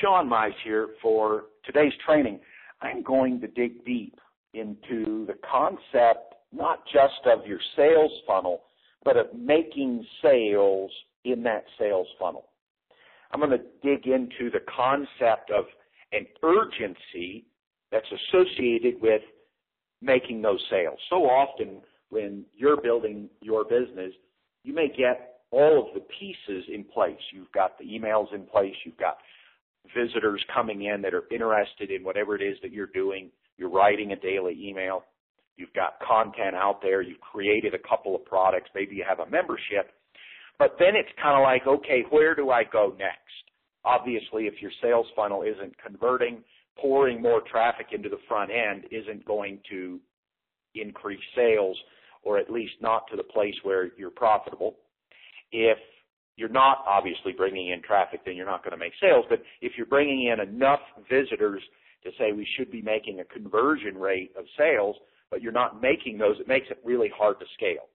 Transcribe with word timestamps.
Sean 0.00 0.28
Mize 0.28 0.52
here 0.64 0.90
for 1.00 1.44
today's 1.64 1.92
training. 2.04 2.40
I'm 2.80 3.02
going 3.02 3.40
to 3.40 3.46
dig 3.46 3.84
deep 3.84 4.18
into 4.54 5.26
the 5.26 5.34
concept 5.50 6.34
not 6.52 6.84
just 6.92 7.26
of 7.26 7.46
your 7.46 7.60
sales 7.76 8.12
funnel, 8.26 8.62
but 9.04 9.16
of 9.16 9.26
making 9.34 10.04
sales 10.20 10.90
in 11.24 11.42
that 11.42 11.64
sales 11.78 12.06
funnel. 12.18 12.48
I'm 13.30 13.40
going 13.40 13.58
to 13.58 13.64
dig 13.82 14.06
into 14.06 14.50
the 14.50 14.60
concept 14.76 15.50
of 15.50 15.64
an 16.12 16.26
urgency 16.42 17.46
that's 17.90 18.06
associated 18.30 19.00
with 19.00 19.22
making 20.02 20.42
those 20.42 20.62
sales. 20.70 20.98
So 21.08 21.24
often 21.24 21.80
when 22.10 22.44
you're 22.54 22.80
building 22.80 23.30
your 23.40 23.64
business, 23.64 24.12
you 24.64 24.74
may 24.74 24.88
get 24.88 25.40
all 25.50 25.86
of 25.86 25.94
the 25.94 26.00
pieces 26.18 26.64
in 26.72 26.84
place. 26.84 27.18
You've 27.32 27.52
got 27.52 27.78
the 27.78 27.84
emails 27.84 28.34
in 28.34 28.42
place, 28.44 28.74
you've 28.84 28.98
got 28.98 29.18
visitors 29.94 30.42
coming 30.52 30.84
in 30.84 31.02
that 31.02 31.14
are 31.14 31.24
interested 31.30 31.90
in 31.90 32.04
whatever 32.04 32.34
it 32.36 32.42
is 32.42 32.56
that 32.62 32.72
you're 32.72 32.86
doing. 32.86 33.30
You're 33.58 33.70
writing 33.70 34.12
a 34.12 34.16
daily 34.16 34.56
email. 34.60 35.04
You've 35.56 35.72
got 35.74 36.00
content 36.00 36.56
out 36.56 36.80
there. 36.82 37.02
You've 37.02 37.20
created 37.20 37.74
a 37.74 37.88
couple 37.88 38.16
of 38.16 38.24
products. 38.24 38.70
Maybe 38.74 38.96
you 38.96 39.04
have 39.08 39.20
a 39.20 39.30
membership. 39.30 39.92
But 40.58 40.76
then 40.78 40.94
it's 40.94 41.08
kind 41.20 41.36
of 41.36 41.42
like, 41.42 41.66
okay, 41.66 42.04
where 42.10 42.34
do 42.34 42.50
I 42.50 42.64
go 42.64 42.94
next? 42.98 43.18
Obviously, 43.84 44.46
if 44.46 44.62
your 44.62 44.70
sales 44.80 45.06
funnel 45.16 45.42
isn't 45.42 45.74
converting, 45.84 46.42
pouring 46.78 47.20
more 47.20 47.42
traffic 47.50 47.88
into 47.92 48.08
the 48.08 48.18
front 48.28 48.50
end 48.50 48.84
isn't 48.90 49.24
going 49.24 49.58
to 49.70 50.00
increase 50.74 51.20
sales 51.34 51.76
or 52.22 52.38
at 52.38 52.50
least 52.50 52.74
not 52.80 53.08
to 53.10 53.16
the 53.16 53.22
place 53.22 53.54
where 53.62 53.90
you're 53.98 54.10
profitable. 54.10 54.76
If 55.50 55.78
you're 56.36 56.48
not 56.48 56.84
obviously 56.86 57.32
bringing 57.32 57.70
in 57.70 57.82
traffic, 57.82 58.20
then 58.24 58.36
you're 58.36 58.46
not 58.46 58.64
going 58.64 58.72
to 58.72 58.78
make 58.78 58.92
sales. 59.00 59.24
But 59.28 59.42
if 59.60 59.72
you're 59.76 59.86
bringing 59.86 60.28
in 60.28 60.40
enough 60.40 60.80
visitors 61.10 61.62
to 62.04 62.10
say 62.18 62.32
we 62.32 62.46
should 62.56 62.70
be 62.70 62.82
making 62.82 63.20
a 63.20 63.24
conversion 63.24 63.96
rate 63.96 64.32
of 64.38 64.44
sales, 64.58 64.96
but 65.30 65.42
you're 65.42 65.52
not 65.52 65.80
making 65.80 66.18
those, 66.18 66.36
it 66.40 66.48
makes 66.48 66.66
it 66.70 66.78
really 66.84 67.10
hard 67.16 67.38
to 67.40 67.46
scale. 67.54 67.88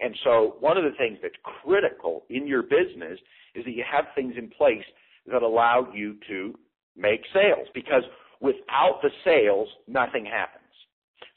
And 0.00 0.14
so 0.24 0.56
one 0.60 0.76
of 0.76 0.84
the 0.84 0.96
things 0.96 1.18
that's 1.22 1.34
critical 1.42 2.24
in 2.30 2.46
your 2.46 2.62
business 2.62 3.18
is 3.54 3.64
that 3.64 3.72
you 3.72 3.84
have 3.90 4.06
things 4.14 4.34
in 4.36 4.48
place 4.48 4.84
that 5.30 5.42
allow 5.42 5.88
you 5.92 6.16
to 6.28 6.54
make 6.96 7.20
sales 7.32 7.68
because 7.74 8.02
without 8.40 9.00
the 9.02 9.10
sales, 9.24 9.68
nothing 9.86 10.24
happens. 10.24 10.64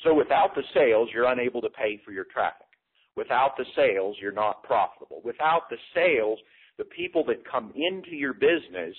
So 0.03 0.14
without 0.14 0.56
the 0.56 0.64
sales, 0.73 1.09
you're 1.14 1.31
unable 1.31 1.62
to 1.62 1.69
pay 1.69 2.00
for 2.06 2.12
your 2.12 2.25
traffic. 2.25 2.67
Without 3.16 3.58
the 3.58 3.66
sales, 3.76 4.16
you're 4.22 4.31
not 4.31 4.64
profitable. 4.64 5.22
Without 5.23 5.70
the 5.70 5.78
sales, 5.94 6.40
the 6.78 6.86
people 6.86 7.23
that 7.26 7.44
come 7.50 7.73
into 7.76 8.16
your 8.16 8.34
business 8.34 8.95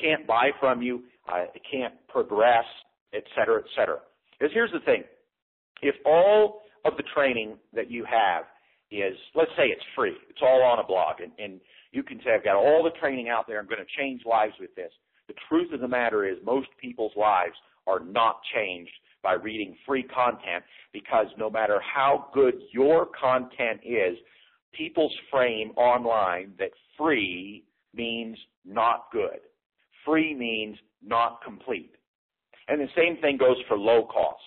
can't 0.00 0.26
buy 0.26 0.50
from 0.60 0.82
you, 0.82 1.04
uh, 1.32 1.46
can't 1.70 1.94
progress, 2.08 2.64
et 3.14 3.24
cetera, 3.34 3.60
et 3.60 3.66
cetera. 3.76 3.98
Because 4.38 4.52
here's 4.54 4.72
the 4.72 4.80
thing. 4.80 5.02
If 5.82 5.94
all 6.04 6.62
of 6.84 6.96
the 6.96 7.04
training 7.14 7.56
that 7.74 7.90
you 7.90 8.04
have 8.04 8.44
is, 8.90 9.16
let's 9.34 9.50
say 9.56 9.64
it's 9.64 9.84
free, 9.96 10.14
it's 10.28 10.40
all 10.42 10.62
on 10.62 10.78
a 10.78 10.86
blog, 10.86 11.20
and, 11.20 11.32
and 11.38 11.60
you 11.92 12.02
can 12.02 12.18
say, 12.18 12.34
I've 12.34 12.44
got 12.44 12.56
all 12.56 12.82
the 12.82 12.98
training 13.00 13.28
out 13.28 13.46
there, 13.46 13.58
I'm 13.58 13.66
going 13.66 13.78
to 13.78 14.00
change 14.00 14.22
lives 14.24 14.54
with 14.60 14.74
this. 14.74 14.92
The 15.26 15.34
truth 15.48 15.72
of 15.72 15.80
the 15.80 15.88
matter 15.88 16.26
is 16.26 16.36
most 16.44 16.68
people's 16.80 17.12
lives 17.16 17.54
are 17.86 18.00
not 18.00 18.40
changed 18.54 18.92
by 19.28 19.34
reading 19.34 19.76
free 19.84 20.04
content 20.04 20.64
because 20.90 21.26
no 21.36 21.50
matter 21.50 21.78
how 21.82 22.28
good 22.32 22.54
your 22.72 23.08
content 23.20 23.78
is, 23.84 24.16
people's 24.72 25.12
frame 25.30 25.70
online 25.76 26.54
that 26.58 26.70
free 26.96 27.62
means 27.94 28.38
not 28.64 29.08
good. 29.12 29.40
Free 30.02 30.34
means 30.34 30.78
not 31.06 31.42
complete. 31.44 31.92
And 32.68 32.80
the 32.80 32.88
same 32.96 33.20
thing 33.20 33.36
goes 33.36 33.56
for 33.68 33.76
low 33.76 34.06
cost. 34.06 34.40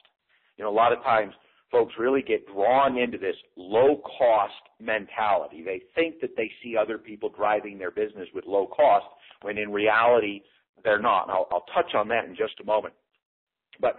You 0.58 0.64
know, 0.64 0.72
a 0.72 0.74
lot 0.74 0.92
of 0.92 1.04
times 1.04 1.32
folks 1.72 1.94
really 2.00 2.24
get 2.24 2.48
drawn 2.52 2.98
into 2.98 3.20
this 3.20 3.36
low 3.56 4.02
cost 4.18 4.54
mentality. 4.80 5.62
They 5.64 5.84
think 5.94 6.22
that 6.22 6.36
they 6.36 6.50
see 6.64 6.76
other 6.76 6.98
people 6.98 7.30
driving 7.30 7.78
their 7.78 7.92
business 7.92 8.28
with 8.34 8.46
low 8.48 8.66
cost 8.66 9.06
when 9.44 9.60
in 9.60 9.72
reality 9.72 10.42
they're 10.84 11.00
not. 11.00 11.28
And 11.28 11.34
I'll, 11.34 11.48
I'll 11.52 11.66
touch 11.72 11.94
on 11.94 12.08
that 12.08 12.26
in 12.26 12.36
just 12.36 12.60
a 12.60 12.66
moment. 12.66 12.96
But 13.80 13.98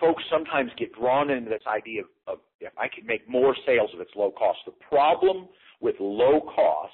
folks 0.00 0.22
sometimes 0.30 0.70
get 0.78 0.92
drawn 0.94 1.30
into 1.30 1.50
this 1.50 1.62
idea 1.66 2.02
of, 2.02 2.08
of 2.26 2.38
if 2.60 2.72
I 2.78 2.88
can 2.88 3.06
make 3.06 3.28
more 3.28 3.54
sales 3.66 3.90
if 3.94 4.00
it's 4.00 4.16
low 4.16 4.30
cost. 4.30 4.58
The 4.66 4.72
problem 4.72 5.48
with 5.80 5.96
low 6.00 6.40
cost, 6.54 6.92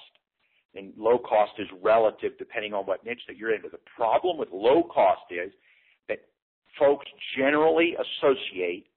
and 0.75 0.93
low 0.97 1.17
cost 1.17 1.53
is 1.57 1.67
relative 1.81 2.33
depending 2.37 2.73
on 2.73 2.85
what 2.85 3.03
niche 3.05 3.21
that 3.27 3.37
you're 3.37 3.53
in, 3.53 3.61
but 3.61 3.71
the 3.71 3.79
problem 3.95 4.37
with 4.37 4.49
low 4.51 4.83
cost 4.83 5.23
is 5.31 5.51
that 6.07 6.19
folks 6.77 7.05
generally 7.37 7.95
associate 7.95 8.87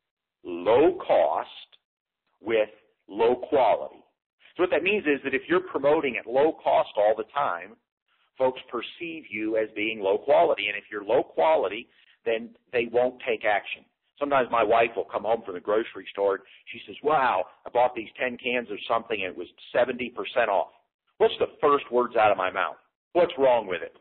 low 0.45 0.99
cost 1.07 1.49
with 2.41 2.69
low 3.09 3.37
quality. 3.37 4.03
So 4.57 4.65
what 4.65 4.71
that 4.71 4.83
means 4.83 5.05
is 5.05 5.21
that 5.25 5.35
if 5.35 5.43
you're 5.49 5.61
promoting 5.61 6.17
at 6.17 6.27
low 6.27 6.53
cost 6.63 6.91
all 6.97 7.15
the 7.17 7.25
time, 7.35 7.77
folks 8.37 8.61
perceive 8.71 9.25
you 9.31 9.57
as 9.57 9.69
being 9.75 10.01
low 10.01 10.19
quality. 10.19 10.67
And 10.69 10.77
if 10.77 10.85
you're 10.91 11.05
low 11.05 11.23
quality, 11.23 11.89
then 12.25 12.51
they 12.73 12.89
won't 12.91 13.21
take 13.27 13.45
action. 13.45 13.85
Sometimes 14.21 14.49
my 14.51 14.63
wife 14.63 14.91
will 14.95 15.09
come 15.11 15.23
home 15.23 15.43
from 15.45 15.55
the 15.55 15.61
grocery 15.61 16.07
store 16.13 16.35
and 16.35 16.45
she 16.73 16.81
says, 16.87 16.97
wow, 17.03 17.45
I 17.67 17.71
bought 17.71 17.95
these 17.97 18.11
10 18.21 18.37
cans 18.37 18.71
of 18.71 18.77
something 18.87 19.19
and 19.21 19.33
it 19.33 19.37
was 19.37 19.49
70% 19.75 20.13
off. 20.49 20.69
What's 21.17 21.35
the 21.39 21.47
first 21.61 21.91
words 21.91 22.17
out 22.17 22.31
of 22.31 22.37
my 22.37 22.51
mouth? 22.51 22.77
What's 23.15 23.33
wrong 23.39 23.67
with 23.67 23.83
it? 23.83 23.97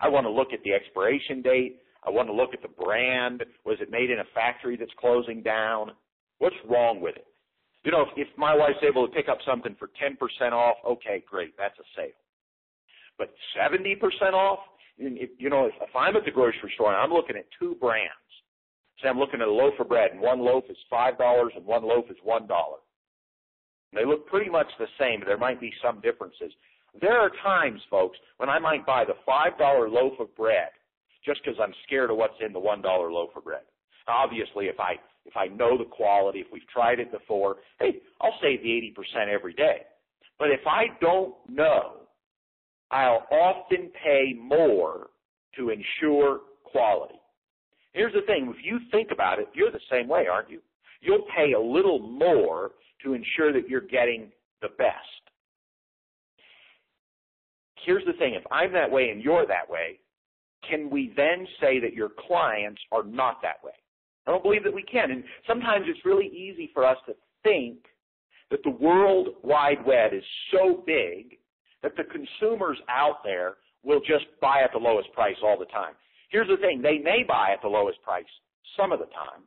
I 0.00 0.08
want 0.08 0.24
to 0.24 0.30
look 0.30 0.52
at 0.52 0.62
the 0.64 0.72
expiration 0.72 1.42
date. 1.42 1.80
I 2.06 2.10
want 2.10 2.28
to 2.28 2.32
look 2.32 2.54
at 2.54 2.62
the 2.62 2.82
brand. 2.82 3.44
Was 3.64 3.76
it 3.80 3.90
made 3.90 4.10
in 4.10 4.20
a 4.20 4.24
factory 4.34 4.76
that's 4.76 4.92
closing 4.98 5.42
down? 5.42 5.92
What's 6.38 6.56
wrong 6.68 7.00
with 7.00 7.16
it? 7.16 7.26
You 7.84 7.92
know, 7.92 8.02
if, 8.02 8.08
if 8.16 8.28
my 8.38 8.54
wife's 8.54 8.82
able 8.82 9.06
to 9.06 9.12
pick 9.12 9.28
up 9.28 9.38
something 9.46 9.76
for 9.78 9.90
10% 10.02 10.52
off, 10.52 10.76
okay, 10.86 11.22
great, 11.28 11.54
that's 11.58 11.78
a 11.78 11.86
sale. 11.96 12.08
But 13.18 13.34
70% 13.58 14.00
off? 14.32 14.60
If, 14.98 15.30
you 15.38 15.50
know, 15.50 15.66
if, 15.66 15.74
if 15.80 15.94
I'm 15.94 16.16
at 16.16 16.24
the 16.24 16.30
grocery 16.30 16.72
store 16.74 16.92
and 16.92 17.00
I'm 17.00 17.12
looking 17.12 17.36
at 17.36 17.46
two 17.58 17.76
brands, 17.80 18.12
Say 19.02 19.08
I'm 19.08 19.18
looking 19.18 19.40
at 19.40 19.48
a 19.48 19.52
loaf 19.52 19.74
of 19.78 19.88
bread, 19.88 20.10
and 20.12 20.20
one 20.20 20.40
loaf 20.40 20.64
is 20.68 20.76
five 20.90 21.18
dollars, 21.18 21.52
and 21.56 21.64
one 21.64 21.84
loaf 21.84 22.06
is 22.10 22.16
one 22.22 22.46
dollar. 22.46 22.78
They 23.92 24.04
look 24.04 24.26
pretty 24.26 24.50
much 24.50 24.66
the 24.78 24.86
same, 24.98 25.20
but 25.20 25.26
there 25.26 25.38
might 25.38 25.60
be 25.60 25.72
some 25.82 26.00
differences. 26.00 26.52
There 27.00 27.18
are 27.18 27.30
times, 27.42 27.80
folks, 27.90 28.18
when 28.38 28.48
I 28.48 28.58
might 28.58 28.84
buy 28.84 29.04
the 29.04 29.14
five 29.24 29.56
dollar 29.58 29.88
loaf 29.88 30.14
of 30.18 30.34
bread 30.36 30.70
just 31.24 31.40
because 31.44 31.58
I'm 31.60 31.74
scared 31.86 32.10
of 32.10 32.16
what's 32.16 32.34
in 32.44 32.52
the 32.52 32.58
one 32.58 32.82
dollar 32.82 33.12
loaf 33.12 33.30
of 33.36 33.44
bread. 33.44 33.62
Obviously, 34.08 34.66
if 34.66 34.80
I 34.80 34.94
if 35.26 35.36
I 35.36 35.46
know 35.46 35.76
the 35.76 35.84
quality, 35.84 36.40
if 36.40 36.46
we've 36.52 36.66
tried 36.68 36.98
it 37.00 37.12
before, 37.12 37.56
hey, 37.78 38.00
I'll 38.20 38.34
save 38.42 38.62
the 38.62 38.72
eighty 38.72 38.90
percent 38.90 39.30
every 39.30 39.52
day. 39.52 39.82
But 40.38 40.50
if 40.50 40.66
I 40.66 40.86
don't 41.00 41.34
know, 41.48 42.02
I'll 42.90 43.26
often 43.30 43.90
pay 44.02 44.34
more 44.40 45.08
to 45.56 45.70
ensure 45.70 46.40
quality. 46.64 47.17
Here's 47.92 48.12
the 48.12 48.22
thing, 48.22 48.52
if 48.56 48.64
you 48.64 48.78
think 48.90 49.10
about 49.10 49.38
it, 49.38 49.48
you're 49.54 49.70
the 49.70 49.80
same 49.90 50.08
way, 50.08 50.26
aren't 50.30 50.50
you? 50.50 50.60
You'll 51.00 51.26
pay 51.34 51.52
a 51.52 51.60
little 51.60 51.98
more 51.98 52.72
to 53.04 53.14
ensure 53.14 53.52
that 53.52 53.68
you're 53.68 53.80
getting 53.80 54.30
the 54.60 54.68
best. 54.76 54.96
Here's 57.84 58.04
the 58.04 58.12
thing, 58.14 58.34
if 58.34 58.44
I'm 58.50 58.72
that 58.72 58.90
way 58.90 59.10
and 59.10 59.22
you're 59.22 59.46
that 59.46 59.68
way, 59.68 60.00
can 60.68 60.90
we 60.90 61.12
then 61.16 61.46
say 61.60 61.80
that 61.80 61.94
your 61.94 62.10
clients 62.26 62.80
are 62.92 63.04
not 63.04 63.40
that 63.42 63.64
way? 63.64 63.72
I 64.26 64.32
don't 64.32 64.42
believe 64.42 64.64
that 64.64 64.74
we 64.74 64.82
can. 64.82 65.10
And 65.10 65.24
sometimes 65.46 65.86
it's 65.88 66.04
really 66.04 66.26
easy 66.26 66.70
for 66.74 66.84
us 66.84 66.98
to 67.06 67.14
think 67.42 67.78
that 68.50 68.62
the 68.64 68.70
World 68.70 69.28
Wide 69.42 69.84
Web 69.86 70.12
is 70.12 70.22
so 70.52 70.82
big 70.86 71.38
that 71.82 71.92
the 71.96 72.04
consumers 72.04 72.78
out 72.88 73.22
there 73.24 73.54
will 73.84 74.00
just 74.00 74.26
buy 74.40 74.62
at 74.62 74.72
the 74.72 74.78
lowest 74.78 75.12
price 75.12 75.36
all 75.42 75.58
the 75.58 75.66
time. 75.66 75.94
Here's 76.28 76.48
the 76.48 76.56
thing, 76.56 76.82
they 76.82 76.98
may 76.98 77.24
buy 77.26 77.50
at 77.52 77.62
the 77.62 77.68
lowest 77.68 78.02
price 78.02 78.24
some 78.76 78.92
of 78.92 78.98
the 78.98 79.06
time, 79.06 79.42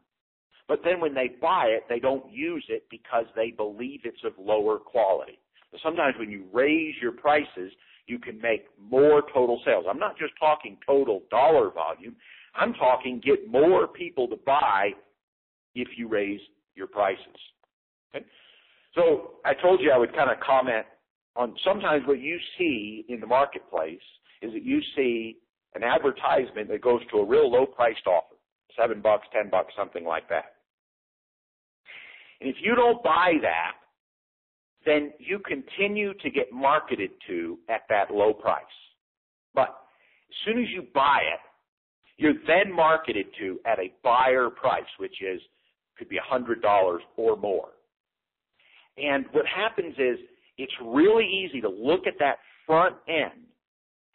but 0.67 0.79
then 0.83 0.99
when 0.99 1.13
they 1.13 1.31
buy 1.41 1.65
it, 1.65 1.83
they 1.89 1.99
don't 1.99 2.31
use 2.31 2.65
it 2.69 2.85
because 2.89 3.25
they 3.35 3.51
believe 3.51 4.01
it's 4.03 4.23
of 4.23 4.33
lower 4.39 4.77
quality. 4.77 5.39
Sometimes 5.83 6.15
when 6.17 6.29
you 6.29 6.45
raise 6.51 6.95
your 7.01 7.11
prices, 7.11 7.71
you 8.07 8.19
can 8.19 8.41
make 8.41 8.65
more 8.79 9.23
total 9.33 9.61
sales. 9.65 9.85
I'm 9.89 9.99
not 9.99 10.17
just 10.17 10.33
talking 10.39 10.77
total 10.85 11.23
dollar 11.29 11.71
volume. 11.71 12.15
I'm 12.55 12.73
talking 12.73 13.21
get 13.23 13.49
more 13.49 13.87
people 13.87 14.27
to 14.27 14.35
buy 14.45 14.91
if 15.75 15.87
you 15.95 16.07
raise 16.07 16.41
your 16.75 16.87
prices. 16.87 17.25
Okay? 18.13 18.25
So 18.95 19.35
I 19.45 19.53
told 19.53 19.79
you 19.81 19.91
I 19.91 19.97
would 19.97 20.13
kind 20.13 20.29
of 20.29 20.37
comment 20.39 20.85
on 21.35 21.55
sometimes 21.63 22.05
what 22.05 22.19
you 22.19 22.37
see 22.57 23.05
in 23.07 23.19
the 23.21 23.27
marketplace 23.27 24.01
is 24.41 24.51
that 24.51 24.63
you 24.63 24.81
see 24.95 25.37
an 25.75 25.83
advertisement 25.83 26.67
that 26.69 26.81
goes 26.81 27.01
to 27.11 27.17
a 27.17 27.25
real 27.25 27.49
low 27.51 27.65
priced 27.65 28.05
offer, 28.07 28.35
seven 28.77 29.01
bucks, 29.01 29.27
ten 29.33 29.49
bucks, 29.49 29.73
something 29.77 30.05
like 30.05 30.27
that. 30.29 30.55
And 32.39 32.49
if 32.49 32.57
you 32.61 32.75
don't 32.75 33.03
buy 33.03 33.33
that, 33.41 33.73
then 34.85 35.13
you 35.19 35.39
continue 35.39 36.13
to 36.15 36.29
get 36.29 36.51
marketed 36.51 37.11
to 37.27 37.59
at 37.69 37.81
that 37.89 38.11
low 38.11 38.33
price. 38.33 38.63
But 39.53 39.69
As 40.29 40.35
soon 40.45 40.61
as 40.61 40.69
you 40.69 40.87
buy 40.93 41.19
it, 41.33 41.39
you're 42.17 42.33
then 42.47 42.73
marketed 42.73 43.27
to 43.39 43.59
at 43.65 43.79
a 43.79 43.93
buyer 44.03 44.49
price, 44.49 44.83
which 44.99 45.21
is 45.21 45.41
could 45.97 46.09
be 46.09 46.17
$100 46.17 46.97
or 47.17 47.37
more. 47.37 47.69
And 48.97 49.25
what 49.33 49.45
happens 49.45 49.93
is 49.97 50.17
it's 50.57 50.73
really 50.83 51.25
easy 51.25 51.61
to 51.61 51.69
look 51.69 52.07
at 52.07 52.13
that 52.19 52.37
front 52.65 52.95
end 53.07 53.45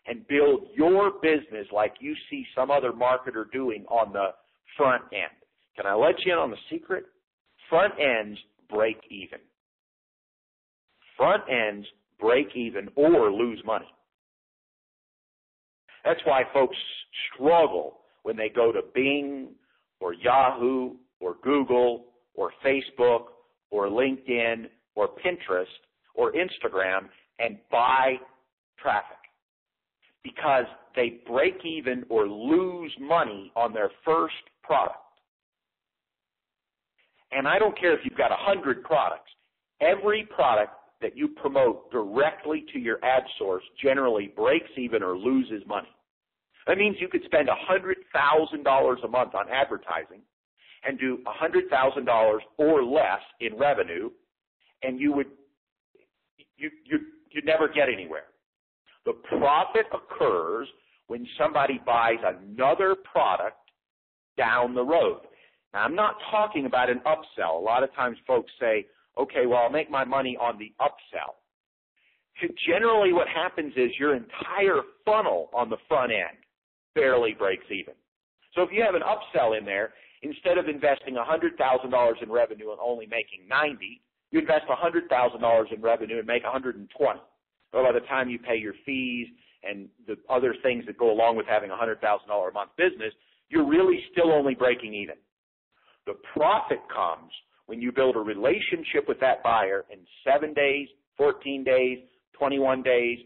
and 0.06 0.26
build 0.28 0.68
your 0.74 1.12
business 1.22 1.66
like 1.72 1.94
you 2.00 2.14
see 2.30 2.44
some 2.54 2.70
other 2.70 2.92
marketer 2.92 3.50
doing 3.52 3.84
on 3.88 4.12
the 4.12 4.28
front 4.76 5.02
end. 5.12 5.32
Can 5.76 5.86
I 5.86 5.94
let 5.94 6.14
you 6.24 6.32
in 6.32 6.38
on 6.38 6.50
the 6.50 6.56
secret? 6.70 7.04
Front 7.68 7.94
ends 8.00 8.38
break 8.70 8.98
even. 9.10 9.38
Front 11.16 11.42
ends 11.50 11.86
break 12.20 12.48
even 12.54 12.88
or 12.94 13.30
lose 13.30 13.60
money. 13.64 13.86
That's 16.04 16.20
why 16.24 16.42
folks 16.54 16.76
struggle 17.34 17.98
when 18.22 18.36
they 18.36 18.48
go 18.48 18.70
to 18.70 18.80
Bing 18.94 19.48
or 20.00 20.14
Yahoo 20.14 20.94
or 21.20 21.36
Google 21.42 22.06
or 22.34 22.52
Facebook 22.64 23.24
or 23.70 23.88
LinkedIn 23.88 24.66
or 24.94 25.08
Pinterest 25.08 25.64
or 26.14 26.32
Instagram 26.32 27.08
and 27.38 27.58
buy 27.70 28.14
traffic 28.78 29.16
because 30.26 30.64
they 30.94 31.20
break 31.26 31.64
even 31.64 32.04
or 32.08 32.26
lose 32.26 32.92
money 33.00 33.52
on 33.54 33.72
their 33.72 33.90
first 34.04 34.34
product. 34.62 34.96
And 37.32 37.46
I 37.46 37.58
don't 37.58 37.78
care 37.78 37.92
if 37.92 38.00
you've 38.04 38.18
got 38.18 38.32
a 38.32 38.36
hundred 38.38 38.82
products. 38.82 39.30
Every 39.80 40.24
product 40.34 40.72
that 41.02 41.16
you 41.16 41.28
promote 41.28 41.90
directly 41.90 42.64
to 42.72 42.78
your 42.78 43.04
ad 43.04 43.22
source 43.38 43.62
generally 43.82 44.32
breaks 44.34 44.70
even 44.76 45.02
or 45.02 45.16
loses 45.16 45.62
money. 45.66 45.88
That 46.66 46.78
means 46.78 46.96
you 46.98 47.08
could 47.08 47.22
spend 47.24 47.48
$100,000 47.48 49.04
a 49.04 49.08
month 49.08 49.34
on 49.34 49.48
advertising 49.50 50.22
and 50.84 50.98
do 50.98 51.18
$100,000 51.26 52.38
or 52.58 52.84
less 52.84 53.20
in 53.40 53.56
revenue 53.56 54.10
and 54.82 55.00
you 55.00 55.12
would 55.12 55.26
you 56.56 56.70
you 56.84 56.98
you 57.30 57.42
never 57.44 57.68
get 57.68 57.88
anywhere. 57.92 58.24
The 59.06 59.12
profit 59.38 59.86
occurs 59.94 60.68
when 61.06 61.26
somebody 61.38 61.80
buys 61.86 62.18
another 62.24 62.96
product 62.96 63.56
down 64.36 64.74
the 64.74 64.84
road. 64.84 65.20
Now, 65.72 65.84
I'm 65.84 65.94
not 65.94 66.16
talking 66.30 66.66
about 66.66 66.90
an 66.90 67.00
upsell. 67.06 67.56
A 67.56 67.64
lot 67.64 67.84
of 67.84 67.94
times 67.94 68.18
folks 68.26 68.50
say, 68.60 68.86
okay, 69.16 69.46
well, 69.46 69.60
I'll 69.60 69.70
make 69.70 69.90
my 69.90 70.04
money 70.04 70.36
on 70.40 70.58
the 70.58 70.72
upsell. 70.80 71.34
Generally, 72.66 73.12
what 73.12 73.28
happens 73.28 73.72
is 73.76 73.90
your 73.98 74.14
entire 74.14 74.82
funnel 75.04 75.48
on 75.54 75.70
the 75.70 75.78
front 75.88 76.12
end 76.12 76.36
barely 76.94 77.32
breaks 77.32 77.64
even. 77.70 77.94
So 78.54 78.62
if 78.62 78.70
you 78.72 78.82
have 78.82 78.94
an 78.94 79.02
upsell 79.02 79.56
in 79.56 79.64
there, 79.64 79.94
instead 80.22 80.58
of 80.58 80.68
investing 80.68 81.14
$100,000 81.14 82.22
in 82.22 82.30
revenue 82.30 82.70
and 82.72 82.80
only 82.82 83.06
making 83.06 83.46
90, 83.48 84.02
you 84.32 84.40
invest 84.40 84.64
$100,000 84.68 85.72
in 85.72 85.80
revenue 85.80 86.18
and 86.18 86.26
make 86.26 86.42
120. 86.42 87.20
But 87.72 87.84
by 87.84 87.92
the 87.92 88.06
time 88.06 88.28
you 88.28 88.38
pay 88.38 88.56
your 88.56 88.74
fees 88.84 89.28
and 89.62 89.88
the 90.06 90.16
other 90.28 90.54
things 90.62 90.84
that 90.86 90.98
go 90.98 91.10
along 91.10 91.36
with 91.36 91.46
having 91.46 91.70
a 91.70 91.74
$100,000 91.74 91.98
a 92.00 92.52
month 92.52 92.70
business, 92.76 93.12
you're 93.48 93.66
really 93.66 94.00
still 94.12 94.32
only 94.32 94.54
breaking 94.54 94.94
even. 94.94 95.16
The 96.06 96.14
profit 96.32 96.80
comes 96.92 97.32
when 97.66 97.80
you 97.80 97.92
build 97.92 98.16
a 98.16 98.20
relationship 98.20 99.08
with 99.08 99.18
that 99.20 99.42
buyer 99.42 99.84
in 99.90 99.98
seven 100.24 100.54
days, 100.54 100.88
14 101.16 101.64
days, 101.64 101.98
21 102.38 102.82
days, 102.82 103.18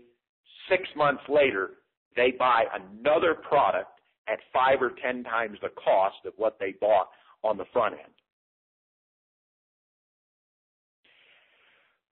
six 0.68 0.84
months 0.96 1.22
later, 1.28 1.72
they 2.16 2.32
buy 2.38 2.64
another 2.74 3.34
product 3.34 4.00
at 4.28 4.38
five 4.52 4.80
or 4.80 4.92
ten 5.02 5.24
times 5.24 5.58
the 5.62 5.68
cost 5.70 6.16
of 6.24 6.32
what 6.36 6.58
they 6.58 6.74
bought 6.80 7.08
on 7.42 7.56
the 7.56 7.64
front 7.72 7.94
end. 7.94 8.12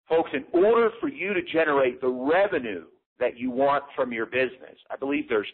Folks, 0.09 0.31
in 0.33 0.45
order 0.53 0.89
for 1.01 1.09
you 1.09 1.33
to 1.33 1.41
generate 1.41 1.99
the 1.99 2.07
revenue 2.07 2.85
that 3.19 3.37
you 3.37 3.51
want 3.51 3.83
from 3.95 4.13
your 4.13 4.25
business, 4.25 4.77
I 4.89 4.95
believe 4.95 5.27
there's 5.27 5.47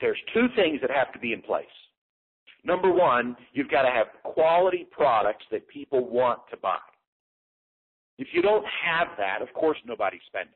there's 0.00 0.18
two 0.32 0.46
things 0.54 0.80
that 0.80 0.90
have 0.90 1.12
to 1.12 1.18
be 1.18 1.32
in 1.32 1.42
place. 1.42 1.66
Number 2.64 2.92
one, 2.92 3.36
you've 3.52 3.70
got 3.70 3.82
to 3.82 3.90
have 3.90 4.06
quality 4.22 4.86
products 4.90 5.44
that 5.50 5.66
people 5.66 6.08
want 6.08 6.40
to 6.50 6.56
buy. 6.56 6.78
If 8.18 8.28
you 8.32 8.42
don't 8.42 8.64
have 8.84 9.08
that, 9.16 9.42
of 9.42 9.52
course 9.54 9.78
nobody's 9.84 10.20
spending. 10.26 10.54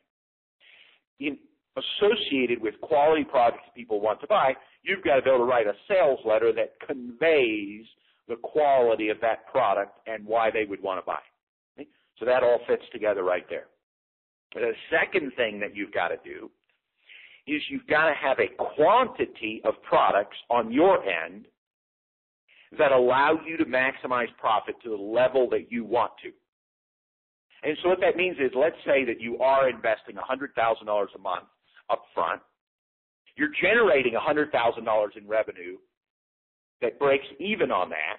In, 1.18 1.38
associated 1.76 2.60
with 2.60 2.80
quality 2.82 3.24
products 3.24 3.64
people 3.74 4.00
want 4.00 4.20
to 4.20 4.26
buy, 4.26 4.54
you've 4.82 5.02
got 5.02 5.16
to 5.16 5.22
be 5.22 5.30
able 5.30 5.38
to 5.38 5.44
write 5.44 5.66
a 5.66 5.74
sales 5.88 6.20
letter 6.24 6.52
that 6.52 6.74
conveys 6.86 7.84
the 8.28 8.36
quality 8.36 9.08
of 9.08 9.20
that 9.20 9.46
product 9.46 9.98
and 10.06 10.24
why 10.24 10.50
they 10.50 10.64
would 10.64 10.82
want 10.82 11.00
to 11.00 11.06
buy. 11.06 11.18
So 12.22 12.26
that 12.26 12.44
all 12.44 12.60
fits 12.69 12.84
together 12.92 13.24
right 13.24 13.44
there. 13.50 13.66
The 14.54 14.70
second 14.92 15.32
thing 15.36 15.58
that 15.58 15.74
you've 15.74 15.92
got 15.92 16.08
to 16.08 16.19
do 16.24 16.52
is 17.48 17.60
you've 17.69 17.86
got 17.88 18.06
to 18.06 18.14
have 18.14 18.38
a 18.38 18.46
quantity 18.76 19.60
of 19.64 19.74
products 19.82 20.36
on 20.48 20.70
your 20.70 21.02
end 21.02 21.46
that 22.78 22.92
allow 22.92 23.40
you 23.44 23.56
to 23.56 23.64
maximize 23.64 24.28
profit 24.38 24.76
to 24.84 24.90
the 24.90 25.02
level 25.02 25.50
that 25.50 25.72
you 25.72 25.84
want 25.84 26.12
to. 26.22 26.30
And 27.69 27.76
so 27.82 27.88
what 27.88 27.98
that 28.00 28.16
means 28.16 28.36
is, 28.38 28.52
let's 28.54 28.76
say 28.86 29.04
that 29.04 29.20
you 29.20 29.38
are 29.38 29.69
investing 29.69 30.14
$100,000 30.14 31.06
a 31.16 31.19
month 31.19 31.44
up 31.90 32.04
front. 32.14 32.40
You're 33.36 33.50
generating 33.60 34.12
$100,000 34.12 35.16
in 35.16 35.26
revenue 35.26 35.76
that 36.82 37.00
breaks 37.00 37.26
even 37.40 37.72
on 37.72 37.90
that. 37.90 38.19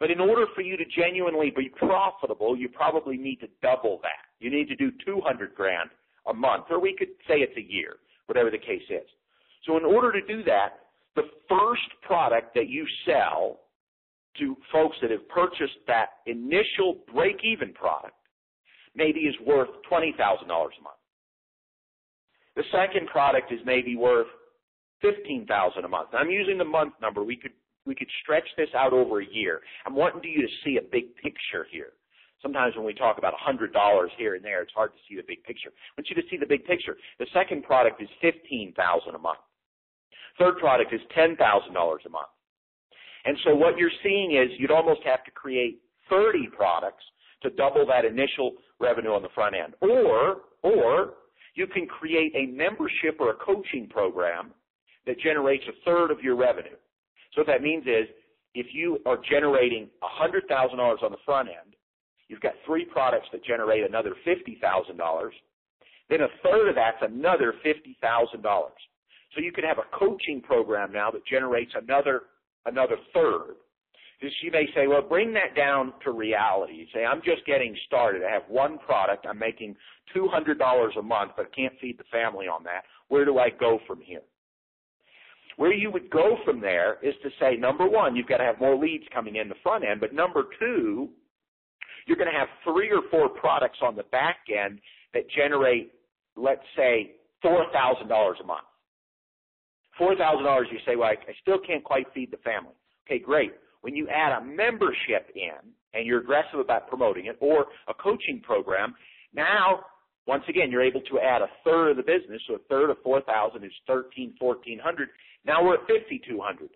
But 0.00 0.10
in 0.10 0.20
order 0.20 0.46
for 0.54 0.60
you 0.60 0.76
to 0.76 0.84
genuinely 0.96 1.52
be 1.54 1.68
profitable, 1.68 2.56
you 2.56 2.68
probably 2.68 3.16
need 3.16 3.40
to 3.40 3.48
double 3.62 3.98
that. 4.02 4.26
You 4.38 4.50
need 4.50 4.68
to 4.68 4.76
do 4.76 4.92
200 5.04 5.54
grand 5.54 5.90
a 6.26 6.34
month, 6.34 6.66
or 6.70 6.80
we 6.80 6.94
could 6.96 7.08
say 7.26 7.36
it's 7.36 7.56
a 7.56 7.72
year, 7.72 7.96
whatever 8.26 8.50
the 8.50 8.58
case 8.58 8.82
is. 8.88 9.08
So 9.66 9.76
in 9.76 9.84
order 9.84 10.12
to 10.12 10.26
do 10.26 10.44
that, 10.44 10.80
the 11.16 11.22
first 11.48 11.88
product 12.02 12.54
that 12.54 12.68
you 12.68 12.86
sell 13.04 13.60
to 14.38 14.56
folks 14.70 14.96
that 15.02 15.10
have 15.10 15.28
purchased 15.28 15.78
that 15.88 16.10
initial 16.26 16.98
break-even 17.12 17.72
product 17.72 18.14
maybe 18.94 19.20
is 19.20 19.34
worth 19.44 19.68
$20,000 19.90 20.14
a 20.14 20.46
month. 20.46 20.68
The 22.54 22.62
second 22.72 23.08
product 23.08 23.52
is 23.52 23.60
maybe 23.64 23.96
worth 23.96 24.26
$15,000 25.04 25.84
a 25.84 25.88
month. 25.88 26.10
I'm 26.12 26.30
using 26.30 26.58
the 26.58 26.64
month 26.64 26.94
number. 27.00 27.22
We 27.24 27.36
could 27.36 27.52
we 27.88 27.94
could 27.94 28.08
stretch 28.22 28.46
this 28.56 28.68
out 28.76 28.92
over 28.92 29.20
a 29.20 29.26
year. 29.26 29.60
I'm 29.86 29.96
wanting 29.96 30.30
you 30.30 30.42
to 30.42 30.52
see 30.64 30.76
a 30.76 30.82
big 30.82 31.16
picture 31.16 31.66
here. 31.70 31.92
Sometimes 32.42 32.76
when 32.76 32.84
we 32.84 32.94
talk 32.94 33.18
about 33.18 33.34
$100 33.34 33.72
here 34.16 34.36
and 34.36 34.44
there, 34.44 34.62
it's 34.62 34.72
hard 34.72 34.92
to 34.92 34.98
see 35.08 35.16
the 35.16 35.26
big 35.26 35.42
picture. 35.42 35.70
I 35.70 36.00
want 36.00 36.08
you 36.08 36.14
to 36.14 36.28
see 36.30 36.36
the 36.36 36.46
big 36.46 36.64
picture. 36.66 36.96
The 37.18 37.26
second 37.32 37.64
product 37.64 38.00
is 38.00 38.08
$15,000 38.22 39.14
a 39.14 39.18
month. 39.18 39.38
Third 40.38 40.58
product 40.58 40.92
is 40.92 41.00
$10,000 41.16 41.34
a 41.34 42.08
month. 42.08 42.28
And 43.24 43.36
so 43.44 43.56
what 43.56 43.76
you're 43.76 43.90
seeing 44.04 44.36
is 44.36 44.56
you'd 44.58 44.70
almost 44.70 45.00
have 45.04 45.24
to 45.24 45.32
create 45.32 45.80
30 46.08 46.48
products 46.56 47.02
to 47.42 47.50
double 47.50 47.86
that 47.86 48.04
initial 48.04 48.52
revenue 48.78 49.10
on 49.10 49.22
the 49.22 49.28
front 49.34 49.56
end. 49.56 49.74
Or, 49.80 50.42
or 50.62 51.14
you 51.54 51.66
can 51.66 51.86
create 51.86 52.32
a 52.36 52.46
membership 52.46 53.16
or 53.18 53.30
a 53.30 53.34
coaching 53.34 53.88
program 53.88 54.52
that 55.06 55.18
generates 55.18 55.64
a 55.68 55.72
third 55.84 56.10
of 56.12 56.20
your 56.20 56.36
revenue. 56.36 56.76
So 57.38 57.42
what 57.42 57.46
that 57.46 57.62
means 57.62 57.84
is 57.86 58.08
if 58.54 58.66
you 58.72 58.98
are 59.06 59.16
generating 59.30 59.88
$100,000 60.02 61.02
on 61.04 61.12
the 61.12 61.18
front 61.24 61.48
end, 61.48 61.76
you've 62.26 62.40
got 62.40 62.54
three 62.66 62.84
products 62.84 63.28
that 63.30 63.44
generate 63.44 63.84
another 63.88 64.16
$50,000, 64.26 65.30
then 66.10 66.22
a 66.22 66.26
third 66.42 66.68
of 66.68 66.74
that's 66.74 66.96
another 67.00 67.54
$50,000. 67.64 68.42
So 68.42 69.40
you 69.40 69.52
can 69.52 69.62
have 69.62 69.78
a 69.78 69.96
coaching 69.96 70.40
program 70.40 70.90
now 70.90 71.12
that 71.12 71.24
generates 71.26 71.70
another 71.80 72.22
another 72.66 72.96
third. 73.14 73.54
So 74.20 74.26
you 74.42 74.50
may 74.50 74.66
say, 74.74 74.88
well, 74.88 75.00
bring 75.00 75.32
that 75.34 75.54
down 75.54 75.92
to 76.02 76.10
reality. 76.10 76.72
You 76.72 76.86
say, 76.92 77.04
I'm 77.04 77.22
just 77.24 77.46
getting 77.46 77.76
started. 77.86 78.22
I 78.28 78.32
have 78.32 78.42
one 78.48 78.78
product. 78.78 79.26
I'm 79.30 79.38
making 79.38 79.76
$200 80.16 80.98
a 80.98 81.02
month, 81.02 81.32
but 81.36 81.46
I 81.46 81.54
can't 81.54 81.74
feed 81.80 81.98
the 81.98 82.04
family 82.10 82.48
on 82.48 82.64
that. 82.64 82.82
Where 83.06 83.24
do 83.24 83.38
I 83.38 83.50
go 83.50 83.78
from 83.86 84.00
here? 84.00 84.22
Where 85.58 85.74
you 85.74 85.90
would 85.90 86.08
go 86.10 86.38
from 86.44 86.60
there 86.60 86.98
is 87.02 87.14
to 87.24 87.30
say, 87.40 87.56
number 87.56 87.86
one, 87.88 88.16
you've 88.16 88.28
got 88.28 88.38
to 88.38 88.44
have 88.44 88.60
more 88.60 88.76
leads 88.76 89.04
coming 89.12 89.36
in 89.36 89.48
the 89.48 89.56
front 89.62 89.84
end, 89.84 90.00
but 90.00 90.14
number 90.14 90.44
two, 90.60 91.08
you're 92.06 92.16
going 92.16 92.32
to 92.32 92.38
have 92.38 92.48
three 92.64 92.90
or 92.90 93.02
four 93.10 93.28
products 93.28 93.78
on 93.82 93.96
the 93.96 94.04
back 94.04 94.38
end 94.56 94.80
that 95.14 95.24
generate, 95.36 95.92
let's 96.36 96.62
say, 96.76 97.12
$4,000 97.44 98.40
a 98.40 98.46
month. 98.46 98.60
$4,000, 100.00 100.72
you 100.72 100.78
say, 100.86 100.96
well, 100.96 101.10
I 101.10 101.16
still 101.42 101.58
can't 101.66 101.82
quite 101.84 102.06
feed 102.14 102.30
the 102.30 102.38
family. 102.38 102.74
Okay, 103.06 103.18
great. 103.18 103.52
When 103.80 103.96
you 103.96 104.08
add 104.08 104.40
a 104.40 104.44
membership 104.44 105.30
in 105.34 105.72
and 105.92 106.06
you're 106.06 106.20
aggressive 106.20 106.60
about 106.60 106.88
promoting 106.88 107.26
it 107.26 107.36
or 107.40 107.66
a 107.88 107.94
coaching 107.94 108.40
program, 108.44 108.94
now 109.34 109.80
Once 110.28 110.44
again, 110.46 110.70
you're 110.70 110.82
able 110.82 111.00
to 111.00 111.18
add 111.18 111.40
a 111.40 111.48
third 111.64 111.92
of 111.92 111.96
the 111.96 112.02
business, 112.02 112.42
so 112.46 112.54
a 112.56 112.58
third 112.68 112.90
of 112.90 112.98
4,000 113.02 113.64
is 113.64 113.72
13, 113.86 114.34
1,400. 114.38 115.08
Now 115.44 115.64
we're 115.64 115.74
at 115.74 115.86
5,200. 115.88 116.70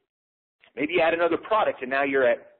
Maybe 0.76 0.94
you 0.94 1.00
add 1.00 1.14
another 1.14 1.36
product 1.36 1.82
and 1.82 1.90
now 1.90 2.04
you're 2.04 2.26
at 2.26 2.52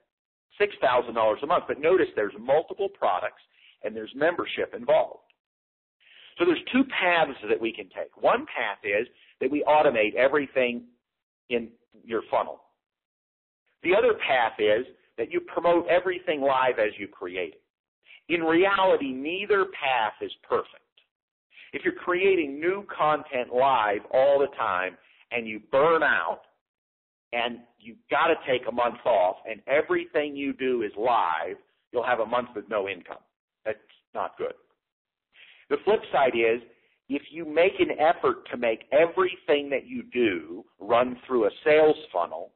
$6,000 0.61 1.43
a 1.43 1.47
month. 1.47 1.65
But 1.67 1.81
notice 1.81 2.09
there's 2.15 2.35
multiple 2.39 2.89
products 2.89 3.43
and 3.85 3.97
there's 3.97 4.13
membership 4.15 4.75
involved. 4.77 5.21
So 6.39 6.45
there's 6.45 6.63
two 6.73 6.85
paths 6.85 7.39
that 7.49 7.61
we 7.61 7.73
can 7.73 7.87
take. 7.87 8.17
One 8.21 8.47
path 8.47 8.79
is 8.85 9.07
that 9.41 9.51
we 9.51 9.65
automate 9.69 10.15
everything 10.15 10.85
in 11.51 11.69
your 12.05 12.23
funnel. 12.31 12.63
The 13.83 13.95
other 13.95 14.15
path 14.15 14.53
is 14.59 14.87
that 15.19 15.31
you 15.31 15.41
promote 15.41 15.87
everything 15.89 16.41
live 16.41 16.79
as 16.79 16.93
you 16.99 17.09
create 17.09 17.55
it. 17.55 17.63
In 18.33 18.43
reality, 18.43 19.13
neither 19.13 19.67
path 19.67 20.15
is 20.23 20.33
perfect. 20.49 20.77
If 21.73 21.85
you're 21.85 21.95
creating 21.95 22.61
new 22.61 22.87
content 22.97 23.53
live 23.53 24.01
all 24.13 24.39
the 24.39 24.55
time 24.57 24.97
and 25.35 25.47
you 25.47 25.61
burn 25.71 26.03
out 26.03 26.43
and 27.33 27.59
you've 27.79 27.97
got 28.11 28.29
to 28.29 28.35
take 28.47 28.69
a 28.69 28.73
month 28.73 29.05
off 29.07 29.37
and 29.49 29.61
everything 29.67 30.37
you 30.37 30.53
do 30.53 30.83
is 30.83 30.93
live, 30.97 31.57
you'll 31.93 32.05
have 32.05 32.21
a 32.21 32.27
month 32.27 32.49
with 32.55 32.69
no 32.69 32.89
income. 32.89 33.23
That's 33.65 33.79
not 34.15 34.37
good. 34.37 34.55
The 35.71 35.77
flip 35.85 36.01
side 36.13 36.35
is 36.35 36.61
if 37.09 37.23
you 37.31 37.45
make 37.45 37.73
an 37.79 37.99
effort 37.99 38.47
to 38.51 38.57
make 38.57 38.85
everything 38.93 39.71
that 39.71 39.87
you 39.87 40.03
do 40.13 40.65
run 40.81 41.17
through 41.27 41.47
a 41.47 41.51
sales 41.65 41.97
funnel, 42.13 42.53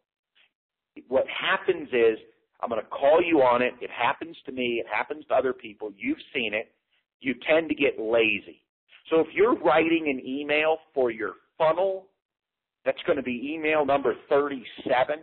what 1.08 1.24
happens 1.28 1.88
is 1.92 2.18
I'm 2.60 2.70
going 2.70 2.80
to 2.80 2.88
call 2.88 3.22
you 3.22 3.40
on 3.42 3.62
it. 3.62 3.74
It 3.80 3.90
happens 3.90 4.36
to 4.46 4.52
me. 4.52 4.82
It 4.84 4.86
happens 4.90 5.24
to 5.28 5.34
other 5.34 5.52
people. 5.52 5.92
You've 5.96 6.18
seen 6.34 6.54
it. 6.54 6.72
You 7.20 7.34
tend 7.48 7.68
to 7.68 7.74
get 7.74 7.98
lazy. 7.98 8.62
So 9.10 9.20
if 9.20 9.26
you're 9.34 9.56
writing 9.56 10.08
an 10.08 10.26
email 10.26 10.78
for 10.94 11.10
your 11.10 11.32
funnel, 11.58 12.06
that's 12.86 13.02
going 13.06 13.16
to 13.16 13.22
be 13.22 13.52
email 13.52 13.84
number 13.84 14.14
37 14.30 15.16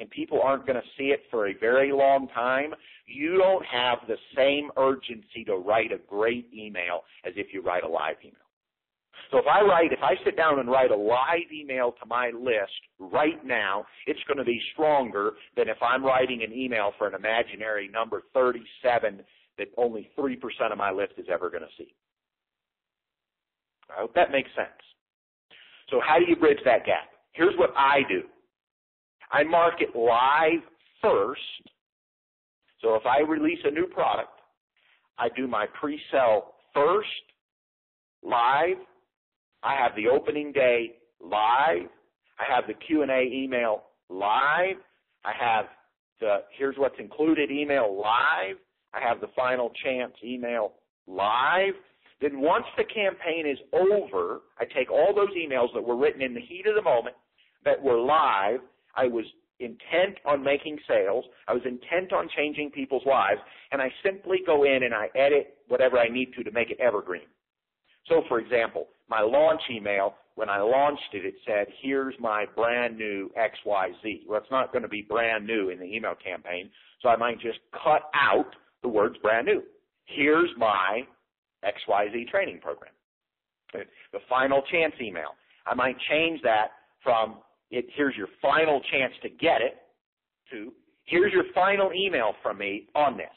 and 0.00 0.10
people 0.10 0.40
aren't 0.42 0.66
going 0.66 0.80
to 0.80 0.88
see 0.98 1.08
it 1.08 1.20
for 1.30 1.48
a 1.48 1.54
very 1.58 1.92
long 1.92 2.26
time, 2.28 2.72
you 3.06 3.36
don't 3.36 3.64
have 3.66 3.98
the 4.08 4.16
same 4.34 4.70
urgency 4.78 5.44
to 5.46 5.56
write 5.56 5.92
a 5.92 5.98
great 6.08 6.48
email 6.56 7.02
as 7.24 7.34
if 7.36 7.48
you 7.52 7.62
write 7.62 7.84
a 7.84 7.88
live 7.88 8.16
email. 8.22 8.34
So 9.30 9.38
if 9.38 9.44
I 9.46 9.60
write, 9.60 9.92
if 9.92 10.02
I 10.02 10.14
sit 10.24 10.36
down 10.36 10.58
and 10.58 10.68
write 10.70 10.90
a 10.90 10.96
live 10.96 11.52
email 11.52 11.92
to 12.00 12.06
my 12.06 12.30
list 12.30 12.72
right 12.98 13.44
now, 13.44 13.84
it's 14.06 14.20
going 14.26 14.38
to 14.38 14.44
be 14.44 14.60
stronger 14.72 15.32
than 15.56 15.68
if 15.68 15.76
I'm 15.82 16.02
writing 16.02 16.42
an 16.42 16.52
email 16.52 16.92
for 16.96 17.06
an 17.06 17.14
imaginary 17.14 17.86
number 17.88 18.22
37 18.32 19.20
that 19.58 19.68
only 19.76 20.08
3% 20.18 20.36
of 20.72 20.78
my 20.78 20.90
list 20.90 21.12
is 21.18 21.26
ever 21.30 21.50
going 21.50 21.62
to 21.62 21.68
see. 21.76 21.94
I 23.90 24.00
hope 24.00 24.14
that 24.14 24.30
makes 24.32 24.48
sense. 24.56 24.80
So 25.90 26.00
how 26.06 26.18
do 26.18 26.24
you 26.28 26.36
bridge 26.36 26.58
that 26.64 26.86
gap? 26.86 27.08
Here's 27.32 27.56
what 27.56 27.70
I 27.76 28.00
do. 28.08 28.22
I 29.32 29.44
market 29.44 29.94
live 29.94 30.60
first. 31.02 31.40
So 32.80 32.94
if 32.94 33.06
I 33.06 33.20
release 33.20 33.58
a 33.64 33.70
new 33.70 33.86
product, 33.86 34.30
I 35.18 35.28
do 35.36 35.46
my 35.46 35.66
pre-sale 35.78 36.52
first, 36.74 37.08
live. 38.22 38.76
I 39.62 39.74
have 39.76 39.92
the 39.96 40.08
opening 40.08 40.52
day 40.52 40.96
live. 41.20 41.88
I 42.38 42.54
have 42.54 42.64
the 42.66 42.74
Q&A 42.74 43.30
email 43.32 43.82
live. 44.08 44.76
I 45.24 45.32
have 45.38 45.66
the 46.20 46.38
here's 46.56 46.76
what's 46.76 46.98
included 46.98 47.50
email 47.50 48.00
live. 48.00 48.56
I 48.94 49.00
have 49.00 49.20
the 49.20 49.28
final 49.36 49.70
chance 49.84 50.14
email 50.24 50.72
live. 51.06 51.74
Then 52.20 52.40
once 52.40 52.66
the 52.76 52.84
campaign 52.84 53.46
is 53.46 53.58
over, 53.72 54.40
I 54.58 54.64
take 54.64 54.90
all 54.90 55.14
those 55.14 55.30
emails 55.30 55.72
that 55.74 55.82
were 55.82 55.96
written 55.96 56.20
in 56.20 56.34
the 56.34 56.40
heat 56.40 56.66
of 56.66 56.74
the 56.74 56.82
moment 56.82 57.16
that 57.64 57.82
were 57.82 57.98
live. 57.98 58.60
I 58.94 59.06
was 59.06 59.24
intent 59.58 60.18
on 60.24 60.42
making 60.42 60.78
sales. 60.88 61.24
I 61.48 61.52
was 61.54 61.62
intent 61.64 62.12
on 62.12 62.28
changing 62.36 62.70
people's 62.70 63.04
lives. 63.06 63.40
And 63.72 63.80
I 63.80 63.88
simply 64.04 64.38
go 64.44 64.64
in 64.64 64.82
and 64.82 64.94
I 64.94 65.08
edit 65.14 65.58
whatever 65.68 65.98
I 65.98 66.08
need 66.08 66.32
to 66.36 66.44
to 66.44 66.50
make 66.50 66.70
it 66.70 66.80
evergreen. 66.80 67.28
So 68.06 68.22
for 68.28 68.38
example, 68.38 68.88
my 69.08 69.20
launch 69.20 69.60
email, 69.70 70.14
when 70.34 70.48
I 70.48 70.60
launched 70.60 71.12
it, 71.12 71.24
it 71.24 71.34
said, 71.46 71.66
here's 71.82 72.14
my 72.18 72.46
brand 72.56 72.96
new 72.96 73.30
XYZ. 73.38 74.26
Well, 74.26 74.40
it's 74.40 74.50
not 74.50 74.72
going 74.72 74.82
to 74.82 74.88
be 74.88 75.02
brand 75.02 75.46
new 75.46 75.68
in 75.70 75.78
the 75.78 75.84
email 75.84 76.14
campaign. 76.14 76.70
So 77.02 77.08
I 77.08 77.16
might 77.16 77.40
just 77.40 77.58
cut 77.72 78.02
out 78.14 78.54
the 78.82 78.88
words 78.88 79.16
brand 79.22 79.46
new. 79.46 79.62
Here's 80.06 80.50
my 80.56 81.02
XYZ 81.64 82.28
training 82.28 82.60
program. 82.60 82.92
The 83.72 84.18
final 84.28 84.62
chance 84.70 84.94
email. 85.00 85.34
I 85.66 85.74
might 85.74 85.96
change 86.10 86.40
that 86.42 86.72
from 87.02 87.36
it, 87.70 87.86
here's 87.94 88.16
your 88.16 88.28
final 88.42 88.80
chance 88.90 89.12
to 89.22 89.28
get 89.28 89.60
it 89.60 89.76
to 90.50 90.72
here's 91.04 91.32
your 91.32 91.44
final 91.54 91.92
email 91.92 92.34
from 92.42 92.58
me 92.58 92.88
on 92.94 93.16
this. 93.16 93.28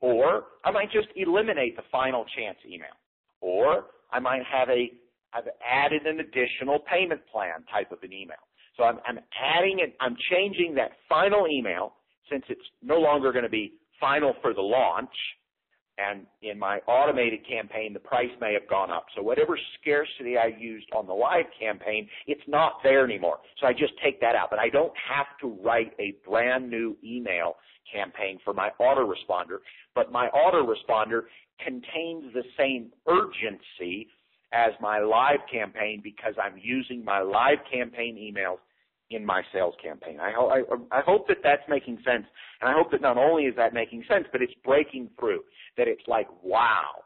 Or 0.00 0.44
I 0.64 0.70
might 0.70 0.90
just 0.90 1.08
eliminate 1.14 1.76
the 1.76 1.82
final 1.92 2.24
chance 2.36 2.56
email. 2.66 2.96
Or 3.40 3.86
I 4.10 4.18
might 4.18 4.42
have 4.50 4.68
a 4.70 4.90
I've 5.32 5.48
added 5.68 6.06
an 6.06 6.20
additional 6.20 6.80
payment 6.80 7.20
plan 7.30 7.64
type 7.70 7.92
of 7.92 8.02
an 8.02 8.12
email. 8.12 8.42
So 8.76 8.84
I'm, 8.84 8.98
I'm 9.06 9.18
adding 9.40 9.78
it, 9.80 9.94
I'm 10.00 10.16
changing 10.30 10.74
that 10.76 10.92
final 11.08 11.46
email 11.46 11.94
since 12.30 12.44
it's 12.48 12.64
no 12.82 12.96
longer 12.96 13.30
going 13.32 13.44
to 13.44 13.50
be 13.50 13.74
final 14.00 14.34
for 14.42 14.54
the 14.54 14.60
launch 14.60 15.12
and 16.00 16.26
in 16.42 16.58
my 16.58 16.78
automated 16.86 17.46
campaign, 17.46 17.92
the 17.92 18.00
price 18.00 18.30
may 18.40 18.52
have 18.54 18.68
gone 18.68 18.90
up. 18.90 19.06
So 19.16 19.22
whatever 19.22 19.58
scarcity 19.80 20.36
I 20.36 20.56
used 20.58 20.86
on 20.96 21.06
the 21.06 21.12
live 21.12 21.46
campaign, 21.58 22.08
it's 22.26 22.42
not 22.46 22.74
there 22.82 23.04
anymore. 23.04 23.38
So 23.60 23.66
I 23.66 23.72
just 23.72 23.92
take 24.02 24.20
that 24.20 24.34
out. 24.34 24.50
But 24.50 24.58
I 24.58 24.68
don't 24.68 24.92
have 25.08 25.26
to 25.40 25.58
write 25.62 25.92
a 25.98 26.16
brand 26.26 26.70
new 26.70 26.96
email 27.04 27.56
campaign 27.92 28.38
for 28.44 28.54
my 28.54 28.70
autoresponder. 28.80 29.58
But 29.94 30.12
my 30.12 30.28
autoresponder 30.30 31.22
contains 31.64 32.32
the 32.32 32.44
same 32.58 32.90
urgency 33.08 34.08
as 34.52 34.72
my 34.80 34.98
live 34.98 35.40
campaign 35.52 36.00
because 36.02 36.34
I'm 36.42 36.58
using 36.60 37.04
my 37.04 37.20
live 37.20 37.58
campaign 37.70 38.16
emails 38.16 38.58
in 39.10 39.26
my 39.26 39.42
sales 39.52 39.74
campaign. 39.82 40.18
I, 40.20 40.30
I, 40.30 40.62
I 40.98 41.00
hope 41.04 41.26
that 41.28 41.38
that's 41.42 41.62
making 41.68 41.96
sense. 42.04 42.24
And 42.60 42.70
I 42.70 42.72
hope 42.72 42.90
that 42.92 43.00
not 43.00 43.16
only 43.16 43.44
is 43.44 43.56
that 43.56 43.74
making 43.74 44.04
sense, 44.08 44.26
but 44.30 44.40
it's 44.40 44.52
breaking 44.64 45.10
through. 45.18 45.40
That 45.76 45.88
it's 45.88 46.02
like, 46.06 46.28
wow, 46.42 47.02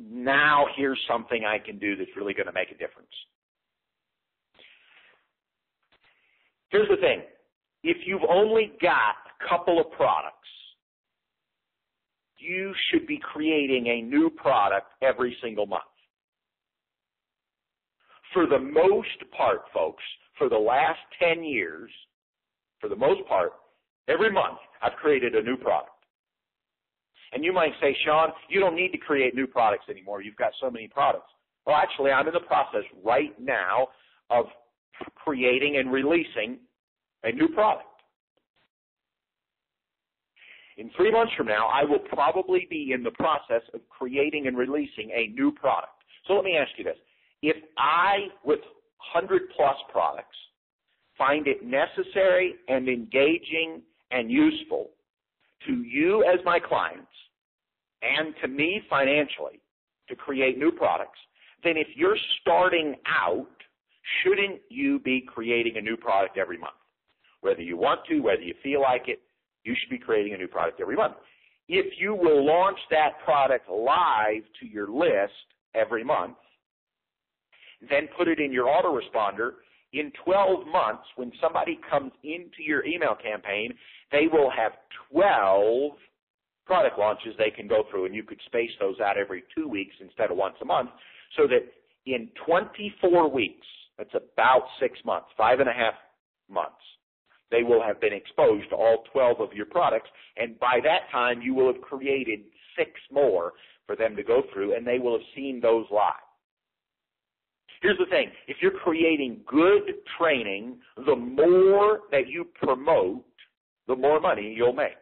now 0.00 0.66
here's 0.76 1.00
something 1.08 1.44
I 1.44 1.58
can 1.58 1.78
do 1.78 1.96
that's 1.96 2.10
really 2.16 2.34
going 2.34 2.46
to 2.46 2.52
make 2.52 2.70
a 2.70 2.78
difference. 2.78 3.08
Here's 6.70 6.88
the 6.88 6.96
thing. 6.96 7.22
If 7.82 7.98
you've 8.06 8.24
only 8.28 8.72
got 8.80 9.14
a 9.26 9.48
couple 9.48 9.80
of 9.80 9.90
products, 9.92 10.32
you 12.38 12.72
should 12.90 13.06
be 13.06 13.18
creating 13.18 13.86
a 13.86 14.02
new 14.02 14.30
product 14.30 14.88
every 15.02 15.36
single 15.42 15.66
month. 15.66 15.82
For 18.32 18.46
the 18.46 18.58
most 18.58 19.22
part, 19.36 19.62
folks, 19.72 20.02
for 20.38 20.48
the 20.48 20.58
last 20.58 20.98
10 21.20 21.42
years, 21.44 21.90
for 22.80 22.88
the 22.88 22.96
most 22.96 23.26
part, 23.26 23.52
every 24.08 24.30
month, 24.30 24.58
I've 24.82 24.94
created 24.94 25.34
a 25.34 25.42
new 25.42 25.56
product. 25.56 25.90
And 27.32 27.44
you 27.44 27.52
might 27.52 27.72
say, 27.80 27.96
Sean, 28.04 28.28
you 28.48 28.60
don't 28.60 28.76
need 28.76 28.92
to 28.92 28.98
create 28.98 29.34
new 29.34 29.46
products 29.46 29.86
anymore. 29.90 30.22
You've 30.22 30.36
got 30.36 30.52
so 30.60 30.70
many 30.70 30.88
products. 30.88 31.30
Well, 31.66 31.76
actually, 31.76 32.12
I'm 32.12 32.26
in 32.28 32.34
the 32.34 32.40
process 32.40 32.82
right 33.04 33.34
now 33.40 33.88
of 34.30 34.46
creating 35.16 35.76
and 35.78 35.92
releasing 35.92 36.58
a 37.24 37.32
new 37.32 37.48
product. 37.48 37.86
In 40.76 40.90
three 40.96 41.10
months 41.10 41.32
from 41.36 41.46
now, 41.46 41.68
I 41.68 41.84
will 41.84 41.98
probably 41.98 42.66
be 42.68 42.92
in 42.92 43.02
the 43.02 43.10
process 43.12 43.62
of 43.74 43.80
creating 43.88 44.46
and 44.46 44.56
releasing 44.56 45.10
a 45.10 45.28
new 45.28 45.50
product. 45.50 45.92
So 46.26 46.34
let 46.34 46.44
me 46.44 46.56
ask 46.56 46.70
you 46.76 46.84
this. 46.84 46.98
If 47.42 47.56
I, 47.78 48.28
with 48.44 48.60
100 49.14 49.42
plus 49.56 49.76
products, 49.90 50.36
find 51.16 51.46
it 51.46 51.64
necessary 51.64 52.54
and 52.68 52.88
engaging 52.88 53.82
and 54.10 54.30
useful 54.30 54.90
to 55.66 55.82
you 55.82 56.24
as 56.24 56.38
my 56.44 56.58
clients 56.58 57.10
and 58.02 58.34
to 58.42 58.48
me 58.48 58.82
financially 58.88 59.60
to 60.08 60.14
create 60.14 60.58
new 60.58 60.70
products, 60.70 61.18
then 61.64 61.76
if 61.76 61.88
you're 61.96 62.16
starting 62.40 62.94
out, 63.06 63.46
shouldn't 64.22 64.60
you 64.68 65.00
be 65.00 65.24
creating 65.26 65.76
a 65.76 65.80
new 65.80 65.96
product 65.96 66.38
every 66.38 66.58
month? 66.58 66.74
Whether 67.40 67.62
you 67.62 67.76
want 67.76 68.00
to, 68.08 68.20
whether 68.20 68.42
you 68.42 68.54
feel 68.62 68.80
like 68.80 69.08
it, 69.08 69.20
you 69.64 69.74
should 69.78 69.90
be 69.90 69.98
creating 69.98 70.34
a 70.34 70.36
new 70.36 70.46
product 70.46 70.80
every 70.80 70.96
month. 70.96 71.14
If 71.68 71.94
you 71.98 72.14
will 72.14 72.46
launch 72.46 72.78
that 72.90 73.14
product 73.24 73.68
live 73.68 74.42
to 74.60 74.66
your 74.66 74.88
list 74.88 75.32
every 75.74 76.04
month, 76.04 76.36
then 77.80 78.08
put 78.16 78.28
it 78.28 78.38
in 78.40 78.52
your 78.52 78.66
autoresponder. 78.66 79.52
In 79.92 80.12
12 80.24 80.66
months, 80.66 81.04
when 81.16 81.32
somebody 81.40 81.78
comes 81.88 82.12
into 82.22 82.62
your 82.66 82.84
email 82.84 83.14
campaign, 83.14 83.72
they 84.12 84.26
will 84.30 84.50
have 84.50 84.72
12 85.10 85.92
product 86.66 86.98
launches 86.98 87.34
they 87.38 87.50
can 87.50 87.68
go 87.68 87.84
through, 87.90 88.06
and 88.06 88.14
you 88.14 88.24
could 88.24 88.40
space 88.46 88.70
those 88.80 88.98
out 89.00 89.16
every 89.16 89.44
two 89.54 89.68
weeks 89.68 89.94
instead 90.00 90.30
of 90.30 90.36
once 90.36 90.56
a 90.60 90.64
month, 90.64 90.90
so 91.36 91.46
that 91.46 91.60
in 92.06 92.28
24 92.44 93.30
weeks, 93.30 93.66
that's 93.96 94.14
about 94.14 94.62
six 94.80 94.98
months, 95.04 95.28
five 95.36 95.60
and 95.60 95.68
a 95.68 95.72
half 95.72 95.94
months, 96.50 96.74
they 97.50 97.62
will 97.62 97.82
have 97.82 98.00
been 98.00 98.12
exposed 98.12 98.68
to 98.70 98.76
all 98.76 99.04
12 99.12 99.40
of 99.40 99.52
your 99.52 99.66
products, 99.66 100.10
and 100.36 100.58
by 100.58 100.80
that 100.82 101.10
time 101.12 101.40
you 101.40 101.54
will 101.54 101.72
have 101.72 101.80
created 101.80 102.40
six 102.76 102.90
more 103.10 103.52
for 103.86 103.96
them 103.96 104.16
to 104.16 104.22
go 104.22 104.42
through, 104.52 104.74
and 104.74 104.86
they 104.86 104.98
will 104.98 105.12
have 105.12 105.26
seen 105.34 105.60
those 105.60 105.86
live. 105.90 106.25
Here's 107.86 107.98
the 107.98 108.06
thing. 108.06 108.32
If 108.48 108.56
you're 108.60 108.72
creating 108.72 109.42
good 109.46 109.82
training, 110.18 110.78
the 111.06 111.14
more 111.14 112.00
that 112.10 112.26
you 112.26 112.48
promote, 112.60 113.24
the 113.86 113.94
more 113.94 114.18
money 114.18 114.52
you'll 114.56 114.72
make. 114.72 114.96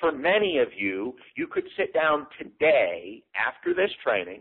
For 0.00 0.12
many 0.12 0.60
of 0.60 0.68
you, 0.74 1.14
you 1.36 1.46
could 1.46 1.64
sit 1.76 1.92
down 1.92 2.26
today 2.38 3.22
after 3.36 3.74
this 3.74 3.90
training 4.02 4.40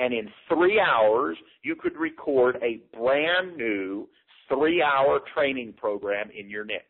and 0.00 0.12
in 0.12 0.28
three 0.48 0.80
hours 0.80 1.36
you 1.62 1.76
could 1.76 1.96
record 1.96 2.56
a 2.60 2.80
brand 2.96 3.56
new 3.56 4.08
three 4.48 4.82
hour 4.82 5.20
training 5.32 5.74
program 5.76 6.28
in 6.36 6.50
your 6.50 6.64
niche. 6.64 6.82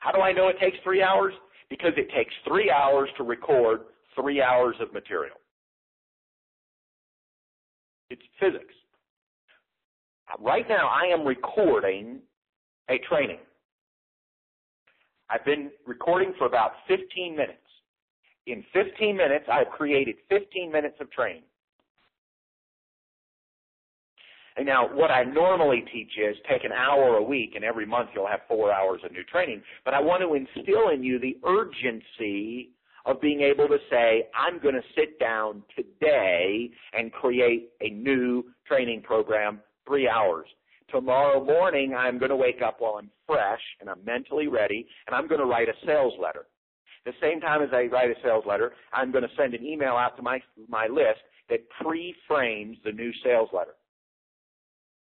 How 0.00 0.12
do 0.12 0.22
I 0.22 0.32
know 0.32 0.48
it 0.48 0.56
takes 0.58 0.78
three 0.82 1.02
hours? 1.02 1.34
Because 1.68 1.92
it 1.98 2.08
takes 2.16 2.32
three 2.46 2.70
hours 2.70 3.10
to 3.18 3.22
record 3.22 3.80
three 4.14 4.40
hours 4.40 4.76
of 4.80 4.94
material. 4.94 5.36
It's 8.10 8.22
physics. 8.40 8.74
Right 10.38 10.68
now 10.68 10.88
I 10.88 11.06
am 11.12 11.26
recording 11.26 12.20
a 12.88 12.98
training. 13.08 13.38
I've 15.30 15.44
been 15.44 15.70
recording 15.86 16.32
for 16.38 16.46
about 16.46 16.72
15 16.86 17.36
minutes. 17.36 17.58
In 18.46 18.64
15 18.72 19.16
minutes, 19.16 19.44
I've 19.52 19.68
created 19.68 20.16
15 20.30 20.72
minutes 20.72 20.96
of 21.00 21.10
training. 21.10 21.42
And 24.56 24.66
now, 24.66 24.88
what 24.92 25.10
I 25.10 25.22
normally 25.22 25.84
teach 25.92 26.10
is 26.18 26.34
take 26.50 26.64
an 26.64 26.72
hour 26.72 27.16
a 27.16 27.22
week, 27.22 27.52
and 27.54 27.62
every 27.62 27.86
month 27.86 28.10
you'll 28.14 28.26
have 28.26 28.40
four 28.48 28.72
hours 28.72 29.00
of 29.04 29.12
new 29.12 29.22
training. 29.24 29.62
But 29.84 29.94
I 29.94 30.00
want 30.00 30.22
to 30.22 30.34
instill 30.34 30.88
in 30.88 31.04
you 31.04 31.20
the 31.20 31.36
urgency 31.46 32.70
of 33.08 33.20
being 33.22 33.40
able 33.40 33.66
to 33.66 33.78
say, 33.90 34.28
I'm 34.34 34.60
going 34.60 34.74
to 34.74 34.82
sit 34.94 35.18
down 35.18 35.62
today 35.74 36.70
and 36.92 37.10
create 37.10 37.70
a 37.80 37.88
new 37.88 38.44
training 38.66 39.02
program, 39.02 39.60
three 39.86 40.06
hours. 40.06 40.46
Tomorrow 40.90 41.42
morning, 41.42 41.94
I'm 41.94 42.18
going 42.18 42.30
to 42.30 42.36
wake 42.36 42.60
up 42.64 42.76
while 42.80 42.98
I'm 42.98 43.10
fresh 43.26 43.60
and 43.80 43.88
I'm 43.88 44.04
mentally 44.04 44.46
ready, 44.46 44.86
and 45.06 45.16
I'm 45.16 45.26
going 45.26 45.40
to 45.40 45.46
write 45.46 45.68
a 45.68 45.86
sales 45.86 46.12
letter. 46.22 46.46
The 47.06 47.12
same 47.22 47.40
time 47.40 47.62
as 47.62 47.70
I 47.72 47.84
write 47.84 48.10
a 48.10 48.14
sales 48.22 48.44
letter, 48.46 48.72
I'm 48.92 49.10
going 49.10 49.24
to 49.24 49.30
send 49.38 49.54
an 49.54 49.64
email 49.64 49.94
out 49.94 50.16
to 50.16 50.22
my 50.22 50.40
my 50.68 50.86
list 50.86 51.20
that 51.48 51.60
pre-frames 51.80 52.76
the 52.84 52.92
new 52.92 53.10
sales 53.24 53.48
letter. 53.54 53.74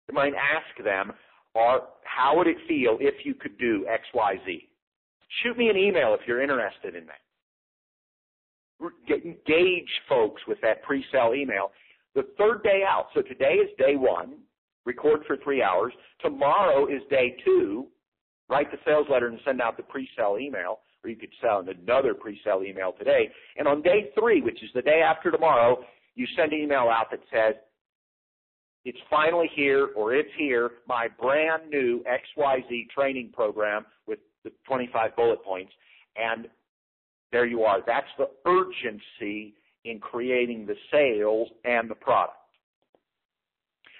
You 0.07 0.13
might 0.13 0.33
ask 0.33 0.83
them, 0.83 1.11
or 1.55 1.87
how 2.03 2.37
would 2.37 2.47
it 2.47 2.57
feel 2.67 2.97
if 2.99 3.25
you 3.25 3.33
could 3.33 3.57
do 3.57 3.87
X, 3.89 4.03
Y, 4.13 4.35
Z? 4.45 4.69
Shoot 5.41 5.57
me 5.57 5.69
an 5.69 5.77
email 5.77 6.13
if 6.13 6.21
you're 6.27 6.41
interested 6.41 6.95
in 6.95 7.07
that. 7.07 7.21
Engage 9.09 9.89
folks 10.07 10.41
with 10.47 10.59
that 10.61 10.83
pre-sale 10.83 11.33
email. 11.35 11.71
The 12.15 12.27
third 12.37 12.63
day 12.63 12.83
out, 12.87 13.07
so 13.13 13.21
today 13.21 13.55
is 13.55 13.69
day 13.77 13.95
one 13.95 14.37
record 14.85 15.21
for 15.27 15.37
three 15.37 15.61
hours. 15.61 15.93
Tomorrow 16.21 16.87
is 16.87 17.01
day 17.09 17.35
two. 17.45 17.87
Write 18.49 18.71
the 18.71 18.77
sales 18.85 19.05
letter 19.09 19.27
and 19.27 19.39
send 19.45 19.61
out 19.61 19.77
the 19.77 19.83
pre-sale 19.83 20.37
email, 20.39 20.79
or 21.03 21.09
you 21.09 21.15
could 21.15 21.29
send 21.41 21.69
another 21.69 22.13
pre-sale 22.13 22.63
email 22.65 22.93
today. 22.97 23.29
And 23.57 23.67
on 23.67 23.81
day 23.81 24.09
three, 24.17 24.41
which 24.41 24.63
is 24.63 24.69
the 24.73 24.81
day 24.81 25.01
after 25.01 25.29
tomorrow, 25.29 25.83
you 26.15 26.25
send 26.35 26.53
an 26.53 26.59
email 26.59 26.89
out 26.91 27.11
that 27.11 27.19
says, 27.31 27.55
it's 28.85 28.97
finally 29.09 29.49
here 29.55 29.89
or 29.95 30.15
it's 30.15 30.29
here, 30.37 30.71
my 30.87 31.07
brand 31.19 31.69
new 31.69 32.03
XYZ 32.39 32.89
training 32.89 33.31
program 33.33 33.85
with 34.07 34.19
the 34.43 34.51
25 34.65 35.15
bullet 35.15 35.43
points. 35.43 35.71
And 36.15 36.47
there 37.31 37.45
you 37.45 37.63
are. 37.63 37.79
That's 37.85 38.07
the 38.17 38.29
urgency 38.45 39.53
in 39.85 39.99
creating 39.99 40.65
the 40.65 40.75
sales 40.91 41.47
and 41.63 41.89
the 41.89 41.95
product. 41.95 42.35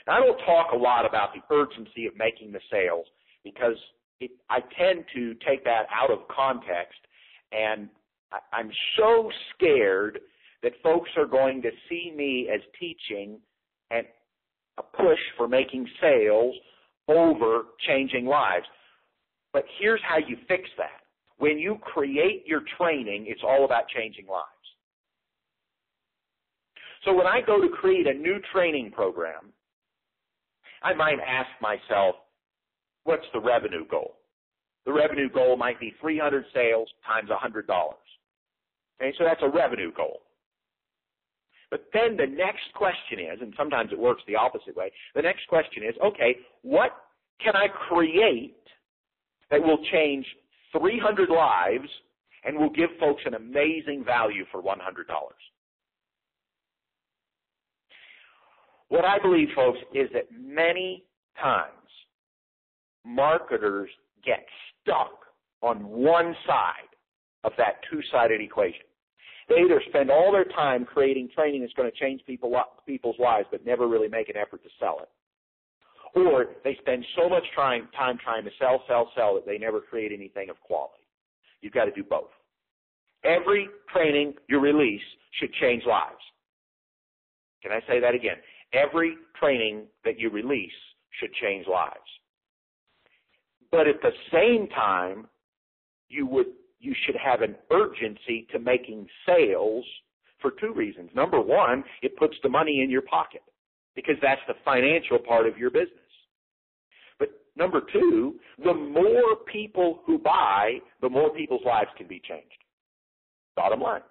Now, 0.08 0.18
I 0.18 0.20
don't 0.20 0.40
talk 0.40 0.72
a 0.74 0.78
lot 0.78 1.06
about 1.06 1.30
the 1.34 1.56
urgency 1.56 2.06
of 2.08 2.16
making 2.18 2.52
the 2.52 2.60
sales 2.72 3.06
because 3.44 3.76
it, 4.20 4.32
I 4.50 4.60
tend 4.78 5.06
to 5.16 5.36
take 5.48 5.64
that 5.66 5.84
out 5.94 6.12
of 6.12 6.20
context, 6.28 7.00
and 7.52 7.90
I, 8.32 8.40
I'm 8.52 8.72
so 8.98 9.32
scared 9.56 10.20
that 10.64 10.74
folks 10.84 11.10
are 11.16 11.26
going 11.26 11.62
to 11.62 11.70
see 11.88 12.12
me 12.16 12.50
as 12.54 12.60
teaching 12.80 13.40
and 13.92 14.06
a 14.78 14.84
push 14.84 15.20
for 15.38 15.48
making 15.48 15.88
sales 16.02 16.56
over 17.08 17.64
changing 17.88 18.26
lives. 18.26 18.66
But 19.54 19.64
here's 19.80 20.02
how 20.08 20.18
you 20.18 20.38
fix 20.48 20.70
that. 20.78 21.02
When 21.40 21.58
you 21.58 21.78
create 21.82 22.44
your 22.46 22.62
training, 22.78 23.26
it's 23.28 23.42
all 23.44 23.66
about 23.66 23.88
changing 23.88 24.28
lives. 24.28 24.46
So 27.06 27.14
when 27.14 27.26
I 27.26 27.40
go 27.42 27.62
to 27.62 27.70
create 27.70 28.08
a 28.08 28.14
new 28.14 28.40
training 28.54 28.92
program, 28.92 29.54
I 30.84 30.94
might 30.94 31.18
ask 31.26 31.50
myself, 31.62 32.16
what's 33.06 33.26
the 33.34 33.40
revenue 33.40 33.86
goal? 33.90 34.16
The 34.86 34.94
revenue 34.94 35.30
goal 35.30 35.56
might 35.56 35.80
be 35.80 35.94
300 36.02 36.46
sales 36.54 36.90
times 37.06 37.30
$100. 37.30 37.64
Okay, 39.02 39.14
so 39.18 39.24
that's 39.24 39.42
a 39.42 39.50
revenue 39.50 39.94
goal. 39.94 40.20
But 41.72 41.86
then 41.94 42.18
the 42.18 42.26
next 42.26 42.74
question 42.76 43.20
is, 43.20 43.40
and 43.42 43.54
sometimes 43.56 43.92
it 43.94 44.00
works 44.00 44.24
the 44.28 44.36
opposite 44.36 44.76
way, 44.76 44.92
the 45.16 45.22
next 45.22 45.48
question 45.48 45.84
is, 45.84 45.96
okay, 46.04 46.36
what 46.64 46.92
can 47.42 47.56
I 47.56 47.68
create 47.88 48.58
that 49.52 49.62
will 49.62 49.80
change 49.92 50.26
300 50.78 51.30
lives 51.30 51.90
and 52.44 52.58
will 52.58 52.70
give 52.70 52.90
folks 53.00 53.22
an 53.26 53.34
amazing 53.34 54.04
value 54.06 54.46
for 54.52 54.62
$100? 54.62 54.76
What 58.90 59.06
I 59.06 59.20
believe, 59.20 59.50
folks, 59.56 59.80
is 59.94 60.10
that 60.14 60.26
many 60.36 61.04
times 61.40 61.74
marketers 63.06 63.90
get 64.26 64.46
stuck 64.82 65.12
on 65.62 65.78
one 65.88 66.36
side 66.48 66.90
of 67.44 67.52
that 67.58 67.82
two-sided 67.90 68.42
equation. 68.42 68.82
They 69.48 69.56
either 69.56 69.82
spend 69.90 70.12
all 70.12 70.32
their 70.32 70.46
time 70.46 70.86
creating 70.86 71.30
training 71.34 71.62
that's 71.62 71.74
going 71.74 71.90
to 71.90 71.98
change 71.98 72.22
people, 72.26 72.54
people's 72.86 73.18
lives 73.20 73.48
but 73.52 73.66
never 73.66 73.88
really 73.88 74.08
make 74.08 74.30
an 74.30 74.38
effort 74.38 74.64
to 74.64 74.70
sell 74.80 75.00
it. 75.02 75.10
Or 76.16 76.48
they 76.64 76.76
spend 76.82 77.06
so 77.16 77.30
much 77.30 77.44
time, 77.56 77.88
time 77.96 78.18
trying 78.24 78.44
to 78.44 78.52
sell, 78.60 78.84
sell, 78.88 79.12
sell 79.16 79.36
that 79.36 79.46
they 79.46 79.58
never 79.58 79.80
create 79.80 80.12
anything 80.12 80.50
of 80.50 80.60
quality. 80.62 81.04
You've 81.62 81.74
got 81.74 81.86
to 81.86 81.92
do 81.92 82.04
both. 82.04 82.30
Every 83.24 83.68
training 83.94 84.34
you 84.48 84.60
release 84.60 85.02
should 85.40 85.54
change 85.54 85.84
lives. 85.86 86.16
Can 87.62 87.72
I 87.72 87.82
say 87.88 88.00
that 88.00 88.16
again? 88.16 88.38
Every 88.74 89.16
training 89.40 89.84
that 90.06 90.20
you 90.20 90.30
release 90.30 90.72
should 91.20 91.34
change 91.34 91.68
lives. 91.68 91.98
But 93.72 93.88
at 93.88 94.02
the 94.02 94.12
same 94.32 94.68
time, 94.70 95.28
you 96.08 96.26
would 96.26 96.48
you 96.80 96.96
should 97.06 97.16
have 97.16 97.42
an 97.42 97.56
urgency 97.72 98.48
to 98.52 98.60
making 98.60 99.06
sales 99.26 99.86
for 100.42 100.52
two 100.52 100.74
reasons. 100.74 101.10
Number 101.14 101.42
one, 101.42 101.84
it 102.02 102.16
puts 102.16 102.36
the 102.42 102.48
money 102.48 102.82
in 102.82 102.90
your 102.90 103.02
pocket 103.02 103.42
because 103.96 104.16
that's 104.22 104.42
the 104.48 104.54
financial 104.64 105.20
part 105.20 105.46
of 105.46 105.58
your 105.58 105.70
business. 105.70 105.99
Number 107.60 107.82
two, 107.92 108.40
the 108.64 108.74
more 108.74 109.36
people 109.52 110.00
who 110.06 110.18
buy, 110.18 110.80
the 111.02 111.10
more 111.10 111.30
people's 111.30 111.66
lives 111.66 111.90
can 111.98 112.08
be 112.08 112.22
changed. 112.26 112.48
Bottom 113.58 113.82
line. 113.82 114.02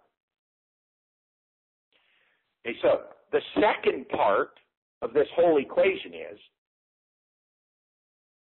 Okay, 2.67 2.77
so 2.83 3.05
the 3.33 3.41
second 3.55 4.07
part 4.11 4.51
of 5.01 5.15
this 5.15 5.27
whole 5.35 5.59
equation 5.59 6.13
is 6.13 6.39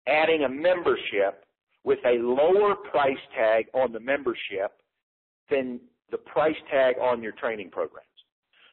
adding 0.07 0.45
a 0.45 0.49
membership 0.49 1.43
with 1.83 1.99
a 2.05 2.17
lower 2.19 2.75
price 2.75 3.17
tag 3.35 3.65
on 3.73 3.91
the 3.91 3.99
membership 3.99 4.71
than 5.49 5.81
the 6.11 6.17
price 6.17 6.55
tag 6.71 6.95
on 7.01 7.21
your 7.21 7.33
training 7.33 7.69
programs. 7.69 8.07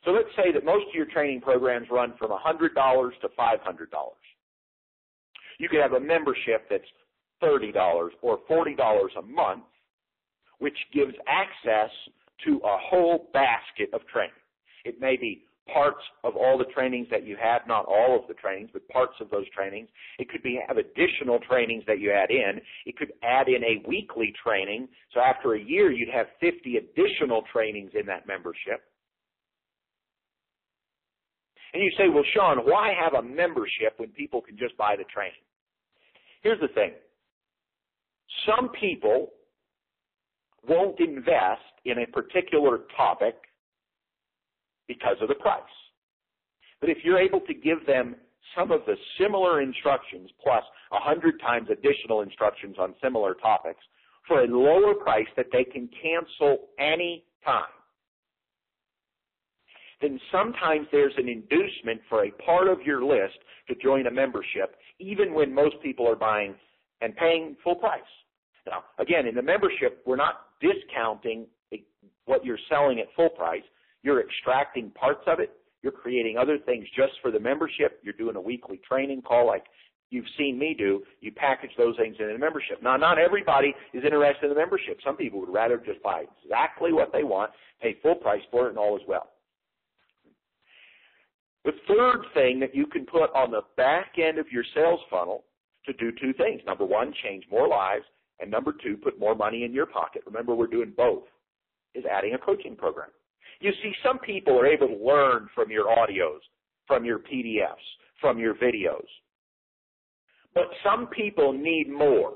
So 0.05 0.13
let's 0.13 0.29
say 0.37 0.53
that 0.53 0.65
most 0.65 0.87
of 0.89 0.95
your 0.95 1.07
training 1.07 1.41
programs 1.41 1.89
run 1.91 2.15
from 2.19 2.31
$100 2.31 3.11
to 3.21 3.29
$500. 3.29 3.59
You 5.61 5.69
could 5.69 5.81
have 5.81 5.93
a 5.93 6.01
membership 6.01 6.65
that's 6.71 6.89
$30 7.43 7.75
or 8.23 8.39
$40 8.51 9.07
a 9.19 9.23
month, 9.23 9.65
which 10.59 10.77
gives 10.95 11.13
access 11.29 11.91
to 12.47 12.57
a 12.65 12.79
whole 12.81 13.29
basket 13.35 13.91
of 13.93 14.01
training. 14.07 14.33
It 14.87 14.99
may 15.03 15.19
be 15.19 15.43
parts 15.71 16.01
of 16.25 16.35
all 16.35 16.57
the 16.57 16.65
trainings 16.73 17.09
that 17.11 17.27
you 17.27 17.37
have, 17.37 17.61
not 17.69 17.85
all 17.85 18.19
of 18.19 18.27
the 18.27 18.33
trainings, 18.33 18.71
but 18.73 18.89
parts 18.89 19.13
of 19.21 19.29
those 19.29 19.45
trainings. 19.55 19.91
It 20.19 20.31
could 20.31 20.43
be 20.43 20.59
have 20.67 20.79
additional 20.79 21.39
trainings 21.41 21.85
that 21.87 22.01
you 22.01 22.11
add 22.11 22.31
in. 22.31 22.63
It 22.87 22.97
could 22.97 23.13
add 23.23 23.49
in 23.49 23.63
a 23.63 23.87
weekly 23.87 24.33
training. 24.43 24.89
So 25.13 25.21
after 25.21 25.57
a 25.57 25.61
year, 25.61 25.93
you'd 25.93 26.09
have 26.09 26.29
50 26.41 26.79
additional 26.79 27.43
trainings 27.53 27.91
in 27.93 28.07
that 28.07 28.27
membership. 28.27 28.81
And 31.75 31.83
you 31.83 31.91
say, 31.99 32.09
well, 32.09 32.25
Sean, 32.35 32.65
why 32.65 32.95
have 32.99 33.13
a 33.13 33.23
membership 33.23 33.93
when 33.99 34.09
people 34.09 34.41
can 34.41 34.57
just 34.57 34.75
buy 34.79 34.97
the 34.97 35.05
training? 35.05 35.35
Here's 36.41 36.61
the 36.61 36.69
thing. 36.69 36.93
Some 38.47 38.71
people 38.71 39.31
won't 40.67 40.99
invest 41.01 41.61
in 41.85 41.99
a 41.99 42.07
particular 42.07 42.81
topic 42.97 43.35
because 44.89 45.17
of 45.21 45.29
the 45.29 45.35
price. 45.35 45.63
But 46.81 46.91
if 46.91 46.99
you're 47.05 47.19
able 47.19 47.41
to 47.41 47.55
give 47.55 47.87
them 47.87 48.17
some 48.57 48.73
of 48.73 48.81
the 48.87 48.97
similar 49.19 49.61
instructions 49.61 50.31
plus 50.43 50.65
a 50.93 50.99
hundred 50.99 51.41
times 51.41 51.69
additional 51.71 52.23
instructions 52.23 52.77
on 52.79 52.95
similar 53.03 53.35
topics 53.35 53.81
for 54.27 54.43
a 54.43 54.47
lower 54.47 54.95
price 54.95 55.29
that 55.37 55.47
they 55.53 55.65
can 55.65 55.89
cancel 56.03 56.69
any 56.79 57.25
time, 57.45 57.65
then 60.01 60.19
sometimes 60.33 60.87
there's 60.91 61.13
an 61.19 61.29
inducement 61.29 62.01
for 62.09 62.25
a 62.25 62.31
part 62.45 62.69
of 62.69 62.81
your 62.83 63.05
list 63.05 63.39
to 63.69 63.75
join 63.83 64.07
a 64.07 64.11
membership, 64.11 64.77
even 65.01 65.35
when 65.35 65.55
most 65.55 65.77
people 65.83 66.07
are 66.09 66.17
buying 66.17 66.55
and 67.01 67.17
paying 67.17 67.57
full 67.65 67.77
price. 67.77 68.01
Now, 68.67 68.85
again, 68.99 69.27
in 69.27 69.35
the 69.35 69.43
membership, 69.43 70.03
we're 70.07 70.17
not 70.17 70.47
discounting 70.61 71.47
what 72.27 72.45
you're 72.45 72.59
selling 72.69 73.01
at 73.01 73.07
full 73.17 73.31
price. 73.31 73.63
You're 74.03 74.21
extracting 74.21 74.91
parts 74.91 75.23
of 75.27 75.41
it. 75.41 75.51
You're 75.83 75.93
creating 75.93 76.37
other 76.37 76.59
things 76.59 76.87
just 76.95 77.13
for 77.23 77.31
the 77.31 77.41
membership. 77.41 78.01
You're 78.03 78.15
doing 78.15 78.37
a 78.37 78.41
weekly 78.41 78.81
training 78.87 79.23
call 79.23 79.47
like 79.47 79.65
you've 80.11 80.27
seen 80.37 80.59
me 80.59 80.75
do. 80.77 81.03
You 81.21 81.33
package 81.33 81.71
those 81.79 81.97
things 81.97 82.17
in 82.19 82.31
a 82.31 82.39
membership. 82.39 82.83
Now, 82.83 82.97
not 82.97 83.19
everybody 83.19 83.75
is 83.95 84.05
interested 84.05 84.45
in 84.45 84.51
the 84.51 84.57
membership. 84.57 84.99
Some 85.05 85.17
people 85.17 85.41
would 85.41 85.53
rather 85.53 85.79
just 85.79 86.03
buy 86.03 86.25
exactly 86.45 86.93
what 86.93 87.13
they 87.13 87.25
want, 87.25 87.51
pay 87.81 87.97
full 88.03 88.17
price 88.17 88.43
for 88.51 88.67
it, 88.67 88.71
and 88.71 88.79
all 88.79 88.97
is 88.97 89.03
well. 89.09 89.31
The 91.65 91.73
third 91.89 92.25
thing 92.35 92.59
that 92.61 92.75
you 92.75 92.87
can 92.87 93.05
put 93.05 93.35
on 93.35 93.51
the 93.51 93.63
back 93.77 94.13
end 94.17 94.39
of 94.39 94.47
your 94.51 94.65
sales 94.75 95.01
funnel 95.11 95.45
to 95.87 95.93
do 95.95 96.11
two 96.21 96.33
things. 96.35 96.61
Number 96.67 96.85
one, 96.85 97.13
change 97.23 97.45
more 97.51 97.69
lives. 97.69 98.05
And 98.41 98.51
number 98.51 98.75
two, 98.83 98.97
put 98.97 99.19
more 99.19 99.35
money 99.35 99.65
in 99.65 99.73
your 99.73 99.87
pocket. 99.87 100.23
Remember, 100.27 100.55
we're 100.55 100.67
doing 100.67 100.93
both, 100.97 101.25
is 101.95 102.05
adding 102.11 102.35
a 102.35 102.39
coaching 102.39 102.75
program. 102.75 103.11
You 103.61 103.73
see, 103.83 103.93
some 104.03 104.19
people 104.19 104.59
are 104.59 104.67
able 104.67 104.89
to 104.89 105.05
learn 105.05 105.49
from 105.55 105.71
your 105.71 105.87
audios, 105.87 106.39
from 106.87 107.05
your 107.05 107.19
PDFs, 107.19 107.75
from 108.21 108.39
your 108.39 108.55
videos. 108.55 109.05
But 110.55 110.65
some 110.83 111.09
people 111.09 111.53
need 111.53 111.91
more. 111.91 112.35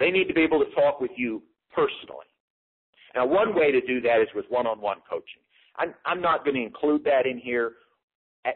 They 0.00 0.10
need 0.10 0.26
to 0.26 0.34
be 0.34 0.42
able 0.42 0.64
to 0.64 0.70
talk 0.74 1.00
with 1.00 1.12
you 1.16 1.42
personally. 1.72 2.26
Now, 3.14 3.26
one 3.26 3.54
way 3.54 3.70
to 3.70 3.80
do 3.80 4.00
that 4.00 4.20
is 4.20 4.28
with 4.34 4.46
one-on-one 4.48 4.98
coaching. 5.08 5.40
I'm, 5.76 5.94
I'm 6.04 6.20
not 6.20 6.44
going 6.44 6.56
to 6.56 6.62
include 6.62 7.04
that 7.04 7.26
in 7.26 7.38
here. 7.38 7.72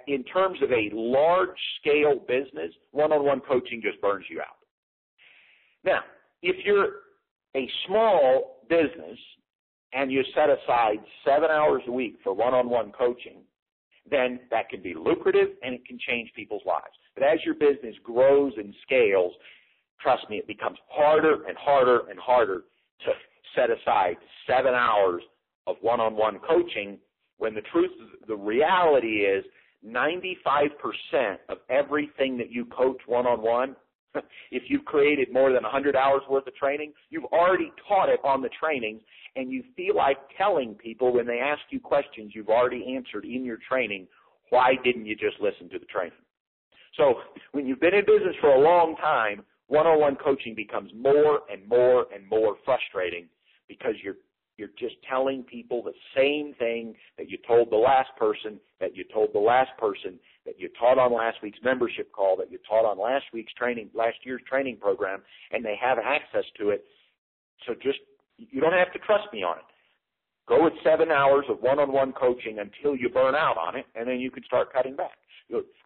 In 0.06 0.22
terms 0.24 0.58
of 0.62 0.70
a 0.70 0.90
large-scale 0.92 2.20
business, 2.28 2.72
one-on-one 2.90 3.40
coaching 3.40 3.80
just 3.82 4.00
burns 4.00 4.26
you 4.28 4.40
out. 4.40 4.58
Now, 5.84 6.00
if 6.42 6.56
you're 6.64 6.90
a 7.56 7.68
small 7.86 8.58
business 8.68 9.18
and 9.94 10.12
you 10.12 10.22
set 10.34 10.50
aside 10.50 10.98
seven 11.24 11.50
hours 11.50 11.82
a 11.86 11.92
week 11.92 12.16
for 12.22 12.34
one-on-one 12.34 12.92
coaching, 12.92 13.38
then 14.10 14.40
that 14.50 14.68
can 14.68 14.82
be 14.82 14.94
lucrative 14.94 15.48
and 15.62 15.74
it 15.74 15.84
can 15.86 15.98
change 16.06 16.30
people's 16.36 16.62
lives. 16.66 16.94
But 17.14 17.24
as 17.24 17.38
your 17.44 17.54
business 17.54 17.94
grows 18.02 18.52
and 18.56 18.74
scales, 18.82 19.32
trust 20.00 20.28
me, 20.28 20.36
it 20.36 20.46
becomes 20.46 20.78
harder 20.88 21.46
and 21.46 21.56
harder 21.56 22.08
and 22.10 22.18
harder 22.18 22.64
to 23.06 23.12
set 23.54 23.70
aside 23.70 24.16
seven 24.46 24.74
hours 24.74 25.22
of 25.66 25.76
one-on-one 25.80 26.40
coaching 26.46 26.98
when 27.38 27.54
the 27.54 27.62
truth, 27.72 27.90
the 28.26 28.36
reality 28.36 29.24
is 29.24 29.44
95% 29.88 30.70
of 31.48 31.58
everything 31.68 32.38
that 32.38 32.50
you 32.50 32.64
coach 32.66 32.98
one-on-one 33.06 33.76
if 34.50 34.64
you've 34.68 34.84
created 34.84 35.32
more 35.32 35.52
than 35.52 35.62
100 35.62 35.96
hours 35.96 36.22
worth 36.28 36.46
of 36.46 36.54
training, 36.54 36.92
you've 37.10 37.24
already 37.26 37.72
taught 37.86 38.08
it 38.08 38.20
on 38.24 38.42
the 38.42 38.48
trainings, 38.60 39.02
and 39.36 39.52
you 39.52 39.62
feel 39.76 39.94
like 39.94 40.16
telling 40.36 40.74
people 40.74 41.12
when 41.12 41.26
they 41.26 41.40
ask 41.40 41.60
you 41.70 41.80
questions 41.80 42.32
you've 42.34 42.48
already 42.48 42.94
answered 42.96 43.24
in 43.24 43.44
your 43.44 43.58
training, 43.68 44.06
why 44.50 44.74
didn't 44.82 45.06
you 45.06 45.14
just 45.14 45.36
listen 45.40 45.68
to 45.70 45.78
the 45.78 45.86
training? 45.86 46.12
So 46.96 47.14
when 47.52 47.66
you've 47.66 47.80
been 47.80 47.94
in 47.94 48.04
business 48.06 48.34
for 48.40 48.50
a 48.50 48.60
long 48.60 48.96
time, 48.96 49.42
one-on-one 49.66 50.16
coaching 50.16 50.54
becomes 50.54 50.90
more 50.96 51.40
and 51.52 51.68
more 51.68 52.06
and 52.14 52.26
more 52.28 52.56
frustrating 52.64 53.26
because 53.68 53.94
you're 54.02 54.16
you're 54.58 54.68
just 54.78 54.96
telling 55.08 55.44
people 55.44 55.82
the 55.82 55.94
same 56.14 56.52
thing 56.58 56.94
that 57.16 57.30
you 57.30 57.38
told 57.46 57.70
the 57.70 57.76
last 57.76 58.10
person, 58.18 58.58
that 58.80 58.94
you 58.94 59.04
told 59.12 59.30
the 59.32 59.38
last 59.38 59.70
person, 59.78 60.18
that 60.44 60.58
you 60.58 60.68
taught 60.78 60.98
on 60.98 61.14
last 61.14 61.38
week's 61.42 61.60
membership 61.62 62.12
call, 62.12 62.36
that 62.36 62.50
you 62.50 62.58
taught 62.68 62.84
on 62.84 62.98
last 62.98 63.24
week's 63.32 63.52
training, 63.54 63.88
last 63.94 64.16
year's 64.24 64.42
training 64.48 64.76
program, 64.76 65.22
and 65.52 65.64
they 65.64 65.76
have 65.80 65.98
access 65.98 66.44
to 66.58 66.70
it. 66.70 66.84
So 67.66 67.74
just, 67.74 68.00
you 68.36 68.60
don't 68.60 68.72
have 68.72 68.92
to 68.92 68.98
trust 68.98 69.32
me 69.32 69.42
on 69.42 69.58
it. 69.58 69.64
Go 70.48 70.64
with 70.64 70.72
seven 70.82 71.10
hours 71.10 71.44
of 71.48 71.60
one-on-one 71.60 72.12
coaching 72.12 72.58
until 72.58 72.96
you 72.96 73.08
burn 73.08 73.34
out 73.34 73.56
on 73.58 73.76
it, 73.76 73.86
and 73.94 74.08
then 74.08 74.18
you 74.18 74.30
can 74.30 74.42
start 74.44 74.72
cutting 74.72 74.96
back. 74.96 75.18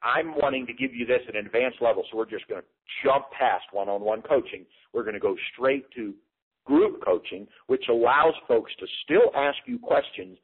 I'm 0.02 0.34
wanting 0.36 0.66
to 0.66 0.72
give 0.72 0.94
you 0.94 1.06
this 1.06 1.20
at 1.28 1.36
an 1.36 1.46
advanced 1.46 1.78
level, 1.80 2.04
so 2.10 2.16
we're 2.16 2.30
just 2.30 2.48
going 2.48 2.62
to 2.62 2.66
jump 3.04 3.26
past 3.38 3.64
one-on-one 3.72 4.22
coaching. 4.22 4.64
We're 4.92 5.04
going 5.04 5.14
to 5.14 5.20
go 5.20 5.36
straight 5.52 5.86
to 5.96 6.14
group 6.64 7.04
coaching, 7.04 7.46
which 7.66 7.84
allows 7.88 8.34
folks 8.46 8.72
to 8.78 8.86
still 9.04 9.30
ask 9.36 9.58
you 9.66 9.78
questions, 9.78 10.38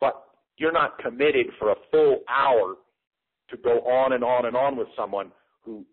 but 0.00 0.24
you're 0.56 0.72
not 0.72 0.98
committed 0.98 1.46
for 1.58 1.70
a 1.70 1.76
full 1.90 2.20
hour 2.28 2.74
to 3.50 3.56
go 3.56 3.80
on 3.80 4.12
and 4.12 4.24
on 4.24 4.46
and 4.46 4.56
on 4.56 4.76
with 4.76 4.88
someone 4.96 5.30
who 5.64 5.84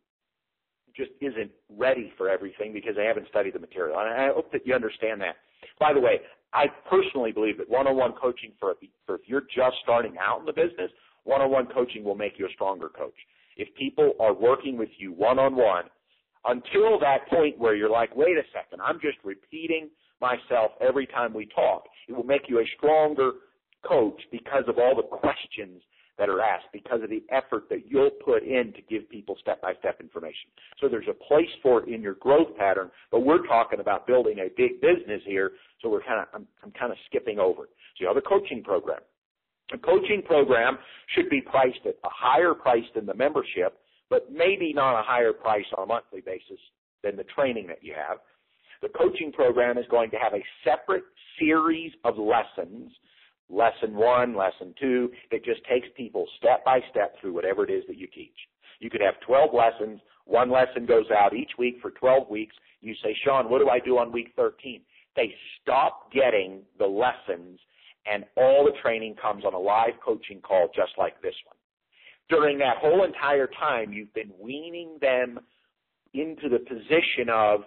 just 0.96 1.12
isn't 1.22 1.52
ready 1.70 2.12
for 2.18 2.30
everything 2.30 2.74
because 2.74 2.96
they 2.96 3.06
haven't 3.06 3.28
studied 3.28 3.54
the 3.54 3.60
material. 3.60 4.00
And 4.00 4.10
I 4.10 4.34
hope 4.34 4.52
that 4.52 4.66
you 4.66 4.74
understand 4.74 5.22
that. 5.22 5.36
By 5.80 5.94
the 5.94 6.00
way, 6.00 6.22
I 6.54 6.66
personally 6.90 7.32
believe 7.32 7.58
that 7.58 7.70
one-on-one 7.70 8.14
coaching 8.14 8.52
for, 8.60 8.76
for 9.06 9.16
if 9.16 9.22
you're 9.26 9.42
just 9.42 9.76
starting 9.84 10.16
out 10.22 10.40
in 10.40 10.46
the 10.46 10.54
business, 10.54 10.90
one-on-one 11.26 11.68
coaching 11.68 12.04
will 12.04 12.16
make 12.16 12.40
you 12.40 12.46
a 12.46 12.52
stronger 12.54 12.88
coach. 12.88 13.16
If 13.58 13.74
people 13.76 14.14
are 14.20 14.34
working 14.34 14.78
with 14.78 14.90
you 14.98 15.12
one-on-one 15.12 15.86
until 16.48 17.00
that 17.00 17.28
point 17.30 17.58
where 17.58 17.76
you're 17.76 17.90
like, 17.90 18.16
wait 18.16 18.38
a 18.38 18.44
second, 18.54 18.82
I'm 18.82 19.00
just 19.00 19.18
repeating 19.24 19.90
myself 20.22 20.72
every 20.82 21.08
time 21.08 21.34
we 21.34 21.48
talk. 21.48 21.86
It 22.08 22.14
will 22.14 22.24
make 22.24 22.44
you 22.48 22.60
a 22.60 22.66
stronger 22.78 23.32
coach 23.88 24.22
because 24.32 24.64
of 24.68 24.78
all 24.78 24.96
the 24.96 25.04
questions 25.04 25.82
that 26.18 26.30
are 26.30 26.40
asked, 26.40 26.68
because 26.72 27.04
of 27.04 27.10
the 27.10 27.24
effort 27.30 27.68
that 27.70 27.84
you'll 27.88 28.12
put 28.24 28.44
in 28.44 28.72
to 28.74 28.82
give 28.90 29.10
people 29.10 29.36
step-by-step 29.42 30.00
information. 30.00 30.50
So 30.80 30.88
there's 30.88 31.08
a 31.10 31.14
place 31.14 31.50
for 31.62 31.84
it 31.84 31.94
in 31.94 32.02
your 32.02 32.14
growth 32.16 32.56
pattern, 32.58 32.90
but 33.12 33.22
we're 33.22 33.46
talking 33.46 33.82
about 33.82 34.08
building 34.08 34.40
a 34.40 34.48
big 34.56 34.80
business 34.80 35.22
here, 35.26 35.52
so 35.82 35.90
we're 35.90 36.04
kind 36.04 36.22
of, 36.22 36.28
I'm, 36.34 36.48
I'm 36.64 36.72
kind 36.72 36.92
of 36.92 36.98
skipping 37.08 37.38
over 37.38 37.66
it. 37.66 37.70
So 37.98 38.02
you 38.02 38.08
have 38.08 38.18
a 38.18 38.22
coaching 38.22 38.64
program. 38.64 39.02
A 39.74 39.78
coaching 39.78 40.22
program 40.26 40.78
should 41.16 41.30
be 41.30 41.42
priced 41.42 41.86
at 41.86 41.96
a 42.04 42.10
higher 42.10 42.54
price 42.54 42.86
than 42.94 43.06
the 43.06 43.16
membership 43.16 43.80
but 44.10 44.32
maybe 44.32 44.74
not 44.74 45.00
a 45.00 45.04
higher 45.04 45.34
price 45.34 45.66
on 45.78 45.84
a 45.84 45.88
monthly 45.88 46.22
basis 46.22 46.60
than 47.04 47.16
the 47.16 47.24
training 47.24 47.68
that 47.68 47.84
you 47.84 47.94
have. 47.94 48.18
The 48.82 48.90
coaching 48.90 49.32
program 49.32 49.78
is 49.78 49.86
going 49.90 50.12
to 50.12 50.18
have 50.18 50.34
a 50.34 50.44
separate 50.64 51.04
series 51.40 51.92
of 52.04 52.18
lessons, 52.18 52.92
lesson 53.50 53.96
one, 53.96 54.36
lesson 54.36 54.74
two, 54.80 55.12
that 55.32 55.46
just 55.46 55.64
takes 55.66 55.88
people 55.96 56.28
step 56.38 56.64
by 56.66 56.80
step 56.92 57.16
through 57.20 57.34
whatever 57.34 57.64
it 57.64 57.72
is 57.72 57.84
that 57.88 57.98
you 57.98 58.08
teach. 58.08 58.36
You 58.80 58.90
could 58.90 59.02
have 59.02 59.20
12 59.26 59.52
lessons. 59.54 60.02
One 60.26 60.52
lesson 60.52 60.86
goes 60.86 61.06
out 61.16 61.34
each 61.34 61.52
week 61.58 61.78
for 61.82 61.92
12 61.92 62.30
weeks. 62.30 62.56
You 62.82 62.94
say, 63.04 63.16
Sean, 63.24 63.50
what 63.50 63.60
do 63.60 63.70
I 63.70 63.80
do 63.80 63.98
on 63.98 64.12
week 64.12 64.34
13? 64.36 64.82
They 65.16 65.34
stop 65.62 66.12
getting 66.12 66.62
the 66.78 66.86
lessons 66.86 67.60
and 68.06 68.26
all 68.36 68.66
the 68.66 68.78
training 68.82 69.16
comes 69.22 69.46
on 69.46 69.54
a 69.54 69.60
live 69.60 69.94
coaching 70.04 70.42
call 70.42 70.70
just 70.76 70.92
like 70.98 71.22
this 71.22 71.36
one 71.46 71.55
during 72.30 72.58
that 72.60 72.78
whole 72.78 73.04
entire 73.04 73.48
time, 73.60 73.94
you've 73.94 74.14
been 74.14 74.32
weaning 74.40 74.98
them 75.02 75.40
into 76.14 76.50
the 76.50 76.60
position 76.60 77.30
of 77.32 77.62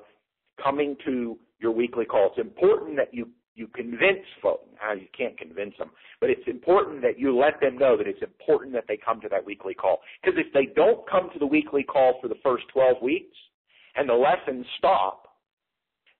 coming 0.63 0.97
to 1.07 1.39
your 1.61 1.73
weekly 1.73 2.05
call. 2.05 2.31
It's 2.37 2.47
important 2.47 2.97
that 2.97 3.15
you 3.15 3.29
you 3.55 3.69
convince 3.69 4.25
folks. 4.43 4.69
Now 4.83 4.93
you 4.93 5.09
can't 5.17 5.37
convince 5.39 5.75
them, 5.79 5.91
but 6.21 6.31
it's 6.31 6.47
important 6.47 7.03
that 7.03 7.19
you 7.19 7.37
let 7.37 7.61
them 7.61 7.79
know 7.79 7.97
that 7.97 8.07
it's 8.07 8.23
important 8.23 8.73
that 8.75 8.85
they 8.89 8.97
come 8.97 9.21
to 9.23 9.29
that 9.31 9.45
weekly 9.45 9.75
call. 9.75 10.01
Because 10.23 10.39
if 10.39 10.53
they 10.55 10.67
don't 10.75 11.09
come 11.11 11.31
to 11.33 11.41
the 11.41 11.47
weekly 11.47 11.83
call 11.83 12.19
for 12.23 12.29
the 12.29 12.37
first 12.43 12.65
12 12.73 13.03
weeks 13.03 13.37
and 13.97 14.09
the 14.09 14.15
lessons 14.15 14.67
stop, 14.79 15.25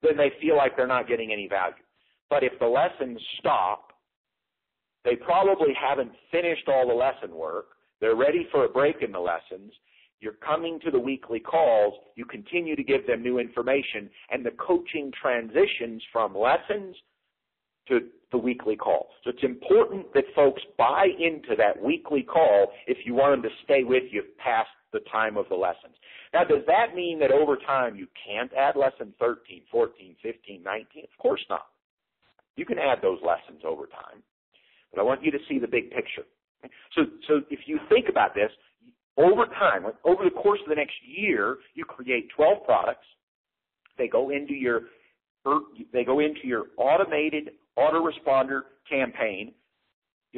then 0.03 0.17
they 0.17 0.33
feel 0.41 0.57
like 0.57 0.77
they're 0.77 0.87
not 0.89 1.09
getting 1.09 1.33
any 1.33 1.49
value. 1.49 1.75
But 2.31 2.43
if 2.45 2.53
the 2.61 2.67
lessons 2.67 3.21
stop 3.39 3.93
They 5.05 5.17
probably 5.17 5.75
haven't 5.81 6.13
finished 6.31 6.69
all 6.69 6.87
the 6.89 6.95
lesson 6.95 7.35
work. 7.37 7.67
They're 8.01 8.17
ready 8.17 8.47
for 8.51 8.65
a 8.65 8.69
break 8.69 8.97
in 9.03 9.13
the 9.13 9.21
lessons. 9.21 9.73
You're 10.21 10.35
coming 10.35 10.81
to 10.85 10.91
the 10.91 10.99
weekly 10.99 11.41
calls. 11.41 11.95
You 12.17 12.25
continue 12.25 12.75
to 12.75 12.83
give 12.83 13.07
them 13.07 13.23
new 13.23 13.39
information, 13.39 14.11
and 14.31 14.45
the 14.45 14.51
coaching 14.53 15.13
transitions 15.21 16.03
from 16.13 16.37
lessons 16.37 16.97
to 17.89 18.01
the 18.33 18.39
weekly 18.39 18.77
call. 18.77 19.09
So 19.25 19.31
it's 19.31 19.43
important 19.43 20.13
that 20.15 20.25
folks 20.35 20.63
buy 20.77 21.07
into 21.19 21.57
that 21.57 21.83
weekly 21.83 22.23
call 22.23 22.73
if 22.87 22.99
you 23.05 23.15
want 23.15 23.43
them 23.43 23.51
to 23.51 23.57
stay 23.65 23.85
with 23.85 24.05
you 24.11 24.23
past 24.43 24.69
the 24.93 25.01
time 25.11 25.37
of 25.37 25.49
the 25.49 25.55
lessons. 25.55 25.95
Now, 26.35 26.45
does 26.45 26.63
that 26.67 26.95
mean 26.95 27.19
that 27.21 27.31
over 27.31 27.57
time 27.57 27.97
you 27.97 28.07
can't 28.27 28.53
add 28.55 28.77
lesson 28.77 29.15
13, 29.19 29.63
14, 29.71 30.17
15, 30.23 30.63
19? 30.63 31.05
Of 31.05 31.19
course 31.19 31.41
not. 31.49 31.67
You 32.57 32.67
can 32.67 32.79
add 32.79 32.99
those 33.01 33.19
lessons 33.23 33.63
over 33.65 33.87
time. 33.87 34.23
But 34.93 35.01
I 35.01 35.05
want 35.05 35.23
you 35.23 35.31
to 35.31 35.39
see 35.49 35.59
the 35.59 35.69
big 35.69 35.91
picture. 35.91 36.25
So, 36.95 37.03
so 37.27 37.41
if 37.51 37.61
you 37.67 37.79
think 37.89 38.07
about 38.09 38.35
this, 38.35 38.51
over 39.17 39.47
time, 39.47 39.85
over 40.05 40.25
the 40.25 40.31
course 40.31 40.61
of 40.63 40.69
the 40.69 40.77
next 40.77 40.95
year, 41.05 41.59
you 41.75 41.85
create 41.85 42.29
12 42.37 42.65
products. 42.65 43.07
They 43.97 44.09
go 44.09 44.31
into 44.31 44.55
your 44.55 44.83
er, 45.47 45.59
they 45.93 46.05
go 46.05 46.21
into 46.21 46.47
your 46.47 46.67
automated 46.77 47.51
autoresponder 47.77 48.63
campaign, 48.89 49.53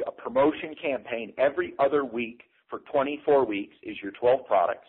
a 0.05 0.11
promotion 0.11 0.75
campaign 0.81 1.33
every 1.37 1.73
other 1.79 2.05
week 2.05 2.41
for 2.69 2.79
24 2.91 3.45
weeks 3.45 3.75
is 3.83 3.97
your 4.01 4.13
12 4.13 4.47
products. 4.47 4.87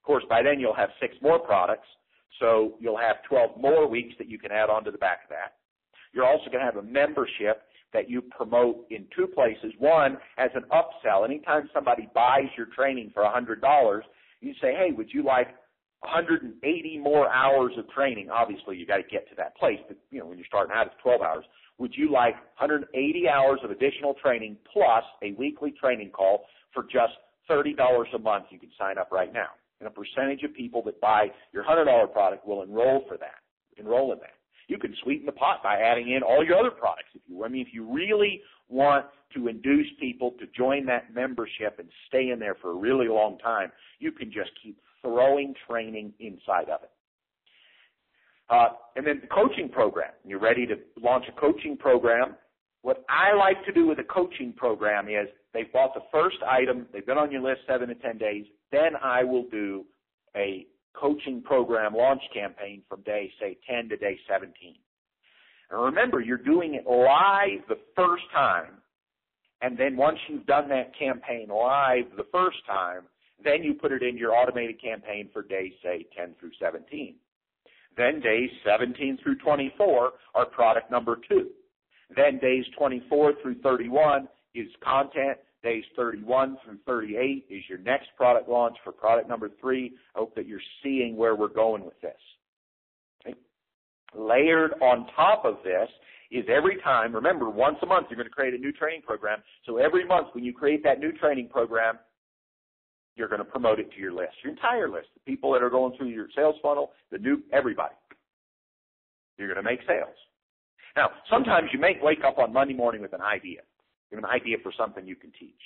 Of 0.00 0.06
course, 0.06 0.24
by 0.28 0.42
then 0.42 0.60
you'll 0.60 0.74
have 0.74 0.90
six 1.00 1.14
more 1.22 1.38
products, 1.38 1.88
so 2.38 2.74
you'll 2.78 2.98
have 2.98 3.16
12 3.28 3.58
more 3.58 3.88
weeks 3.88 4.14
that 4.18 4.28
you 4.28 4.38
can 4.38 4.52
add 4.52 4.70
on 4.70 4.84
to 4.84 4.90
the 4.90 4.98
back 4.98 5.24
of 5.24 5.30
that. 5.30 5.54
You're 6.12 6.26
also 6.26 6.46
going 6.46 6.58
to 6.60 6.64
have 6.64 6.76
a 6.76 6.82
membership 6.82 7.62
that 7.94 8.10
you 8.10 8.20
promote 8.20 8.84
in 8.90 9.06
two 9.16 9.26
places. 9.26 9.72
One, 9.78 10.18
as 10.36 10.50
an 10.54 10.64
upsell. 10.70 11.24
Anytime 11.24 11.70
somebody 11.72 12.08
buys 12.14 12.48
your 12.58 12.66
training 12.66 13.12
for 13.14 13.22
$100, 13.22 14.00
you 14.40 14.52
say, 14.60 14.74
hey, 14.74 14.90
would 14.94 15.08
you 15.14 15.24
like 15.24 15.48
180 16.00 16.98
more 16.98 17.32
hours 17.32 17.72
of 17.78 17.88
training? 17.90 18.28
Obviously, 18.28 18.76
you 18.76 18.84
got 18.84 18.98
to 18.98 19.04
get 19.04 19.26
to 19.30 19.34
that 19.36 19.56
place, 19.56 19.78
but 19.88 19.96
you 20.10 20.18
know, 20.18 20.26
when 20.26 20.36
you're 20.36 20.46
starting 20.46 20.74
out, 20.76 20.88
it's 20.88 20.96
12 21.02 21.22
hours. 21.22 21.44
Would 21.78 21.94
you 21.96 22.12
like 22.12 22.34
180 22.58 23.28
hours 23.28 23.60
of 23.64 23.70
additional 23.70 24.14
training 24.14 24.56
plus 24.70 25.04
a 25.22 25.32
weekly 25.38 25.72
training 25.80 26.10
call 26.10 26.44
for 26.74 26.82
just 26.82 27.14
$30 27.48 27.74
a 28.14 28.18
month? 28.18 28.46
You 28.50 28.58
can 28.58 28.70
sign 28.78 28.98
up 28.98 29.10
right 29.10 29.32
now. 29.32 29.48
And 29.80 29.88
a 29.88 29.90
percentage 29.90 30.42
of 30.44 30.54
people 30.54 30.82
that 30.84 31.00
buy 31.00 31.28
your 31.52 31.64
$100 31.64 32.12
product 32.12 32.46
will 32.46 32.62
enroll 32.62 33.04
for 33.08 33.16
that, 33.18 33.38
enroll 33.76 34.12
in 34.12 34.18
that. 34.18 34.34
You 34.68 34.78
can 34.78 34.94
sweeten 35.02 35.26
the 35.26 35.32
pot 35.32 35.62
by 35.62 35.76
adding 35.76 36.10
in 36.10 36.22
all 36.22 36.44
your 36.44 36.58
other 36.58 36.70
products 36.70 37.08
if 37.14 37.22
you 37.26 37.44
I 37.44 37.48
mean 37.48 37.66
if 37.66 37.72
you 37.72 37.90
really 37.92 38.40
want 38.68 39.06
to 39.34 39.48
induce 39.48 39.86
people 40.00 40.32
to 40.38 40.46
join 40.56 40.86
that 40.86 41.12
membership 41.14 41.78
and 41.78 41.88
stay 42.08 42.30
in 42.30 42.38
there 42.38 42.54
for 42.54 42.70
a 42.70 42.74
really 42.74 43.08
long 43.08 43.38
time, 43.38 43.70
you 43.98 44.12
can 44.12 44.30
just 44.30 44.50
keep 44.62 44.78
throwing 45.02 45.54
training 45.68 46.12
inside 46.20 46.68
of 46.68 46.82
it. 46.82 46.90
Uh, 48.50 48.68
and 48.96 49.06
then 49.06 49.20
the 49.20 49.26
coaching 49.26 49.68
program. 49.68 50.12
You're 50.24 50.40
ready 50.40 50.66
to 50.66 50.74
launch 51.00 51.24
a 51.28 51.40
coaching 51.40 51.76
program. 51.76 52.36
What 52.82 53.04
I 53.08 53.34
like 53.34 53.64
to 53.64 53.72
do 53.72 53.86
with 53.86 53.98
a 53.98 54.04
coaching 54.04 54.52
program 54.52 55.08
is 55.08 55.28
they've 55.52 55.72
bought 55.72 55.94
the 55.94 56.02
first 56.12 56.36
item, 56.48 56.86
they've 56.92 57.06
been 57.06 57.18
on 57.18 57.32
your 57.32 57.40
list 57.40 57.62
seven 57.66 57.88
to 57.88 57.94
ten 57.94 58.18
days, 58.18 58.44
then 58.70 58.92
I 59.02 59.24
will 59.24 59.44
do 59.50 59.84
a 60.36 60.66
coaching 60.94 61.42
program 61.42 61.94
launch 61.94 62.22
campaign 62.32 62.82
from 62.88 63.02
day, 63.02 63.30
say, 63.40 63.58
10 63.68 63.90
to 63.90 63.96
day 63.96 64.18
17. 64.28 64.74
And 65.70 65.82
remember, 65.82 66.20
you're 66.20 66.38
doing 66.38 66.74
it 66.74 66.86
live 66.86 67.66
the 67.68 67.78
first 67.96 68.24
time. 68.32 68.78
And 69.62 69.78
then 69.78 69.96
once 69.96 70.18
you've 70.28 70.46
done 70.46 70.68
that 70.68 70.96
campaign 70.98 71.48
live 71.48 72.04
the 72.16 72.26
first 72.30 72.58
time, 72.66 73.02
then 73.42 73.62
you 73.62 73.74
put 73.74 73.92
it 73.92 74.02
in 74.02 74.16
your 74.16 74.34
automated 74.34 74.80
campaign 74.80 75.28
for 75.32 75.42
days, 75.42 75.72
say, 75.82 76.06
10 76.16 76.34
through 76.38 76.52
17. 76.60 77.14
Then 77.96 78.20
days 78.20 78.50
17 78.64 79.18
through 79.22 79.38
24 79.38 80.12
are 80.34 80.46
product 80.46 80.90
number 80.90 81.18
two. 81.28 81.50
Then 82.14 82.38
days 82.38 82.64
24 82.76 83.34
through 83.42 83.60
31 83.60 84.28
is 84.54 84.68
content. 84.82 85.38
Days 85.64 85.84
31 85.96 86.58
through 86.62 86.76
38 86.86 87.46
is 87.48 87.62
your 87.70 87.78
next 87.78 88.08
product 88.18 88.50
launch 88.50 88.76
for 88.84 88.92
product 88.92 89.30
number 89.30 89.48
three. 89.62 89.94
I 90.14 90.18
hope 90.18 90.34
that 90.34 90.46
you're 90.46 90.60
seeing 90.82 91.16
where 91.16 91.34
we're 91.34 91.48
going 91.48 91.86
with 91.86 91.98
this. 92.02 92.12
Okay. 93.26 93.34
Layered 94.14 94.74
on 94.82 95.06
top 95.16 95.46
of 95.46 95.56
this 95.64 95.88
is 96.30 96.44
every 96.54 96.78
time, 96.82 97.14
remember, 97.14 97.48
once 97.48 97.78
a 97.82 97.86
month 97.86 98.08
you're 98.10 98.18
going 98.18 98.28
to 98.28 98.34
create 98.34 98.52
a 98.52 98.58
new 98.58 98.72
training 98.72 99.00
program. 99.00 99.38
So 99.64 99.78
every 99.78 100.06
month 100.06 100.28
when 100.32 100.44
you 100.44 100.52
create 100.52 100.84
that 100.84 101.00
new 101.00 101.12
training 101.12 101.48
program, 101.48 101.98
you're 103.16 103.28
going 103.28 103.38
to 103.38 103.44
promote 103.46 103.80
it 103.80 103.90
to 103.92 103.98
your 103.98 104.12
list, 104.12 104.34
your 104.42 104.52
entire 104.52 104.90
list, 104.90 105.08
the 105.14 105.20
people 105.20 105.50
that 105.54 105.62
are 105.62 105.70
going 105.70 105.96
through 105.96 106.08
your 106.08 106.26
sales 106.36 106.56
funnel, 106.60 106.90
the 107.10 107.16
new, 107.16 107.42
everybody. 107.54 107.94
You're 109.38 109.48
going 109.48 109.64
to 109.64 109.70
make 109.70 109.80
sales. 109.86 110.14
Now, 110.94 111.08
sometimes 111.30 111.70
you 111.72 111.78
may 111.78 111.96
wake 112.02 112.20
up 112.22 112.36
on 112.38 112.52
Monday 112.52 112.74
morning 112.74 113.00
with 113.00 113.14
an 113.14 113.22
idea. 113.22 113.60
You 114.14 114.20
have 114.20 114.30
an 114.30 114.30
idea 114.30 114.58
for 114.62 114.72
something 114.78 115.08
you 115.08 115.16
can 115.16 115.32
teach. 115.40 115.60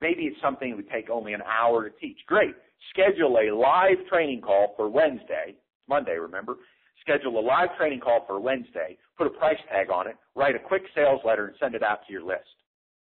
Maybe 0.00 0.22
it's 0.22 0.40
something 0.40 0.70
that 0.70 0.76
would 0.76 0.90
take 0.90 1.10
only 1.10 1.32
an 1.32 1.42
hour 1.42 1.88
to 1.88 1.96
teach. 1.98 2.18
Great. 2.26 2.54
Schedule 2.90 3.36
a 3.36 3.50
live 3.50 3.96
training 4.08 4.42
call 4.42 4.74
for 4.76 4.88
Wednesday. 4.88 5.56
Monday, 5.88 6.18
remember. 6.18 6.54
Schedule 7.00 7.40
a 7.40 7.42
live 7.42 7.76
training 7.76 7.98
call 7.98 8.24
for 8.28 8.38
Wednesday. 8.38 8.96
Put 9.18 9.26
a 9.26 9.30
price 9.30 9.58
tag 9.68 9.90
on 9.90 10.06
it. 10.06 10.14
Write 10.36 10.54
a 10.54 10.60
quick 10.60 10.82
sales 10.94 11.20
letter 11.24 11.46
and 11.48 11.56
send 11.58 11.74
it 11.74 11.82
out 11.82 12.06
to 12.06 12.12
your 12.12 12.22
list. 12.22 12.46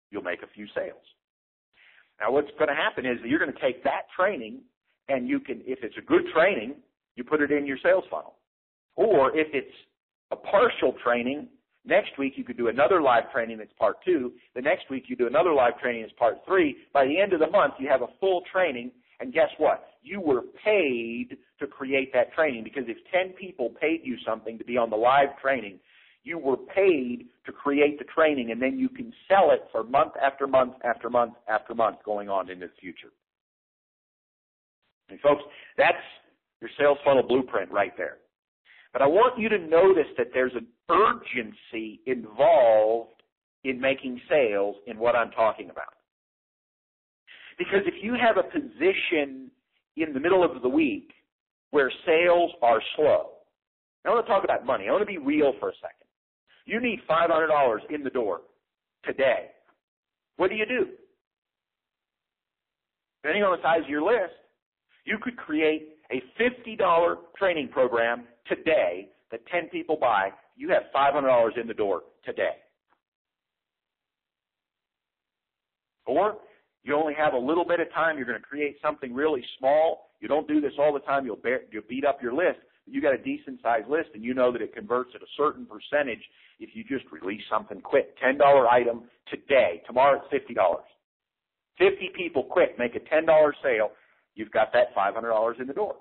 You'll 0.10 0.24
make 0.24 0.42
a 0.42 0.48
few 0.48 0.66
sales. 0.74 1.06
Now 2.20 2.32
what's 2.32 2.50
going 2.58 2.70
to 2.70 2.76
happen 2.76 3.06
is 3.06 3.20
that 3.22 3.28
you're 3.30 3.40
going 3.40 3.54
to 3.54 3.62
take 3.62 3.84
that 3.84 4.10
training 4.16 4.62
and 5.10 5.28
you 5.30 5.40
can, 5.40 5.62
if 5.68 5.80
it's 5.84 5.98
a 5.98 6.02
good 6.02 6.24
training, 6.34 6.74
you 7.16 7.24
put 7.24 7.42
it 7.42 7.52
in 7.52 7.68
your 7.68 7.78
sales 7.84 8.06
funnel. 8.10 8.34
Or 8.96 9.38
if 9.38 9.48
it's 9.54 9.76
a 10.32 10.36
partial 10.36 10.96
training, 11.04 11.50
next 11.88 12.18
week 12.18 12.34
you 12.36 12.44
could 12.44 12.58
do 12.58 12.68
another 12.68 13.02
live 13.02 13.32
training 13.32 13.58
that's 13.58 13.74
part 13.80 13.98
two. 14.06 14.34
The 14.56 14.62
next 14.62 14.90
week 14.90 15.06
you 15.08 15.16
do 15.16 15.28
another 15.28 15.54
live 15.54 15.80
training 15.80 16.04
that's 16.04 16.14
part 16.14 16.38
three. 16.46 16.78
By 16.94 17.06
the 17.06 17.20
end 17.20 17.34
of 17.34 17.40
the 17.40 17.50
month 17.50 17.76
you 17.80 17.88
have 17.90 18.02
a 18.02 18.08
full 18.20 18.44
training 18.52 18.92
and 19.20 19.34
guess 19.34 19.50
what? 19.58 19.88
You 20.04 20.22
were 20.22 20.44
paid 20.64 21.38
to 21.60 21.68
create 21.68 22.14
that 22.14 22.34
training 22.34 22.64
because 22.64 22.84
if 22.88 22.98
10 23.12 23.34
people 23.34 23.72
paid 23.82 24.02
you 24.04 24.18
something 24.26 24.58
to 24.58 24.64
be 24.64 24.78
on 24.78 24.90
the 24.90 24.96
live 24.96 25.30
training, 25.42 25.80
you 26.24 26.38
were 26.38 26.58
paid 26.58 27.26
to 27.46 27.52
create 27.52 27.98
the 27.98 28.06
training 28.06 28.52
and 28.52 28.62
then 28.62 28.78
you 28.78 28.90
can 28.90 29.14
sell 29.28 29.52
it 29.52 29.64
for 29.72 29.84
month 29.84 30.14
after 30.22 30.46
month 30.46 30.74
after 30.84 31.10
month 31.10 31.34
after 31.48 31.74
month 31.74 31.98
going 32.06 32.30
on 32.30 32.50
into 32.50 32.68
the 32.68 32.74
future. 32.80 33.12
And 35.10 35.20
folks, 35.22 35.44
that's 35.78 35.98
your 36.62 36.70
sales 36.78 36.98
funnel 37.04 37.24
blueprint 37.24 37.72
right 37.72 37.96
there. 37.98 38.18
But 38.94 39.02
I 39.02 39.08
want 39.08 39.40
you 39.40 39.50
to 39.50 39.58
notice 39.58 40.08
that 40.18 40.28
there's 40.34 40.54
an 40.56 40.68
urgency 40.90 42.02
involved 42.06 43.22
in 43.64 43.80
making 43.80 44.20
sales 44.30 44.76
in 44.88 44.98
what 44.98 45.16
I'm 45.16 45.32
talking 45.32 45.70
about. 45.70 45.94
Because 47.58 47.82
if 47.86 47.96
you 48.04 48.14
have 48.14 48.38
a 48.38 48.44
position 48.44 49.50
in 49.96 50.14
the 50.14 50.20
middle 50.20 50.44
of 50.44 50.62
the 50.62 50.70
week 50.70 51.12
where 51.72 51.92
sales 52.06 52.52
are 52.62 52.82
slow, 52.96 53.30
I 54.06 54.10
want 54.10 54.26
to 54.26 54.32
talk 54.32 54.44
about 54.44 54.66
money. 54.66 54.88
I 54.88 54.92
want 54.92 55.02
to 55.02 55.06
be 55.06 55.18
real 55.18 55.54
for 55.60 55.70
a 55.70 55.74
second. 55.82 56.08
You 56.66 56.80
need 56.80 57.00
$500 57.10 57.78
in 57.90 58.04
the 58.04 58.10
door 58.10 58.42
today. 59.04 59.48
What 60.38 60.50
do 60.50 60.56
you 60.56 60.66
do? 60.66 60.88
Depending 63.22 63.44
on 63.44 63.58
the 63.58 63.64
size 63.64 63.84
of 63.84 63.90
your 63.90 64.04
list, 64.04 64.34
you 65.06 65.18
could 65.22 65.36
create 65.36 65.90
a 66.12 66.22
$50 66.42 67.16
training 67.38 67.70
program 67.70 68.24
today 68.48 69.10
that 69.32 69.46
10 69.48 69.70
people 69.70 69.98
buy. 70.00 70.30
You 70.58 70.70
have 70.70 70.84
$500 70.94 71.62
in 71.62 71.68
the 71.68 71.74
door 71.74 72.02
today. 72.26 72.56
Or 76.08 76.38
you 76.84 76.96
only 76.96 77.14
have 77.14 77.34
a 77.34 77.38
little 77.38 77.66
bit 77.66 77.80
of 77.80 77.92
time. 77.94 78.18
You're 78.18 78.26
going 78.26 78.40
to 78.40 78.46
create 78.46 78.78
something 78.82 79.14
really 79.14 79.44
small. 79.60 80.10
You 80.20 80.28
don't 80.28 80.48
do 80.48 80.60
this 80.60 80.74
all 80.80 80.94
the 80.94 81.00
time. 81.02 81.26
You'll, 81.26 81.36
bear, 81.36 81.62
you'll 81.72 81.84
beat 81.88 82.06
up 82.06 82.22
your 82.22 82.34
list. 82.34 82.60
You 82.88 83.02
got 83.02 83.14
a 83.14 83.18
decent 83.18 83.60
sized 83.62 83.88
list 83.88 84.10
and 84.16 84.24
you 84.24 84.34
know 84.34 84.52
that 84.52 84.62
it 84.62 84.74
converts 84.74 85.12
at 85.14 85.22
a 85.22 85.26
certain 85.36 85.68
percentage 85.68 86.24
if 86.60 86.70
you 86.74 86.84
just 86.84 87.06
release 87.12 87.42
something 87.50 87.82
quick. 87.82 88.16
$10 88.20 88.40
item 88.72 89.04
today. 89.30 89.84
Tomorrow 89.86 90.22
it's 90.32 90.50
$50. 90.50 90.56
50 91.78 92.12
people 92.16 92.44
quick 92.44 92.80
make 92.80 92.96
a 92.96 93.00
$10 93.00 93.52
sale. 93.62 93.92
You've 94.34 94.52
got 94.52 94.72
that 94.74 94.96
$500 94.96 95.62
in 95.62 95.68
the 95.68 95.74
door. 95.74 95.96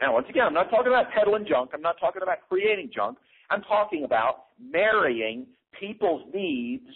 Now, 0.00 0.14
once 0.14 0.26
again, 0.28 0.44
I'm 0.46 0.54
not 0.54 0.70
talking 0.70 0.88
about 0.88 1.06
peddling 1.12 1.46
junk. 1.46 1.70
I'm 1.72 1.82
not 1.82 1.96
talking 2.00 2.22
about 2.22 2.38
creating 2.48 2.90
junk. 2.94 3.18
I'm 3.50 3.62
talking 3.62 4.04
about 4.04 4.46
marrying 4.60 5.46
people's 5.78 6.22
needs 6.34 6.86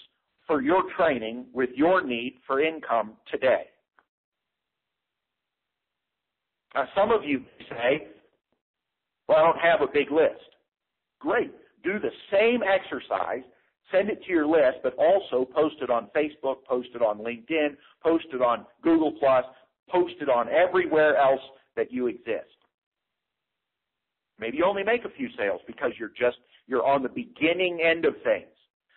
for 0.46 0.62
your 0.62 0.82
training 0.96 1.46
with 1.52 1.70
your 1.74 2.02
need 2.02 2.38
for 2.46 2.61
income 2.61 3.12
today. 3.30 3.64
Now, 6.74 6.87
some 6.96 7.11
of 7.11 7.24
you 7.24 7.42
say, 7.70 8.08
well, 9.28 9.38
I 9.38 9.42
don't 9.42 9.58
have 9.58 9.80
a 9.80 9.92
big 9.92 10.11
list. 10.11 10.40
Great. 11.20 11.52
Do 11.84 11.98
the 11.98 12.11
same 12.30 12.61
exercise, 12.62 13.42
Send 13.90 14.11
it 14.11 14.22
to 14.24 14.30
your 14.30 14.46
list, 14.46 14.78
but 14.82 14.94
also 14.96 15.46
post 15.50 15.76
it 15.80 15.90
on 15.90 16.08
Facebook, 16.14 16.64
post 16.68 16.88
it 16.94 17.00
on 17.00 17.18
LinkedIn, 17.18 17.76
post 18.02 18.26
it 18.32 18.42
on 18.42 18.66
Google 18.82 19.12
Plus, 19.12 19.44
post 19.88 20.14
it 20.20 20.28
on 20.28 20.48
everywhere 20.48 21.16
else 21.16 21.40
that 21.76 21.90
you 21.90 22.06
exist. 22.06 22.58
Maybe 24.38 24.59
you 24.59 24.64
only 24.64 24.85
make 24.85 25.05
a 25.05 25.11
few 25.11 25.29
sales 25.37 25.61
because 25.66 25.92
you're 25.98 26.12
just 26.18 26.38
you're 26.66 26.87
on 26.87 27.03
the 27.03 27.09
beginning 27.09 27.81
end 27.83 28.05
of 28.05 28.14
things. 28.22 28.46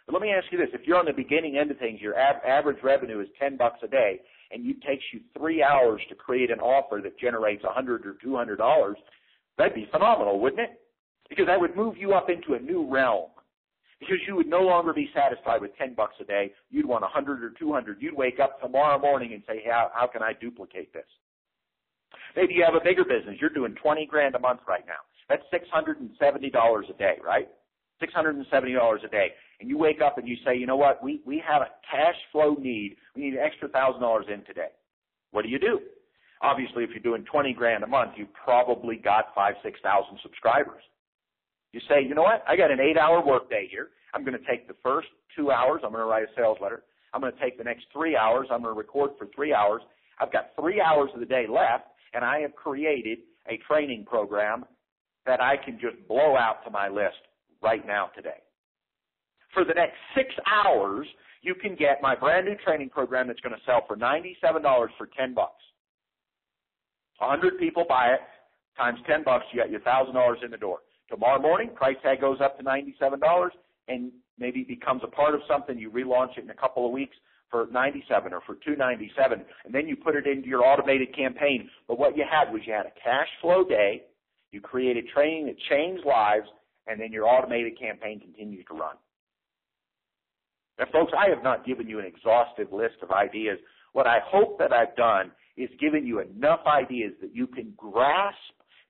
But 0.06 0.14
let 0.14 0.22
me 0.22 0.32
ask 0.32 0.46
you 0.52 0.58
this: 0.58 0.70
if 0.74 0.86
you're 0.86 1.00
on 1.00 1.06
the 1.06 1.14
beginning 1.14 1.58
end 1.58 1.72
of 1.72 1.78
things, 1.78 2.00
your 2.02 2.18
ab- 2.18 2.44
average 2.46 2.84
revenue 2.84 3.20
is 3.22 3.28
ten 3.40 3.58
bucks 3.58 3.80
a 3.84 3.88
day, 3.88 4.20
and 4.52 4.66
it 4.66 4.82
takes 4.82 5.04
you 5.14 5.22
three 5.38 5.64
hours 5.64 6.02
to 6.10 6.16
create 6.16 6.52
an 6.52 6.60
offer 6.60 7.00
that 7.04 7.18
generates 7.20 7.64
a 7.64 7.72
hundred 7.72 8.06
or 8.06 8.16
two 8.22 8.36
hundred 8.36 8.58
dollars, 8.58 8.98
that'd 9.58 9.74
be 9.74 9.88
phenomenal, 9.92 10.40
wouldn't 10.40 10.62
it? 10.62 10.82
Because 11.30 11.48
that 11.48 11.60
would 11.60 11.76
move 11.76 11.98
you 11.98 12.14
up 12.14 12.30
into 12.30 12.54
a 12.56 12.60
new 12.60 12.88
realm. 12.92 13.30
Because 14.00 14.18
you 14.28 14.36
would 14.36 14.48
no 14.48 14.62
longer 14.62 14.94
be 14.94 15.10
satisfied 15.14 15.62
with 15.62 15.76
ten 15.78 15.94
bucks 15.94 16.16
a 16.20 16.24
day. 16.24 16.52
You'd 16.72 16.88
want 16.88 17.04
a 17.04 17.08
hundred 17.08 17.44
or 17.44 17.52
two 17.52 17.72
hundred. 17.72 18.02
You'd 18.02 18.16
wake 18.16 18.40
up 18.40 18.60
tomorrow 18.60 19.00
morning 19.00 19.34
and 19.34 19.44
say, 19.48 19.64
"How 19.66 19.92
how 19.94 20.08
can 20.08 20.24
I 20.24 20.34
duplicate 20.34 20.92
this?" 20.92 21.06
Maybe 22.36 22.54
you 22.56 22.64
have 22.64 22.76
a 22.76 22.84
bigger 22.84 23.04
business. 23.06 23.38
You're 23.40 23.52
doing 23.52 23.76
twenty 23.76 24.06
grand 24.06 24.36
a 24.36 24.40
month 24.40 24.62
right 24.68 24.86
now. 24.88 25.02
That's 25.32 25.44
six 25.50 25.66
hundred 25.72 26.02
and 26.02 26.10
seventy 26.20 26.50
dollars 26.50 26.88
a 26.90 26.94
day, 26.98 27.16
right? 27.24 27.48
Six 28.02 28.12
hundred 28.14 28.36
and 28.36 28.46
seventy 28.52 28.74
dollars 28.74 29.00
a 29.06 29.08
day. 29.08 29.28
And 29.62 29.70
you 29.70 29.78
wake 29.78 30.02
up 30.02 30.18
and 30.18 30.28
you 30.28 30.36
say, 30.46 30.58
you 30.58 30.68
know 30.68 30.76
what, 30.76 31.02
we, 31.02 31.22
we 31.26 31.42
have 31.48 31.62
a 31.62 31.70
cash 31.90 32.20
flow 32.34 32.56
need. 32.60 32.98
We 33.16 33.22
need 33.22 33.34
an 33.36 33.40
extra 33.40 33.70
thousand 33.70 34.02
dollars 34.02 34.26
in 34.28 34.44
today. 34.44 34.76
What 35.32 35.44
do 35.44 35.50
you 35.50 35.58
do? 35.58 35.80
Obviously, 36.42 36.84
if 36.84 36.90
you're 36.90 37.00
doing 37.00 37.24
20 37.32 37.54
grand 37.54 37.84
a 37.84 37.88
month, 37.88 38.12
you've 38.18 38.34
probably 38.34 38.98
got 38.98 39.28
five, 39.34 39.54
six 39.64 39.80
thousand 39.82 40.20
subscribers. 40.22 40.84
You 41.72 41.80
say, 41.88 42.04
you 42.06 42.14
know 42.14 42.24
what? 42.24 42.44
I 42.46 42.58
got 42.58 42.70
an 42.70 42.82
eight 42.82 42.98
hour 42.98 43.26
workday 43.26 43.70
here. 43.72 43.92
I'm 44.14 44.26
going 44.26 44.38
to 44.38 44.46
take 44.50 44.68
the 44.68 44.76
first 44.84 45.08
two 45.38 45.50
hours. 45.52 45.80
I'm 45.86 45.92
going 45.92 46.04
to 46.04 46.10
write 46.10 46.24
a 46.24 46.36
sales 46.36 46.58
letter. 46.62 46.84
I'm 47.14 47.22
going 47.22 47.32
to 47.32 47.40
take 47.40 47.58
the 47.58 47.64
next 47.64 47.86
three 47.94 48.18
hours. 48.18 48.48
I'm 48.52 48.64
going 48.64 48.76
to 48.76 48.78
record 48.78 49.12
for 49.18 49.28
three 49.34 49.54
hours. 49.54 49.82
I've 50.20 50.34
got 50.34 50.52
three 50.60 50.82
hours 50.82 51.10
of 51.14 51.22
the 51.22 51.26
day 51.26 51.46
left, 51.48 51.86
and 52.14 52.26
I 52.26 52.42
have 52.42 52.54
created 52.54 53.20
a 53.48 53.58
training 53.66 54.04
program 54.06 54.66
that 55.26 55.42
I 55.42 55.56
can 55.58 55.80
just 55.80 56.08
blow 56.08 56.36
out 56.36 56.64
to 56.66 56.72
my 56.72 56.90
list 56.90 57.22
right 57.62 57.86
now 57.86 58.10
today. 58.16 58.42
For 59.54 59.64
the 59.66 59.74
next 59.74 59.96
six 60.16 60.30
hours, 60.46 61.08
you 61.42 61.56
can 61.56 61.76
get 61.76 62.02
my 62.02 62.16
brand 62.16 62.46
new 62.46 62.56
training 62.64 62.90
program 62.90 63.28
that's 63.28 63.40
going 63.42 63.56
to 63.56 63.62
sell 63.66 63.84
for 63.88 63.98
$97 63.98 64.62
for 64.98 65.10
10 65.18 65.34
bucks. 65.34 65.62
100 67.18 67.60
people 67.60 67.86
buy 67.88 68.14
it, 68.14 68.20
times 68.78 69.00
10 69.08 69.24
bucks, 69.24 69.46
you 69.52 69.62
got 69.62 69.70
your 69.70 69.82
$1,000 69.82 70.44
in 70.44 70.52
the 70.52 70.58
door. 70.58 70.80
Tomorrow 71.10 71.42
morning, 71.42 71.70
price 71.76 71.98
tag 72.02 72.22
goes 72.22 72.40
up 72.42 72.58
to 72.58 72.64
$97 72.64 73.50
and 73.88 74.12
maybe 74.40 74.64
becomes 74.64 75.02
a 75.04 75.08
part 75.08 75.36
of 75.36 75.42
something. 75.48 75.78
You 75.78 75.92
relaunch 75.92 76.38
it 76.38 76.44
in 76.44 76.50
a 76.50 76.56
couple 76.56 76.86
of 76.86 76.92
weeks 76.92 77.16
for 77.50 77.68
97 77.72 78.32
or 78.32 78.42
for 78.48 78.56
297 78.56 79.44
and 79.66 79.76
then 79.76 79.88
you 79.88 79.98
put 79.98 80.16
it 80.16 80.26
into 80.26 80.48
your 80.48 80.66
automated 80.66 81.14
campaign. 81.16 81.70
But 81.88 82.00
what 82.00 82.16
you 82.16 82.24
had 82.30 82.52
was 82.52 82.62
you 82.66 82.74
had 82.74 82.86
a 82.86 82.94
cash 83.04 83.28
flow 83.42 83.66
day, 83.66 84.04
you 84.52 84.62
created 84.62 85.08
training 85.14 85.46
that 85.48 85.56
changed 85.70 86.06
lives, 86.06 86.48
and 86.88 87.00
then 87.00 87.12
your 87.12 87.28
automated 87.28 87.80
campaign 87.80 88.20
continues 88.20 88.66
to 88.68 88.74
run. 88.74 88.96
Now 90.80 90.86
folks, 90.92 91.14
I 91.18 91.30
have 91.30 91.44
not 91.44 91.66
given 91.66 91.88
you 91.88 92.00
an 92.00 92.06
exhaustive 92.06 92.72
list 92.72 92.96
of 93.02 93.12
ideas. 93.12 93.60
What 93.94 94.08
I 94.08 94.20
hope 94.26 94.58
that 94.60 94.74
I've 94.74 94.96
done 94.96 95.32
is 95.58 95.70
given 95.80 96.06
you 96.06 96.20
enough 96.20 96.62
ideas 96.66 97.14
that 97.22 97.36
you 97.36 97.46
can 97.48 97.74
grasp 97.78 98.38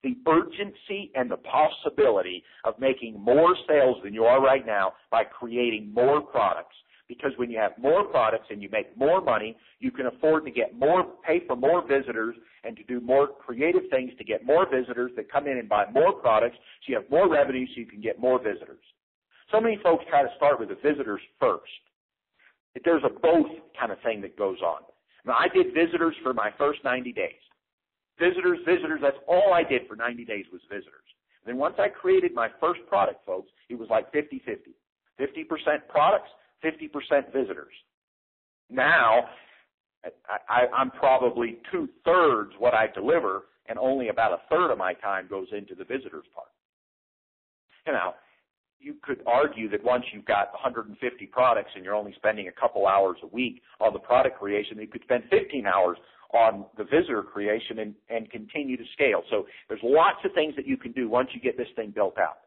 the 0.03 0.17
urgency 0.27 1.11
and 1.15 1.29
the 1.29 1.37
possibility 1.37 2.43
of 2.63 2.79
making 2.79 3.19
more 3.19 3.55
sales 3.67 3.97
than 4.03 4.13
you 4.13 4.23
are 4.23 4.41
right 4.41 4.65
now 4.65 4.93
by 5.11 5.23
creating 5.23 5.93
more 5.93 6.21
products. 6.21 6.75
Because 7.11 7.33
when 7.35 7.51
you 7.51 7.57
have 7.59 7.73
more 7.77 8.05
products 8.05 8.45
and 8.51 8.63
you 8.63 8.69
make 8.71 8.97
more 8.97 9.19
money, 9.19 9.57
you 9.79 9.91
can 9.91 10.05
afford 10.05 10.45
to 10.45 10.51
get 10.51 10.79
more, 10.79 11.05
pay 11.27 11.45
for 11.45 11.57
more 11.57 11.85
visitors 11.85 12.37
and 12.63 12.77
to 12.77 12.83
do 12.83 13.01
more 13.01 13.27
creative 13.27 13.81
things 13.91 14.11
to 14.17 14.23
get 14.23 14.45
more 14.45 14.65
visitors 14.65 15.11
that 15.17 15.29
come 15.29 15.45
in 15.45 15.57
and 15.57 15.67
buy 15.67 15.83
more 15.91 16.13
products 16.13 16.55
so 16.55 16.85
you 16.87 16.95
have 16.95 17.09
more 17.11 17.29
revenue 17.29 17.65
so 17.67 17.73
you 17.81 17.85
can 17.85 17.99
get 17.99 18.17
more 18.17 18.41
visitors. 18.41 18.79
So 19.51 19.59
many 19.59 19.77
folks 19.83 20.05
try 20.09 20.23
to 20.23 20.29
start 20.37 20.57
with 20.57 20.69
the 20.69 20.75
visitors 20.75 21.19
first. 21.37 21.81
There's 22.85 23.03
a 23.03 23.09
both 23.09 23.47
kind 23.77 23.91
of 23.91 23.99
thing 24.03 24.21
that 24.21 24.37
goes 24.37 24.61
on. 24.61 24.79
Now 25.25 25.35
I 25.37 25.49
did 25.53 25.73
visitors 25.73 26.15
for 26.23 26.33
my 26.33 26.51
first 26.57 26.79
90 26.85 27.11
days. 27.11 27.43
Visitors, 28.21 28.59
visitors, 28.65 29.01
that's 29.01 29.19
all 29.27 29.53
I 29.53 29.63
did 29.63 29.81
for 29.85 29.97
90 29.97 30.23
days 30.23 30.45
was 30.49 30.61
visitors. 30.69 31.11
And 31.43 31.51
then 31.51 31.57
once 31.57 31.75
I 31.77 31.89
created 31.89 32.33
my 32.33 32.47
first 32.61 32.79
product, 32.87 33.25
folks, 33.25 33.51
it 33.67 33.77
was 33.77 33.89
like 33.89 34.13
50-50. 34.13 34.71
50% 35.19 35.87
products, 35.89 36.29
50% 36.63 37.33
visitors. 37.33 37.73
Now, 38.69 39.25
I, 40.49 40.65
I'm 40.75 40.91
probably 40.91 41.59
two 41.71 41.87
thirds 42.05 42.51
what 42.57 42.73
I 42.73 42.87
deliver, 42.87 43.43
and 43.67 43.77
only 43.77 44.09
about 44.09 44.31
a 44.31 44.41
third 44.49 44.71
of 44.71 44.77
my 44.77 44.93
time 44.93 45.27
goes 45.29 45.47
into 45.51 45.75
the 45.75 45.83
visitors 45.83 46.25
part. 46.33 46.47
Now, 47.87 48.15
you 48.79 48.95
could 49.03 49.21
argue 49.27 49.69
that 49.69 49.83
once 49.83 50.03
you've 50.11 50.25
got 50.25 50.51
150 50.53 51.25
products 51.27 51.69
and 51.75 51.85
you're 51.85 51.95
only 51.95 52.13
spending 52.15 52.47
a 52.47 52.51
couple 52.51 52.87
hours 52.87 53.17
a 53.23 53.27
week 53.27 53.61
on 53.79 53.93
the 53.93 53.99
product 53.99 54.39
creation, 54.39 54.79
you 54.79 54.87
could 54.87 55.03
spend 55.03 55.23
15 55.29 55.67
hours 55.67 55.97
on 56.33 56.65
the 56.77 56.83
visitor 56.83 57.21
creation 57.21 57.79
and, 57.79 57.95
and 58.09 58.29
continue 58.31 58.77
to 58.77 58.83
scale. 58.93 59.21
So 59.29 59.45
there's 59.67 59.81
lots 59.83 60.19
of 60.25 60.31
things 60.33 60.55
that 60.55 60.65
you 60.65 60.77
can 60.77 60.93
do 60.93 61.09
once 61.09 61.29
you 61.33 61.41
get 61.41 61.57
this 61.57 61.67
thing 61.75 61.91
built 61.91 62.17
out. 62.17 62.37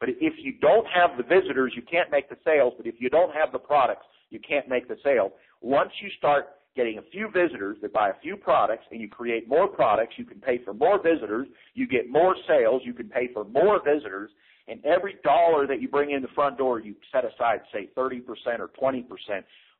But 0.00 0.10
if 0.10 0.34
you 0.38 0.54
don't 0.60 0.86
have 0.86 1.16
the 1.16 1.22
visitors, 1.22 1.72
you 1.74 1.82
can't 1.82 2.10
make 2.10 2.28
the 2.28 2.36
sales. 2.44 2.74
But 2.76 2.86
if 2.86 2.96
you 2.98 3.08
don't 3.08 3.34
have 3.34 3.52
the 3.52 3.58
products, 3.58 4.06
you 4.30 4.40
can't 4.46 4.68
make 4.68 4.88
the 4.88 4.96
sale. 5.02 5.32
Once 5.60 5.90
you 6.02 6.10
start 6.18 6.48
getting 6.74 6.98
a 6.98 7.02
few 7.10 7.28
visitors 7.30 7.78
that 7.80 7.92
buy 7.92 8.10
a 8.10 8.20
few 8.22 8.36
products 8.36 8.84
and 8.90 9.00
you 9.00 9.08
create 9.08 9.48
more 9.48 9.66
products, 9.66 10.14
you 10.18 10.24
can 10.24 10.38
pay 10.40 10.62
for 10.62 10.74
more 10.74 11.02
visitors, 11.02 11.48
you 11.74 11.88
get 11.88 12.10
more 12.10 12.36
sales, 12.46 12.82
you 12.84 12.92
can 12.92 13.08
pay 13.08 13.28
for 13.32 13.44
more 13.44 13.80
visitors, 13.82 14.30
and 14.68 14.84
every 14.84 15.16
dollar 15.24 15.66
that 15.66 15.80
you 15.80 15.88
bring 15.88 16.10
in 16.10 16.20
the 16.20 16.28
front 16.34 16.58
door, 16.58 16.80
you 16.80 16.94
set 17.12 17.24
aside, 17.24 17.60
say, 17.72 17.88
30% 17.96 18.20
or 18.58 18.70
20% 18.80 19.04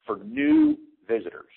for 0.06 0.18
new 0.24 0.78
visitors, 1.06 1.50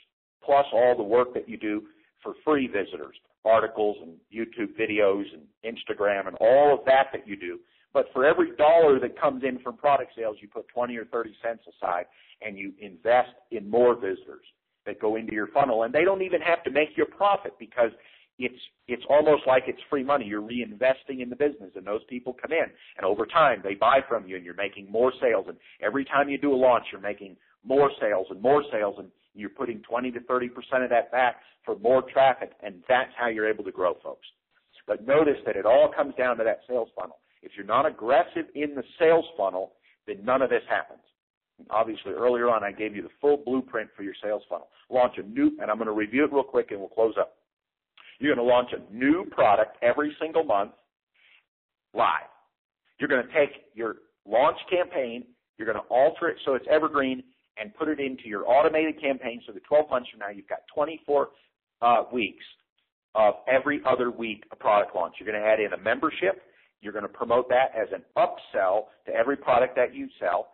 plus 0.43 0.65
all 0.73 0.95
the 0.97 1.03
work 1.03 1.33
that 1.33 1.47
you 1.47 1.55
do 1.55 1.83
for 2.21 2.33
free 2.43 2.67
visitors, 2.67 3.15
articles 3.45 3.97
and 4.01 4.13
YouTube 4.33 4.75
videos 4.77 5.23
and 5.33 5.43
Instagram 5.63 6.27
and 6.27 6.35
all 6.41 6.73
of 6.77 6.83
that 6.85 7.07
that 7.13 7.25
you 7.27 7.37
do. 7.37 7.59
But 7.93 8.07
for 8.13 8.25
every 8.25 8.55
dollar 8.55 8.99
that 8.99 9.19
comes 9.19 9.43
in 9.43 9.59
from 9.59 9.77
product 9.77 10.11
sales, 10.15 10.37
you 10.41 10.47
put 10.47 10.67
20 10.67 10.95
or 10.97 11.05
30 11.05 11.35
cents 11.43 11.63
aside 11.67 12.05
and 12.41 12.57
you 12.57 12.73
invest 12.79 13.31
in 13.51 13.69
more 13.69 13.95
visitors 13.95 14.45
that 14.85 14.99
go 14.99 15.15
into 15.15 15.33
your 15.33 15.47
funnel. 15.47 15.83
And 15.83 15.93
they 15.93 16.03
don't 16.03 16.21
even 16.21 16.41
have 16.41 16.63
to 16.63 16.71
make 16.71 16.89
you 16.95 17.03
a 17.03 17.15
profit 17.15 17.53
because 17.59 17.91
it's 18.39 18.59
it's 18.87 19.03
almost 19.09 19.43
like 19.45 19.63
it's 19.67 19.81
free 19.89 20.03
money. 20.03 20.25
You're 20.25 20.41
reinvesting 20.41 21.21
in 21.21 21.29
the 21.29 21.35
business, 21.35 21.71
and 21.75 21.85
those 21.85 22.01
people 22.07 22.35
come 22.41 22.53
in, 22.53 22.65
and 22.97 23.05
over 23.05 23.25
time 23.25 23.59
they 23.63 23.75
buy 23.75 23.99
from 24.07 24.25
you, 24.25 24.37
and 24.37 24.45
you're 24.45 24.55
making 24.55 24.89
more 24.89 25.11
sales. 25.21 25.45
And 25.49 25.57
every 25.81 26.05
time 26.05 26.29
you 26.29 26.37
do 26.37 26.53
a 26.53 26.55
launch, 26.55 26.85
you're 26.91 27.01
making 27.01 27.35
more 27.65 27.91
sales 27.99 28.27
and 28.29 28.41
more 28.41 28.63
sales, 28.71 28.95
and 28.97 29.09
you're 29.35 29.49
putting 29.49 29.81
20 29.81 30.11
to 30.11 30.21
30 30.21 30.49
percent 30.49 30.83
of 30.83 30.89
that 30.89 31.11
back 31.11 31.35
for 31.65 31.77
more 31.79 32.01
traffic, 32.01 32.53
and 32.63 32.81
that's 32.87 33.11
how 33.17 33.27
you're 33.27 33.49
able 33.49 33.65
to 33.65 33.71
grow, 33.71 33.95
folks. 34.01 34.25
But 34.87 35.05
notice 35.05 35.37
that 35.45 35.55
it 35.55 35.65
all 35.65 35.91
comes 35.95 36.15
down 36.15 36.37
to 36.37 36.43
that 36.45 36.61
sales 36.67 36.89
funnel. 36.99 37.19
If 37.41 37.51
you're 37.55 37.65
not 37.65 37.85
aggressive 37.85 38.45
in 38.55 38.75
the 38.75 38.83
sales 38.97 39.25
funnel, 39.37 39.73
then 40.07 40.23
none 40.23 40.41
of 40.41 40.49
this 40.49 40.63
happens. 40.69 41.01
Obviously, 41.69 42.13
earlier 42.13 42.49
on, 42.49 42.63
I 42.63 42.71
gave 42.71 42.95
you 42.95 43.01
the 43.01 43.09
full 43.19 43.37
blueprint 43.37 43.89
for 43.95 44.03
your 44.03 44.13
sales 44.23 44.43
funnel. 44.49 44.69
Launch 44.89 45.15
a 45.17 45.23
new, 45.23 45.57
and 45.61 45.69
I'm 45.69 45.77
going 45.77 45.87
to 45.87 45.93
review 45.93 46.23
it 46.23 46.31
real 46.31 46.43
quick, 46.43 46.71
and 46.71 46.79
we'll 46.79 46.89
close 46.89 47.15
up. 47.19 47.35
You're 48.19 48.33
going 48.35 48.45
to 48.45 48.51
launch 48.51 48.69
a 48.73 48.93
new 48.93 49.25
product 49.31 49.77
every 49.81 50.15
single 50.21 50.43
month 50.43 50.71
live. 51.93 52.29
You're 52.99 53.09
going 53.09 53.25
to 53.25 53.33
take 53.33 53.63
your 53.73 53.95
launch 54.25 54.57
campaign, 54.69 55.25
you're 55.57 55.71
going 55.71 55.81
to 55.81 55.89
alter 55.89 56.29
it 56.29 56.37
so 56.45 56.55
it's 56.55 56.65
evergreen, 56.69 57.23
and 57.57 57.73
put 57.75 57.87
it 57.87 57.99
into 57.99 58.27
your 58.27 58.47
automated 58.47 59.01
campaign 59.01 59.41
so 59.45 59.53
that 59.53 59.63
12 59.65 59.89
months 59.89 60.09
from 60.09 60.19
now 60.19 60.29
you've 60.29 60.47
got 60.47 60.59
24 60.73 61.29
uh, 61.81 62.03
weeks 62.11 62.43
of 63.15 63.35
every 63.51 63.81
other 63.85 64.11
week 64.11 64.43
a 64.51 64.55
product 64.55 64.95
launch. 64.95 65.15
You're 65.19 65.29
going 65.29 65.41
to 65.41 65.47
add 65.47 65.59
in 65.59 65.73
a 65.73 65.77
membership. 65.77 66.41
You're 66.81 66.93
going 66.93 67.03
to 67.03 67.09
promote 67.09 67.49
that 67.49 67.71
as 67.75 67.87
an 67.93 68.03
upsell 68.17 68.85
to 69.05 69.13
every 69.13 69.37
product 69.37 69.75
that 69.75 69.93
you 69.93 70.07
sell. 70.19 70.49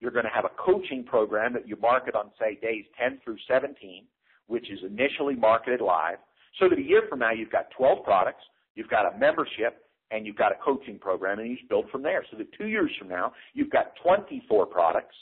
You're 0.00 0.10
going 0.10 0.24
to 0.24 0.30
have 0.30 0.44
a 0.44 0.50
coaching 0.62 1.04
program 1.04 1.52
that 1.54 1.66
you 1.66 1.76
market 1.76 2.14
on, 2.14 2.30
say, 2.38 2.58
days 2.60 2.84
10 3.00 3.20
through 3.24 3.38
17, 3.48 4.04
which 4.46 4.70
is 4.70 4.80
initially 4.86 5.34
marketed 5.34 5.80
live. 5.80 6.18
So 6.60 6.68
that 6.68 6.78
a 6.78 6.82
year 6.82 7.02
from 7.08 7.20
now, 7.20 7.32
you've 7.32 7.50
got 7.50 7.70
12 7.76 8.04
products, 8.04 8.44
you've 8.74 8.88
got 8.88 9.14
a 9.14 9.18
membership, 9.18 9.82
and 10.10 10.26
you've 10.26 10.36
got 10.36 10.52
a 10.52 10.56
coaching 10.64 10.98
program, 10.98 11.38
and 11.38 11.50
you 11.50 11.56
build 11.68 11.90
from 11.90 12.02
there. 12.02 12.24
So 12.30 12.36
that 12.36 12.46
two 12.56 12.66
years 12.66 12.90
from 12.98 13.08
now, 13.08 13.32
you've 13.54 13.70
got 13.70 13.94
24 14.02 14.66
products 14.66 15.14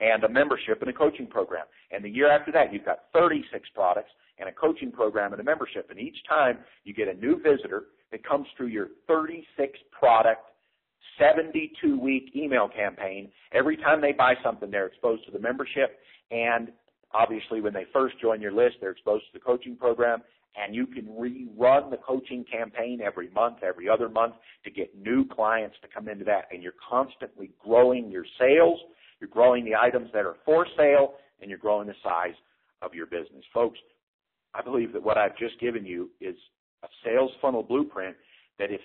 and 0.00 0.22
a 0.24 0.28
membership 0.28 0.80
and 0.80 0.90
a 0.90 0.92
coaching 0.92 1.26
program. 1.26 1.64
And 1.90 2.04
the 2.04 2.10
year 2.10 2.30
after 2.30 2.52
that, 2.52 2.72
you've 2.72 2.84
got 2.84 3.04
36 3.12 3.68
products 3.74 4.10
and 4.38 4.48
a 4.48 4.52
coaching 4.52 4.92
program 4.92 5.32
and 5.32 5.40
a 5.40 5.44
membership. 5.44 5.88
And 5.90 5.98
each 5.98 6.16
time 6.28 6.58
you 6.84 6.94
get 6.94 7.08
a 7.08 7.14
new 7.14 7.40
visitor 7.42 7.84
that 8.12 8.24
comes 8.24 8.46
through 8.56 8.68
your 8.68 8.88
36 9.06 9.78
product 9.98 10.42
72 11.18 11.98
week 11.98 12.30
email 12.36 12.68
campaign. 12.68 13.30
Every 13.52 13.76
time 13.76 14.00
they 14.00 14.12
buy 14.12 14.34
something, 14.42 14.70
they're 14.70 14.86
exposed 14.86 15.24
to 15.26 15.32
the 15.32 15.38
membership. 15.38 15.98
And 16.30 16.68
obviously 17.12 17.60
when 17.60 17.72
they 17.72 17.86
first 17.92 18.20
join 18.20 18.40
your 18.40 18.52
list, 18.52 18.76
they're 18.80 18.90
exposed 18.90 19.24
to 19.26 19.38
the 19.38 19.44
coaching 19.44 19.76
program. 19.76 20.20
And 20.56 20.74
you 20.74 20.86
can 20.86 21.04
rerun 21.04 21.90
the 21.90 21.98
coaching 21.98 22.44
campaign 22.50 23.00
every 23.04 23.28
month, 23.30 23.58
every 23.62 23.88
other 23.90 24.08
month 24.08 24.34
to 24.64 24.70
get 24.70 24.96
new 24.98 25.26
clients 25.26 25.76
to 25.82 25.88
come 25.92 26.08
into 26.08 26.24
that. 26.24 26.44
And 26.50 26.62
you're 26.62 26.72
constantly 26.88 27.50
growing 27.62 28.10
your 28.10 28.24
sales, 28.38 28.78
you're 29.20 29.30
growing 29.30 29.64
the 29.64 29.74
items 29.74 30.08
that 30.14 30.24
are 30.24 30.36
for 30.44 30.66
sale. 30.76 31.14
And 31.40 31.50
you're 31.50 31.58
growing 31.58 31.86
the 31.86 31.94
size 32.02 32.34
of 32.80 32.94
your 32.94 33.04
business. 33.04 33.44
Folks, 33.52 33.78
I 34.54 34.62
believe 34.62 34.94
that 34.94 35.02
what 35.02 35.18
I've 35.18 35.36
just 35.36 35.60
given 35.60 35.84
you 35.84 36.08
is 36.18 36.34
a 36.86 37.08
sales 37.08 37.30
funnel 37.40 37.62
blueprint 37.62 38.16
that 38.58 38.70
if 38.70 38.80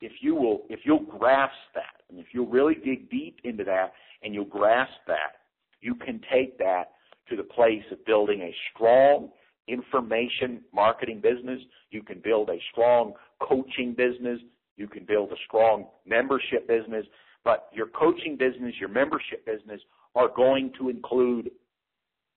if 0.00 0.12
you 0.20 0.34
will 0.34 0.62
if 0.68 0.80
you'll 0.84 1.04
grasp 1.04 1.54
that 1.74 2.02
and 2.08 2.18
if 2.18 2.26
you'll 2.32 2.46
really 2.46 2.74
dig 2.74 3.10
deep 3.10 3.40
into 3.44 3.64
that 3.64 3.92
and 4.22 4.34
you'll 4.34 4.44
grasp 4.44 4.92
that, 5.06 5.40
you 5.80 5.94
can 5.94 6.20
take 6.32 6.58
that 6.58 6.92
to 7.28 7.36
the 7.36 7.42
place 7.42 7.84
of 7.90 8.04
building 8.04 8.42
a 8.42 8.54
strong 8.74 9.30
information 9.68 10.60
marketing 10.74 11.20
business. 11.20 11.60
You 11.90 12.02
can 12.02 12.20
build 12.22 12.50
a 12.50 12.58
strong 12.72 13.14
coaching 13.40 13.94
business. 13.94 14.40
You 14.76 14.88
can 14.88 15.04
build 15.06 15.30
a 15.32 15.36
strong 15.46 15.86
membership 16.06 16.66
business. 16.66 17.06
But 17.44 17.70
your 17.72 17.86
coaching 17.86 18.36
business, 18.36 18.74
your 18.78 18.88
membership 18.88 19.46
business 19.46 19.80
are 20.14 20.28
going 20.34 20.72
to 20.78 20.88
include 20.88 21.50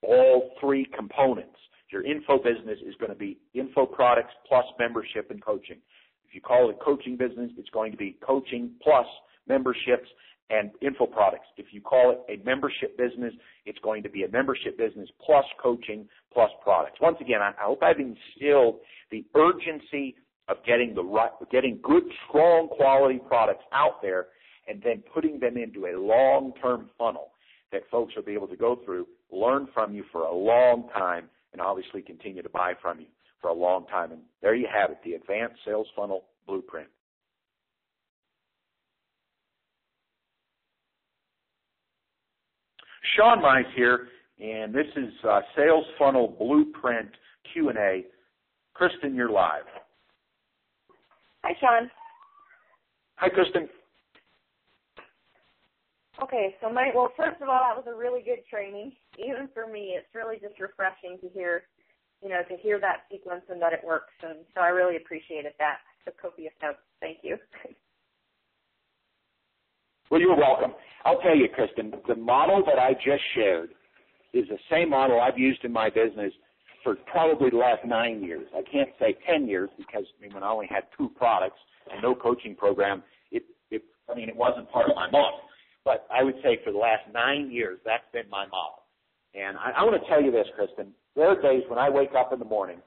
all 0.01 0.51
three 0.59 0.85
components. 0.95 1.57
Your 1.93 2.03
info 2.03 2.37
business 2.37 2.79
is 2.85 2.95
going 2.99 3.11
to 3.11 3.17
be 3.17 3.37
info 3.53 3.85
products 3.85 4.33
plus 4.47 4.65
membership 4.79 5.29
and 5.29 5.39
coaching. 5.45 5.77
If 6.27 6.33
you 6.33 6.41
call 6.41 6.71
it 6.71 6.77
a 6.81 6.83
coaching 6.83 7.15
business, 7.15 7.51
it's 7.55 7.69
going 7.69 7.91
to 7.91 7.97
be 7.97 8.17
coaching 8.25 8.71
plus 8.81 9.05
memberships 9.47 10.09
and 10.49 10.71
info 10.81 11.05
products. 11.05 11.45
If 11.55 11.67
you 11.69 11.81
call 11.81 12.11
it 12.11 12.33
a 12.33 12.43
membership 12.43 12.97
business, 12.97 13.31
it's 13.67 13.77
going 13.83 14.01
to 14.01 14.09
be 14.09 14.23
a 14.23 14.27
membership 14.27 14.75
business 14.75 15.07
plus 15.23 15.45
coaching 15.61 16.07
plus 16.33 16.49
products. 16.63 16.97
Once 16.99 17.17
again, 17.21 17.41
I, 17.43 17.51
hope 17.59 17.83
I've 17.83 17.99
instilled 17.99 18.79
the 19.11 19.23
urgency 19.35 20.15
of 20.47 20.57
getting 20.65 20.95
the 20.95 21.03
right, 21.03 21.29
getting 21.51 21.79
good, 21.83 22.03
strong 22.27 22.69
quality 22.69 23.19
products 23.27 23.63
out 23.71 24.01
there 24.01 24.27
and 24.67 24.81
then 24.81 25.03
putting 25.13 25.39
them 25.39 25.57
into 25.57 25.85
a 25.85 25.93
long-term 25.95 26.89
funnel 26.97 27.33
that 27.71 27.81
folks 27.91 28.15
will 28.15 28.23
be 28.23 28.33
able 28.33 28.47
to 28.47 28.57
go 28.57 28.79
through, 28.83 29.05
learn 29.31 29.67
from 29.75 29.93
you 29.93 30.03
for 30.11 30.21
a 30.23 30.33
long 30.33 30.89
time, 30.91 31.29
and 31.53 31.61
obviously 31.61 32.01
continue 32.01 32.41
to 32.41 32.49
buy 32.49 32.73
from 32.81 32.99
you 32.99 33.05
for 33.41 33.49
a 33.49 33.53
long 33.53 33.85
time. 33.87 34.11
And 34.11 34.21
there 34.41 34.55
you 34.55 34.67
have 34.73 34.91
it, 34.91 34.97
the 35.03 35.13
Advanced 35.13 35.59
Sales 35.65 35.87
Funnel 35.95 36.25
Blueprint. 36.47 36.89
Sean 43.15 43.39
Mize 43.39 43.63
here, 43.75 44.07
and 44.41 44.73
this 44.73 44.87
is 44.95 45.13
uh, 45.29 45.41
Sales 45.55 45.85
Funnel 45.99 46.35
Blueprint 46.39 47.09
Q&A. 47.53 48.05
Kristen, 48.73 49.13
you're 49.13 49.29
live. 49.29 49.65
Hi, 51.43 51.53
Sean. 51.59 51.91
Hi, 53.15 53.29
Kristen. 53.29 53.69
Okay, 56.21 56.55
so 56.61 56.69
my 56.69 56.91
well, 56.93 57.11
first 57.17 57.41
of 57.41 57.49
all, 57.49 57.59
that 57.59 57.75
was 57.75 57.85
a 57.87 57.97
really 57.97 58.21
good 58.21 58.45
training. 58.49 58.91
Even 59.17 59.49
for 59.53 59.65
me, 59.65 59.95
it's 59.97 60.13
really 60.13 60.37
just 60.37 60.59
refreshing 60.59 61.17
to 61.21 61.29
hear, 61.29 61.63
you 62.21 62.29
know, 62.29 62.41
to 62.49 62.55
hear 62.57 62.79
that 62.79 63.09
sequence 63.11 63.41
and 63.49 63.61
that 63.61 63.73
it 63.73 63.81
works. 63.83 64.13
And 64.21 64.45
so 64.53 64.61
I 64.61 64.67
really 64.67 64.97
appreciated 64.97 65.53
that. 65.57 65.77
So 66.05 66.11
copious 66.21 66.53
notes. 66.61 66.77
Thank 66.99 67.19
you. 67.23 67.37
Well, 70.11 70.21
you're 70.21 70.37
welcome. 70.37 70.73
I'll 71.05 71.19
tell 71.21 71.35
you, 71.35 71.47
Kristen, 71.49 71.91
the 72.07 72.15
model 72.15 72.61
that 72.67 72.77
I 72.77 72.93
just 72.93 73.23
shared 73.33 73.69
is 74.31 74.45
the 74.47 74.59
same 74.69 74.91
model 74.91 75.19
I've 75.19 75.39
used 75.39 75.65
in 75.65 75.73
my 75.73 75.89
business 75.89 76.31
for 76.83 76.95
probably 77.11 77.49
the 77.49 77.57
last 77.57 77.83
nine 77.83 78.21
years. 78.21 78.45
I 78.55 78.61
can't 78.69 78.89
say 78.99 79.15
ten 79.27 79.47
years 79.47 79.71
because 79.75 80.03
I 80.19 80.21
mean, 80.21 80.33
when 80.35 80.43
I 80.43 80.49
only 80.49 80.67
had 80.67 80.83
two 80.95 81.09
products 81.15 81.57
and 81.91 81.99
no 82.03 82.13
coaching 82.13 82.55
program, 82.55 83.01
it, 83.31 83.41
it 83.71 83.81
I 84.07 84.13
mean, 84.13 84.29
it 84.29 84.35
wasn't 84.35 84.69
part 84.69 84.87
of 84.87 84.95
my 84.95 85.09
model. 85.09 85.39
But 85.85 86.07
I 86.11 86.23
would 86.23 86.35
say 86.43 86.59
for 86.63 86.71
the 86.71 86.77
last 86.77 87.03
nine 87.13 87.51
years, 87.51 87.79
that's 87.85 88.03
been 88.13 88.29
my 88.29 88.45
model. 88.47 88.83
And 89.35 89.57
I, 89.57 89.71
I 89.77 89.83
want 89.83 90.01
to 90.01 90.09
tell 90.09 90.21
you 90.21 90.31
this, 90.31 90.47
Kristen. 90.55 90.93
There 91.15 91.27
are 91.27 91.41
days 91.41 91.63
when 91.67 91.79
I 91.79 91.89
wake 91.89 92.11
up 92.17 92.31
in 92.33 92.39
the 92.39 92.45
morning 92.45 92.77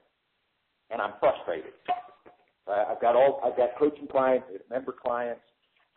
and 0.89 1.01
I'm 1.01 1.13
frustrated. 1.19 1.73
Uh, 2.67 2.85
I've 2.89 3.01
got 3.01 3.15
all 3.15 3.41
I've 3.45 3.55
got 3.55 3.69
coaching 3.77 4.07
clients, 4.07 4.47
member 4.69 4.93
clients, 4.93 5.41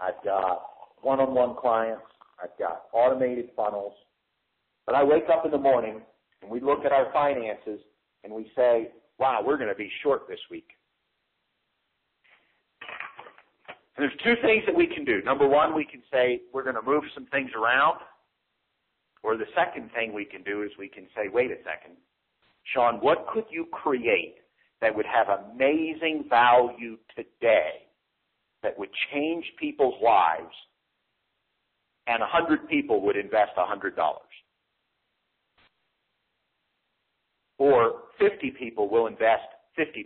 I've 0.01 0.23
got 0.25 0.63
one-on-one 1.03 1.57
clients. 1.61 2.03
I've 2.43 2.59
got 2.59 2.85
automated 2.93 3.51
funnels. 3.55 3.93
But 4.87 4.95
I 4.95 5.05
wake 5.05 5.25
up 5.33 5.45
in 5.45 5.51
the 5.51 5.59
morning 5.59 6.01
and 6.43 6.51
we 6.51 6.61
look 6.61 6.85
at 6.85 6.93
our 6.93 7.13
finances 7.13 7.81
and 8.25 8.33
we 8.33 8.51
say, 8.57 8.91
wow, 9.19 9.43
we're 9.45 9.57
going 9.57 9.69
to 9.69 9.75
be 9.75 9.91
short 10.03 10.23
this 10.29 10.39
week. 10.51 10.69
And 14.01 14.09
there's 14.09 14.21
two 14.25 14.41
things 14.41 14.63
that 14.65 14.75
we 14.75 14.87
can 14.87 15.05
do. 15.05 15.21
Number 15.27 15.47
one, 15.47 15.75
we 15.75 15.85
can 15.85 16.01
say 16.11 16.41
we're 16.55 16.63
going 16.63 16.75
to 16.75 16.81
move 16.81 17.05
some 17.13 17.27
things 17.27 17.51
around. 17.55 17.99
Or 19.23 19.37
the 19.37 19.45
second 19.55 19.91
thing 19.93 20.15
we 20.15 20.25
can 20.25 20.43
do 20.43 20.63
is 20.63 20.71
we 20.79 20.89
can 20.89 21.07
say, 21.15 21.29
wait 21.31 21.51
a 21.51 21.57
second, 21.57 21.99
Sean, 22.73 22.95
what 23.03 23.27
could 23.31 23.45
you 23.51 23.67
create 23.71 24.37
that 24.81 24.97
would 24.97 25.05
have 25.05 25.27
amazing 25.29 26.25
value 26.31 26.97
today 27.15 27.85
that 28.63 28.79
would 28.79 28.89
change 29.13 29.45
people's 29.61 30.01
lives 30.03 30.55
and 32.07 32.21
100 32.21 32.71
people 32.71 33.03
would 33.03 33.17
invest 33.17 33.53
$100. 33.59 33.93
Or 37.59 37.93
50 38.19 38.51
people 38.59 38.89
will 38.89 39.09
invest 39.09 39.45
$50. 39.79 40.05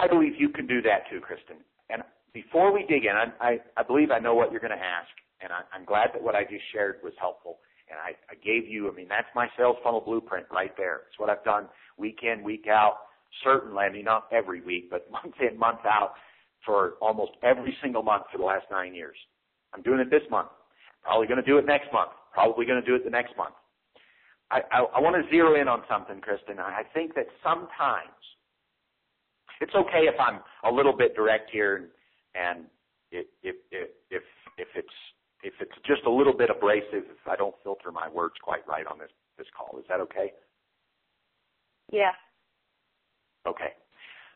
I 0.00 0.08
believe 0.08 0.32
you 0.38 0.48
can 0.48 0.66
do 0.66 0.80
that 0.82 1.04
too, 1.10 1.20
Kristen. 1.20 1.56
And 1.90 2.02
before 2.32 2.72
we 2.72 2.86
dig 2.88 3.04
in, 3.04 3.12
I, 3.12 3.26
I, 3.40 3.58
I 3.76 3.82
believe 3.82 4.10
I 4.10 4.18
know 4.18 4.34
what 4.34 4.50
you're 4.50 4.60
going 4.60 4.76
to 4.76 4.82
ask, 4.82 5.10
and 5.42 5.52
I, 5.52 5.60
I'm 5.76 5.84
glad 5.84 6.08
that 6.14 6.22
what 6.22 6.34
I 6.34 6.42
just 6.44 6.64
shared 6.72 6.96
was 7.04 7.12
helpful. 7.20 7.58
And 7.90 7.98
I, 7.98 8.16
I 8.32 8.36
gave 8.42 8.66
you, 8.66 8.90
I 8.90 8.94
mean, 8.94 9.08
that's 9.08 9.28
my 9.34 9.48
sales 9.58 9.76
funnel 9.84 10.00
blueprint 10.00 10.46
right 10.50 10.74
there. 10.78 11.02
It's 11.08 11.18
what 11.18 11.28
I've 11.28 11.44
done 11.44 11.66
week 11.98 12.20
in, 12.22 12.42
week 12.42 12.66
out. 12.66 12.96
Certainly, 13.44 13.76
I 13.76 13.90
mean, 13.90 14.04
not 14.04 14.26
every 14.32 14.62
week, 14.62 14.90
but 14.90 15.10
month 15.12 15.34
in, 15.38 15.58
month 15.58 15.80
out 15.84 16.12
for 16.64 16.94
almost 17.02 17.32
every 17.42 17.76
single 17.82 18.02
month 18.02 18.24
for 18.32 18.38
the 18.38 18.44
last 18.44 18.64
nine 18.70 18.94
years. 18.94 19.16
I'm 19.74 19.82
doing 19.82 20.00
it 20.00 20.08
this 20.08 20.22
month. 20.30 20.48
Probably 21.02 21.26
going 21.26 21.42
to 21.42 21.46
do 21.46 21.58
it 21.58 21.66
next 21.66 21.92
month. 21.92 22.10
Probably 22.32 22.64
going 22.64 22.80
to 22.80 22.86
do 22.86 22.94
it 22.94 23.04
the 23.04 23.10
next 23.10 23.36
month. 23.36 23.54
I, 24.50 24.60
I, 24.72 24.78
I 24.96 25.00
want 25.00 25.22
to 25.22 25.30
zero 25.30 25.60
in 25.60 25.68
on 25.68 25.82
something, 25.88 26.20
Kristen. 26.20 26.58
I 26.58 26.82
think 26.94 27.14
that 27.14 27.26
sometimes 27.42 28.16
it's 29.60 29.74
okay 29.74 30.08
if 30.08 30.14
I'm 30.18 30.40
a 30.64 30.74
little 30.74 30.96
bit 30.96 31.14
direct 31.14 31.50
here, 31.50 31.90
and 32.34 32.64
if 33.10 33.26
if 33.42 33.56
if 33.70 33.88
if, 34.10 34.22
if 34.58 34.68
it's 34.74 34.96
if 35.42 35.54
it's 35.60 35.76
just 35.86 36.02
a 36.06 36.10
little 36.10 36.36
bit 36.36 36.50
abrasive, 36.50 37.04
if 37.08 37.28
I 37.28 37.36
don't 37.36 37.54
filter 37.62 37.90
my 37.92 38.08
words 38.08 38.34
quite 38.42 38.66
right 38.66 38.86
on 38.86 38.98
this 38.98 39.10
this 39.38 39.46
call, 39.56 39.78
is 39.78 39.84
that 39.88 40.00
okay? 40.00 40.32
Yeah. 41.92 42.12
Okay. 43.46 43.72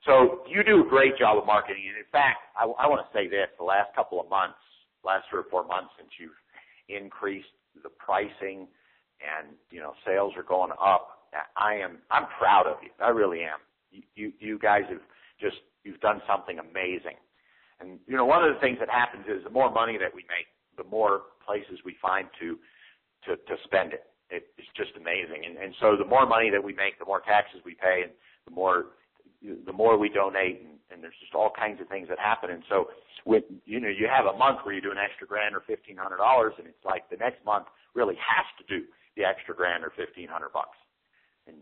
So 0.06 0.44
you 0.48 0.62
do 0.62 0.84
a 0.84 0.88
great 0.88 1.16
job 1.16 1.38
of 1.38 1.46
marketing. 1.46 1.84
And 1.88 1.96
in 1.96 2.08
fact, 2.12 2.38
I, 2.56 2.64
I 2.64 2.86
want 2.86 3.00
to 3.00 3.10
say 3.16 3.28
this, 3.28 3.48
the 3.58 3.64
last 3.64 3.94
couple 3.94 4.20
of 4.20 4.28
months, 4.28 4.60
last 5.04 5.24
three 5.30 5.40
or 5.40 5.48
four 5.50 5.64
months 5.64 5.90
since 5.96 6.10
you've 6.20 6.36
increased 6.88 7.48
the 7.82 7.88
pricing 7.88 8.68
and, 9.20 9.56
you 9.70 9.80
know, 9.80 9.94
sales 10.04 10.32
are 10.36 10.42
going 10.42 10.72
up, 10.72 11.30
I 11.56 11.74
am, 11.74 11.98
I'm 12.10 12.26
proud 12.38 12.66
of 12.66 12.76
you. 12.82 12.90
I 13.02 13.08
really 13.08 13.40
am. 13.42 13.58
You, 13.90 14.02
you, 14.14 14.32
you 14.38 14.58
guys 14.58 14.82
have 14.90 15.00
just, 15.40 15.56
you've 15.84 16.00
done 16.00 16.20
something 16.26 16.58
amazing. 16.58 17.16
And, 17.80 17.98
you 18.06 18.16
know, 18.16 18.24
one 18.24 18.42
of 18.42 18.54
the 18.54 18.60
things 18.60 18.78
that 18.80 18.88
happens 18.88 19.26
is 19.28 19.42
the 19.44 19.50
more 19.50 19.70
money 19.70 19.98
that 19.98 20.14
we 20.14 20.22
make, 20.30 20.46
the 20.76 20.84
more 20.84 21.22
places 21.44 21.78
we 21.84 21.96
find 22.00 22.28
to, 22.40 22.58
to, 23.26 23.36
to 23.36 23.54
spend 23.64 23.92
it. 23.92 24.06
It's 24.30 24.72
just 24.74 24.90
amazing. 24.96 25.44
And, 25.46 25.56
and 25.58 25.74
so 25.78 25.94
the 25.96 26.04
more 26.04 26.26
money 26.26 26.50
that 26.50 26.62
we 26.62 26.72
make, 26.72 26.98
the 26.98 27.04
more 27.04 27.20
taxes 27.20 27.60
we 27.64 27.74
pay, 27.74 28.02
and 28.02 28.12
the 28.46 28.54
more 28.54 28.86
the 29.66 29.72
more 29.72 29.98
we 29.98 30.08
donate, 30.08 30.64
and, 30.64 30.80
and 30.90 31.02
there's 31.04 31.14
just 31.20 31.34
all 31.34 31.52
kinds 31.54 31.78
of 31.80 31.86
things 31.88 32.08
that 32.08 32.18
happen. 32.18 32.50
And 32.50 32.64
so, 32.68 32.88
with 33.26 33.44
you 33.66 33.78
know, 33.78 33.88
you 33.88 34.08
have 34.08 34.24
a 34.24 34.36
month 34.36 34.60
where 34.64 34.74
you 34.74 34.80
do 34.80 34.90
an 34.90 34.98
extra 34.98 35.26
grand 35.26 35.54
or 35.54 35.62
fifteen 35.66 35.96
hundred 35.96 36.16
dollars, 36.16 36.54
and 36.58 36.66
it's 36.66 36.84
like 36.84 37.08
the 37.10 37.16
next 37.16 37.44
month 37.44 37.66
really 37.94 38.16
has 38.16 38.46
to 38.58 38.64
do 38.66 38.86
the 39.16 39.22
extra 39.22 39.54
grand 39.54 39.84
or 39.84 39.92
fifteen 39.94 40.26
hundred 40.26 40.52
bucks. 40.52 40.78
And 41.46 41.56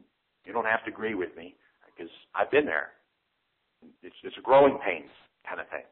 you 0.47 0.53
don't 0.53 0.65
have 0.65 0.85
to 0.85 0.91
agree 0.91 1.15
with 1.15 1.37
me 1.37 1.57
because 1.85 2.11
I've 2.35 2.51
been 2.51 2.65
there. 2.65 2.93
It's 4.03 4.17
it's 4.23 4.37
a 4.39 4.43
growing 4.43 4.79
pains 4.85 5.11
kind 5.47 5.61
of 5.61 5.69
thing. 5.69 5.85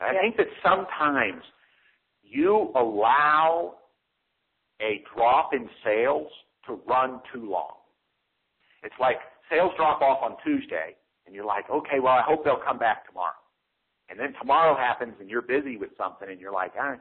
And 0.00 0.16
I 0.16 0.20
think 0.20 0.36
that 0.36 0.46
sometimes 0.62 1.42
you 2.22 2.72
allow 2.74 3.74
a 4.80 5.02
drop 5.14 5.54
in 5.54 5.68
sales 5.84 6.30
to 6.66 6.78
run 6.86 7.20
too 7.32 7.50
long. 7.50 7.74
It's 8.82 8.94
like 9.00 9.16
sales 9.50 9.72
drop 9.76 10.02
off 10.02 10.22
on 10.22 10.36
Tuesday, 10.44 10.94
and 11.26 11.34
you're 11.34 11.44
like, 11.44 11.68
okay, 11.70 11.98
well, 12.00 12.14
I 12.14 12.22
hope 12.22 12.44
they'll 12.44 12.62
come 12.64 12.78
back 12.78 13.06
tomorrow. 13.08 13.32
And 14.08 14.18
then 14.18 14.32
tomorrow 14.40 14.76
happens 14.76 15.14
and 15.20 15.28
you're 15.28 15.42
busy 15.42 15.76
with 15.76 15.90
something 15.98 16.28
and 16.30 16.40
you're 16.40 16.52
like, 16.52 16.72
ah, 16.78 16.96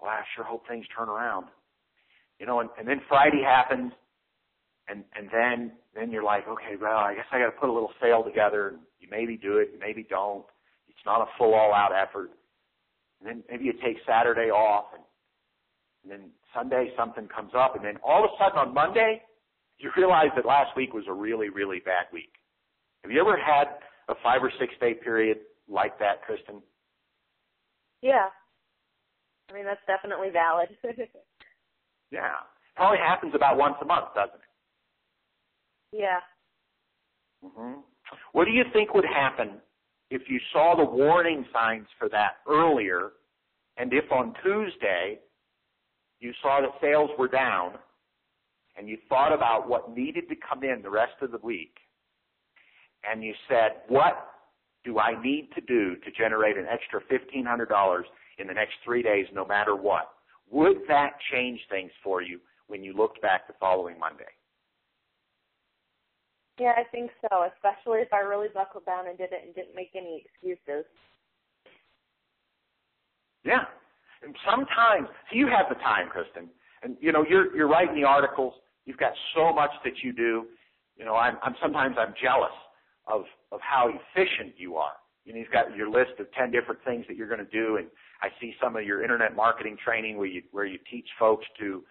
well, 0.00 0.10
I 0.10 0.22
sure 0.34 0.44
hope 0.44 0.66
things 0.66 0.86
turn 0.96 1.08
around. 1.08 1.46
You 2.38 2.46
know, 2.46 2.60
and, 2.60 2.70
and 2.78 2.88
then 2.88 3.02
Friday 3.08 3.42
happens 3.44 3.92
and, 4.90 5.04
and 5.16 5.28
then, 5.32 5.72
then 5.94 6.10
you're 6.10 6.24
like, 6.24 6.48
okay, 6.48 6.74
well, 6.80 6.98
I 6.98 7.14
guess 7.14 7.26
I 7.30 7.38
got 7.38 7.46
to 7.46 7.60
put 7.60 7.68
a 7.68 7.72
little 7.72 7.92
sale 8.00 8.24
together. 8.24 8.74
You 8.98 9.08
maybe 9.10 9.36
do 9.36 9.58
it, 9.58 9.70
you 9.72 9.78
maybe 9.78 10.04
don't. 10.08 10.44
It's 10.88 11.04
not 11.06 11.20
a 11.20 11.26
full 11.38 11.54
all 11.54 11.72
out 11.72 11.92
effort. 11.94 12.30
And 13.20 13.28
then 13.28 13.44
maybe 13.48 13.64
you 13.64 13.72
take 13.72 13.98
Saturday 14.06 14.50
off 14.50 14.86
and, 14.94 15.04
and 16.02 16.12
then 16.12 16.30
Sunday 16.54 16.92
something 16.96 17.28
comes 17.28 17.52
up 17.56 17.76
and 17.76 17.84
then 17.84 17.98
all 18.02 18.24
of 18.24 18.30
a 18.30 18.34
sudden 18.42 18.58
on 18.58 18.74
Monday, 18.74 19.22
you 19.78 19.90
realize 19.96 20.28
that 20.36 20.44
last 20.44 20.76
week 20.76 20.92
was 20.92 21.04
a 21.08 21.12
really, 21.12 21.48
really 21.48 21.78
bad 21.78 22.06
week. 22.12 22.32
Have 23.02 23.12
you 23.12 23.20
ever 23.20 23.36
had 23.36 23.68
a 24.08 24.14
five 24.22 24.42
or 24.42 24.52
six 24.58 24.74
day 24.80 24.94
period 24.94 25.38
like 25.68 25.98
that, 26.00 26.22
Kristen? 26.22 26.62
Yeah. 28.02 28.28
I 29.50 29.54
mean, 29.54 29.64
that's 29.64 29.80
definitely 29.86 30.30
valid. 30.30 30.68
yeah. 32.10 32.42
Probably 32.76 32.98
happens 32.98 33.34
about 33.34 33.56
once 33.56 33.76
a 33.82 33.84
month, 33.84 34.14
doesn't 34.14 34.34
it? 34.34 34.49
Yeah. 35.92 36.20
hmm 37.42 37.80
What 38.32 38.44
do 38.44 38.50
you 38.50 38.64
think 38.72 38.94
would 38.94 39.04
happen 39.04 39.60
if 40.10 40.22
you 40.28 40.40
saw 40.52 40.74
the 40.76 40.84
warning 40.84 41.44
signs 41.52 41.86
for 41.98 42.08
that 42.08 42.38
earlier, 42.48 43.12
and 43.76 43.92
if 43.92 44.10
on 44.10 44.34
Tuesday 44.42 45.18
you 46.18 46.32
saw 46.42 46.60
that 46.60 46.70
sales 46.80 47.10
were 47.18 47.28
down, 47.28 47.72
and 48.76 48.88
you 48.88 48.98
thought 49.08 49.32
about 49.32 49.68
what 49.68 49.96
needed 49.96 50.28
to 50.28 50.34
come 50.36 50.64
in 50.64 50.82
the 50.82 50.90
rest 50.90 51.14
of 51.22 51.30
the 51.32 51.38
week, 51.38 51.76
and 53.10 53.22
you 53.22 53.34
said, 53.48 53.82
what 53.88 54.30
do 54.84 54.98
I 54.98 55.20
need 55.22 55.50
to 55.54 55.60
do 55.60 55.96
to 55.96 56.10
generate 56.16 56.56
an 56.56 56.66
extra 56.70 57.00
$1,500 57.10 58.02
in 58.38 58.46
the 58.46 58.54
next 58.54 58.74
three 58.84 59.02
days 59.02 59.26
no 59.32 59.46
matter 59.46 59.76
what? 59.76 60.10
Would 60.50 60.78
that 60.88 61.12
change 61.32 61.60
things 61.70 61.90
for 62.02 62.22
you 62.22 62.40
when 62.66 62.82
you 62.82 62.92
looked 62.94 63.22
back 63.22 63.46
the 63.46 63.54
following 63.60 63.98
Monday? 63.98 64.24
Yeah, 66.60 66.72
I 66.76 66.84
think 66.92 67.10
so, 67.22 67.48
especially 67.56 68.00
if 68.00 68.12
I 68.12 68.18
really 68.18 68.48
buckled 68.52 68.84
down 68.84 69.08
and 69.08 69.16
did 69.16 69.32
it 69.32 69.40
and 69.46 69.54
didn't 69.54 69.74
make 69.74 69.92
any 69.96 70.22
excuses. 70.22 70.84
Yeah. 73.44 73.64
And 74.22 74.36
sometimes, 74.44 75.08
so 75.30 75.36
you 75.36 75.46
have 75.46 75.70
the 75.70 75.76
time, 75.76 76.10
Kristen, 76.10 76.50
and 76.82 76.98
you 77.00 77.12
know 77.12 77.24
you're 77.26 77.56
you're 77.56 77.66
writing 77.66 77.94
the 77.94 78.04
articles. 78.04 78.52
You've 78.84 78.98
got 78.98 79.12
so 79.34 79.54
much 79.54 79.70
that 79.84 79.94
you 80.02 80.12
do. 80.12 80.44
You 80.98 81.06
know, 81.06 81.14
I'm, 81.14 81.38
I'm 81.42 81.54
sometimes 81.62 81.96
I'm 81.98 82.12
jealous 82.22 82.52
of 83.06 83.22
of 83.50 83.60
how 83.62 83.88
efficient 83.88 84.52
you 84.58 84.76
are. 84.76 85.00
You 85.24 85.32
know, 85.32 85.38
you've 85.38 85.50
got 85.50 85.74
your 85.74 85.88
list 85.88 86.20
of 86.20 86.30
ten 86.32 86.50
different 86.50 86.80
things 86.84 87.06
that 87.08 87.16
you're 87.16 87.28
going 87.28 87.40
to 87.40 87.50
do, 87.50 87.76
and 87.78 87.86
I 88.20 88.28
see 88.38 88.52
some 88.62 88.76
of 88.76 88.84
your 88.84 89.02
internet 89.02 89.34
marketing 89.34 89.78
training 89.82 90.18
where 90.18 90.26
you 90.26 90.42
where 90.52 90.66
you 90.66 90.78
teach 90.90 91.08
folks 91.18 91.46
to 91.60 91.82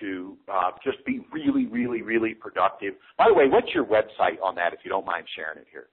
to 0.00 0.36
uh, 0.52 0.70
just 0.84 1.04
be 1.04 1.20
really, 1.32 1.66
really, 1.66 2.02
really 2.02 2.34
productive. 2.34 2.94
By 3.18 3.28
the 3.28 3.34
way, 3.34 3.48
what's 3.48 3.72
your 3.74 3.84
website 3.84 4.40
on 4.42 4.54
that? 4.56 4.72
If 4.72 4.80
you 4.84 4.90
don't 4.90 5.06
mind 5.06 5.26
sharing 5.36 5.58
it 5.58 5.66
here, 5.70 5.88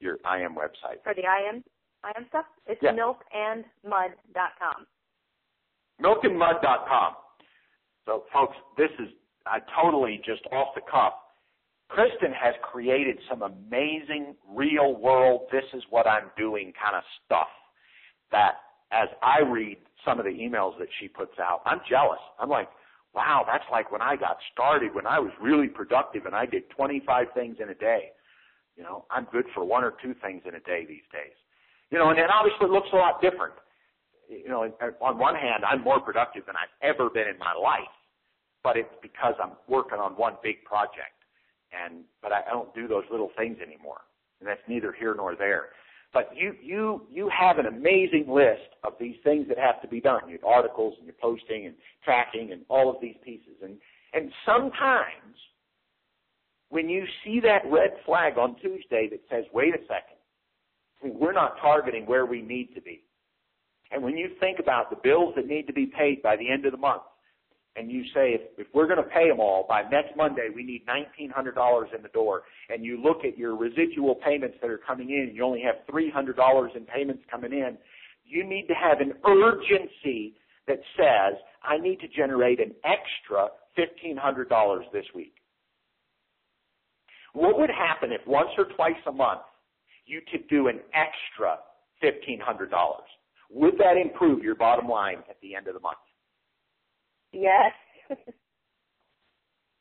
your 0.00 0.14
IM 0.14 0.54
website 0.54 1.02
for 1.02 1.14
the 1.14 1.22
IM 1.22 1.64
IM 2.04 2.26
stuff. 2.28 2.44
It's 2.66 2.80
yeah. 2.82 2.92
milkandmud.com. 2.92 4.86
Milkandmud.com. 6.00 7.14
So, 8.06 8.24
folks, 8.32 8.56
this 8.76 8.90
is 9.00 9.08
I 9.46 9.58
totally 9.80 10.20
just 10.24 10.42
off 10.52 10.74
the 10.74 10.82
cuff 10.90 11.14
Kristen 11.88 12.32
has 12.32 12.54
created 12.62 13.18
some 13.28 13.42
amazing 13.42 14.34
real 14.48 14.94
world, 14.94 15.42
this 15.50 15.64
is 15.72 15.82
what 15.90 16.06
I'm 16.06 16.30
doing 16.36 16.72
kind 16.80 16.94
of 16.94 17.02
stuff 17.24 17.48
that 18.30 18.56
as 18.92 19.08
I 19.22 19.40
read 19.40 19.78
some 20.04 20.18
of 20.18 20.26
the 20.26 20.30
emails 20.30 20.78
that 20.78 20.88
she 21.00 21.08
puts 21.08 21.38
out, 21.38 21.62
I'm 21.64 21.80
jealous. 21.88 22.20
I'm 22.38 22.50
like, 22.50 22.68
wow, 23.18 23.42
that's 23.42 23.66
like 23.70 23.90
when 23.90 24.00
I 24.00 24.14
got 24.14 24.38
started, 24.52 24.94
when 24.94 25.06
I 25.06 25.18
was 25.18 25.32
really 25.42 25.66
productive 25.66 26.24
and 26.26 26.34
I 26.34 26.46
did 26.46 26.70
25 26.70 27.26
things 27.34 27.56
in 27.60 27.70
a 27.70 27.74
day. 27.74 28.14
You 28.76 28.84
know, 28.84 29.06
I'm 29.10 29.26
good 29.32 29.46
for 29.54 29.64
one 29.64 29.82
or 29.82 29.94
two 30.00 30.14
things 30.22 30.42
in 30.46 30.54
a 30.54 30.60
day 30.60 30.86
these 30.86 31.06
days. 31.10 31.34
You 31.90 31.98
know, 31.98 32.10
and 32.10 32.18
it 32.18 32.30
obviously 32.30 32.70
looks 32.70 32.86
a 32.92 32.96
lot 32.96 33.20
different. 33.20 33.54
You 34.30 34.48
know, 34.48 34.62
on 35.02 35.18
one 35.18 35.34
hand, 35.34 35.64
I'm 35.66 35.82
more 35.82 35.98
productive 35.98 36.46
than 36.46 36.54
I've 36.54 36.70
ever 36.80 37.10
been 37.10 37.26
in 37.26 37.38
my 37.38 37.54
life, 37.58 37.90
but 38.62 38.76
it's 38.76 38.94
because 39.02 39.34
I'm 39.42 39.58
working 39.66 39.98
on 39.98 40.12
one 40.12 40.34
big 40.42 40.62
project 40.62 41.18
and 41.72 42.04
but 42.22 42.32
I, 42.32 42.42
I 42.48 42.50
don't 42.50 42.72
do 42.74 42.88
those 42.88 43.04
little 43.10 43.30
things 43.36 43.58
anymore, 43.64 44.00
and 44.40 44.48
that's 44.48 44.60
neither 44.68 44.92
here 44.92 45.14
nor 45.14 45.36
there. 45.36 45.70
But 46.12 46.30
you 46.34 46.54
you 46.62 47.02
you 47.10 47.28
have 47.28 47.58
an 47.58 47.66
amazing 47.66 48.26
list 48.28 48.70
of 48.82 48.94
these 48.98 49.16
things 49.24 49.46
that 49.48 49.58
have 49.58 49.82
to 49.82 49.88
be 49.88 50.00
done. 50.00 50.28
Your 50.28 50.38
articles 50.46 50.94
and 50.96 51.06
your 51.06 51.16
posting 51.20 51.66
and 51.66 51.74
tracking 52.04 52.52
and 52.52 52.62
all 52.68 52.88
of 52.88 52.96
these 53.02 53.16
pieces. 53.22 53.54
And 53.62 53.76
and 54.14 54.32
sometimes 54.46 55.36
when 56.70 56.88
you 56.88 57.04
see 57.24 57.40
that 57.40 57.62
red 57.70 57.92
flag 58.04 58.38
on 58.38 58.56
Tuesday 58.56 59.08
that 59.10 59.20
says, 59.30 59.44
wait 59.52 59.74
a 59.74 59.78
second, 59.82 61.18
we're 61.18 61.32
not 61.32 61.58
targeting 61.60 62.04
where 62.06 62.26
we 62.26 62.42
need 62.42 62.74
to 62.74 62.80
be. 62.80 63.02
And 63.90 64.02
when 64.02 64.16
you 64.16 64.30
think 64.38 64.58
about 64.58 64.90
the 64.90 64.96
bills 65.02 65.34
that 65.36 65.46
need 65.46 65.66
to 65.66 65.72
be 65.72 65.86
paid 65.86 66.22
by 66.22 66.36
the 66.36 66.50
end 66.50 66.66
of 66.66 66.72
the 66.72 66.78
month, 66.78 67.02
and 67.78 67.90
you 67.90 68.02
say, 68.14 68.32
if, 68.34 68.40
if 68.58 68.66
we're 68.74 68.86
going 68.86 69.02
to 69.02 69.08
pay 69.10 69.28
them 69.28 69.40
all 69.40 69.64
by 69.68 69.82
next 69.82 70.16
Monday, 70.16 70.48
we 70.54 70.62
need 70.64 70.82
$1,900 70.86 71.94
in 71.94 72.02
the 72.02 72.08
door, 72.08 72.42
and 72.68 72.84
you 72.84 73.00
look 73.00 73.24
at 73.24 73.38
your 73.38 73.56
residual 73.56 74.16
payments 74.16 74.56
that 74.60 74.70
are 74.70 74.78
coming 74.78 75.10
in, 75.10 75.28
and 75.28 75.36
you 75.36 75.44
only 75.44 75.62
have 75.62 75.76
$300 75.92 76.76
in 76.76 76.84
payments 76.84 77.22
coming 77.30 77.52
in, 77.52 77.78
you 78.24 78.44
need 78.44 78.66
to 78.68 78.74
have 78.74 79.00
an 79.00 79.12
urgency 79.26 80.34
that 80.66 80.80
says, 80.96 81.38
I 81.62 81.78
need 81.78 82.00
to 82.00 82.08
generate 82.08 82.60
an 82.60 82.74
extra 82.84 83.48
$1,500 83.78 84.80
this 84.92 85.04
week. 85.14 85.34
What 87.32 87.58
would 87.58 87.70
happen 87.70 88.10
if 88.12 88.26
once 88.26 88.50
or 88.58 88.64
twice 88.76 89.00
a 89.06 89.12
month 89.12 89.42
you 90.06 90.20
could 90.30 90.48
do 90.48 90.68
an 90.68 90.80
extra 90.92 91.58
$1,500? 92.02 92.68
Would 93.50 93.74
that 93.78 93.96
improve 93.96 94.42
your 94.42 94.54
bottom 94.54 94.88
line 94.88 95.18
at 95.30 95.40
the 95.40 95.54
end 95.54 95.68
of 95.68 95.74
the 95.74 95.80
month? 95.80 95.98
Yes. 97.32 97.72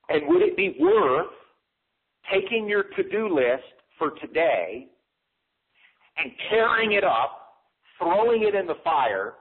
and 0.10 0.22
would 0.28 0.42
it 0.42 0.58
be 0.58 0.76
worth 0.80 1.28
taking 2.32 2.68
your 2.68 2.84
to-do 2.96 3.34
list 3.34 3.64
for 3.98 4.12
today 4.22 4.88
and 6.18 6.32
tearing 6.50 6.94
it 6.94 7.04
up, 7.04 7.54
throwing 7.98 8.44
it 8.44 8.56
in 8.56 8.68
the 8.68 8.76
fire, 8.84 9.34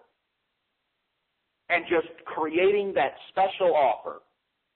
and 1.68 1.84
just 1.88 2.09
creating 2.24 2.92
that 2.94 3.12
special 3.30 3.74
offer 3.74 4.22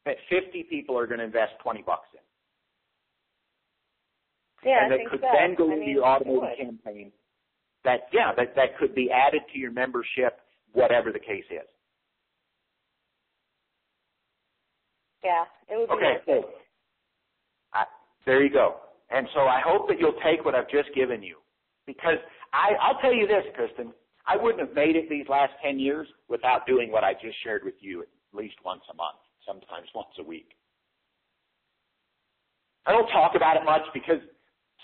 that 0.05 0.17
50 0.29 0.65
people 0.65 0.99
are 0.99 1.07
going 1.07 1.19
to 1.19 1.25
invest 1.25 1.53
20 1.63 1.83
bucks 1.83 2.09
in? 2.15 2.21
Yeah, 4.71 4.85
and 4.85 4.93
that 4.93 4.95
I 4.95 4.99
think 4.99 5.11
could 5.11 5.21
so. 5.21 5.27
then 5.33 5.55
go 5.57 5.71
I 5.71 5.75
into 5.75 5.87
mean, 5.87 5.95
your 5.95 6.05
automated 6.07 6.59
campaign. 6.59 7.13
That 7.85 8.09
yeah, 8.13 8.33
that 8.37 8.55
that 8.57 8.77
could 8.79 8.95
be 8.95 9.11
added 9.11 9.41
to 9.53 9.59
your 9.59 9.71
membership, 9.71 10.41
whatever 10.73 11.13
the 11.13 11.19
case 11.19 11.45
is. 11.51 11.67
Yeah, 15.25 15.45
it 15.69 15.79
would 15.79 15.89
be 15.89 15.95
Okay, 15.97 16.15
nice. 16.27 16.45
I, 17.75 17.85
there 18.27 18.43
you 18.43 18.51
go. 18.51 18.77
And 19.11 19.27
so 19.35 19.41
I 19.41 19.61
hope 19.65 19.89
that 19.89 19.99
you'll 19.99 20.19
take 20.25 20.45
what 20.45 20.55
I've 20.55 20.71
just 20.71 20.95
given 20.95 21.23
you, 21.23 21.37
because 21.87 22.19
I, 22.53 22.75
I'll 22.81 23.01
tell 23.01 23.13
you 23.13 23.27
this, 23.27 23.45
Kristen, 23.55 23.93
I 24.27 24.37
wouldn't 24.37 24.61
have 24.61 24.75
made 24.75 24.97
it 24.97 25.09
these 25.11 25.27
last 25.29 25.53
ten 25.63 25.79
years 25.79 26.07
without 26.29 26.67
doing 26.67 26.93
what 26.93 27.05
I 27.05 27.15
just 27.15 27.37
shared 27.43 27.63
with 27.65 27.75
you 27.81 28.03
at 28.03 28.09
least 28.33 28.55
once 28.65 28.83
a 28.91 28.95
month, 28.95 29.19
sometimes 29.47 29.89
once 29.95 30.15
a 30.19 30.23
week. 30.23 30.51
I 32.87 32.93
don't 32.93 33.09
talk 33.09 33.35
about 33.35 33.57
it 33.57 33.65
much 33.65 33.83
because 33.93 34.21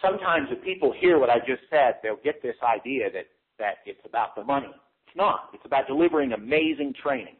sometimes 0.03 0.49
if 0.51 0.63
people 0.63 0.93
hear 0.99 1.19
what 1.19 1.31
I 1.31 1.39
just 1.39 1.63
said, 1.71 1.97
they'll 2.03 2.21
get 2.23 2.43
this 2.43 2.57
idea 2.63 3.11
that 3.13 3.27
that 3.59 3.77
it's 3.87 4.01
about 4.05 4.35
the 4.37 4.45
money. 4.45 4.69
It's 5.07 5.17
not. 5.17 5.51
It's 5.55 5.65
about 5.65 5.87
delivering 5.87 6.33
amazing 6.33 6.93
training. 7.03 7.37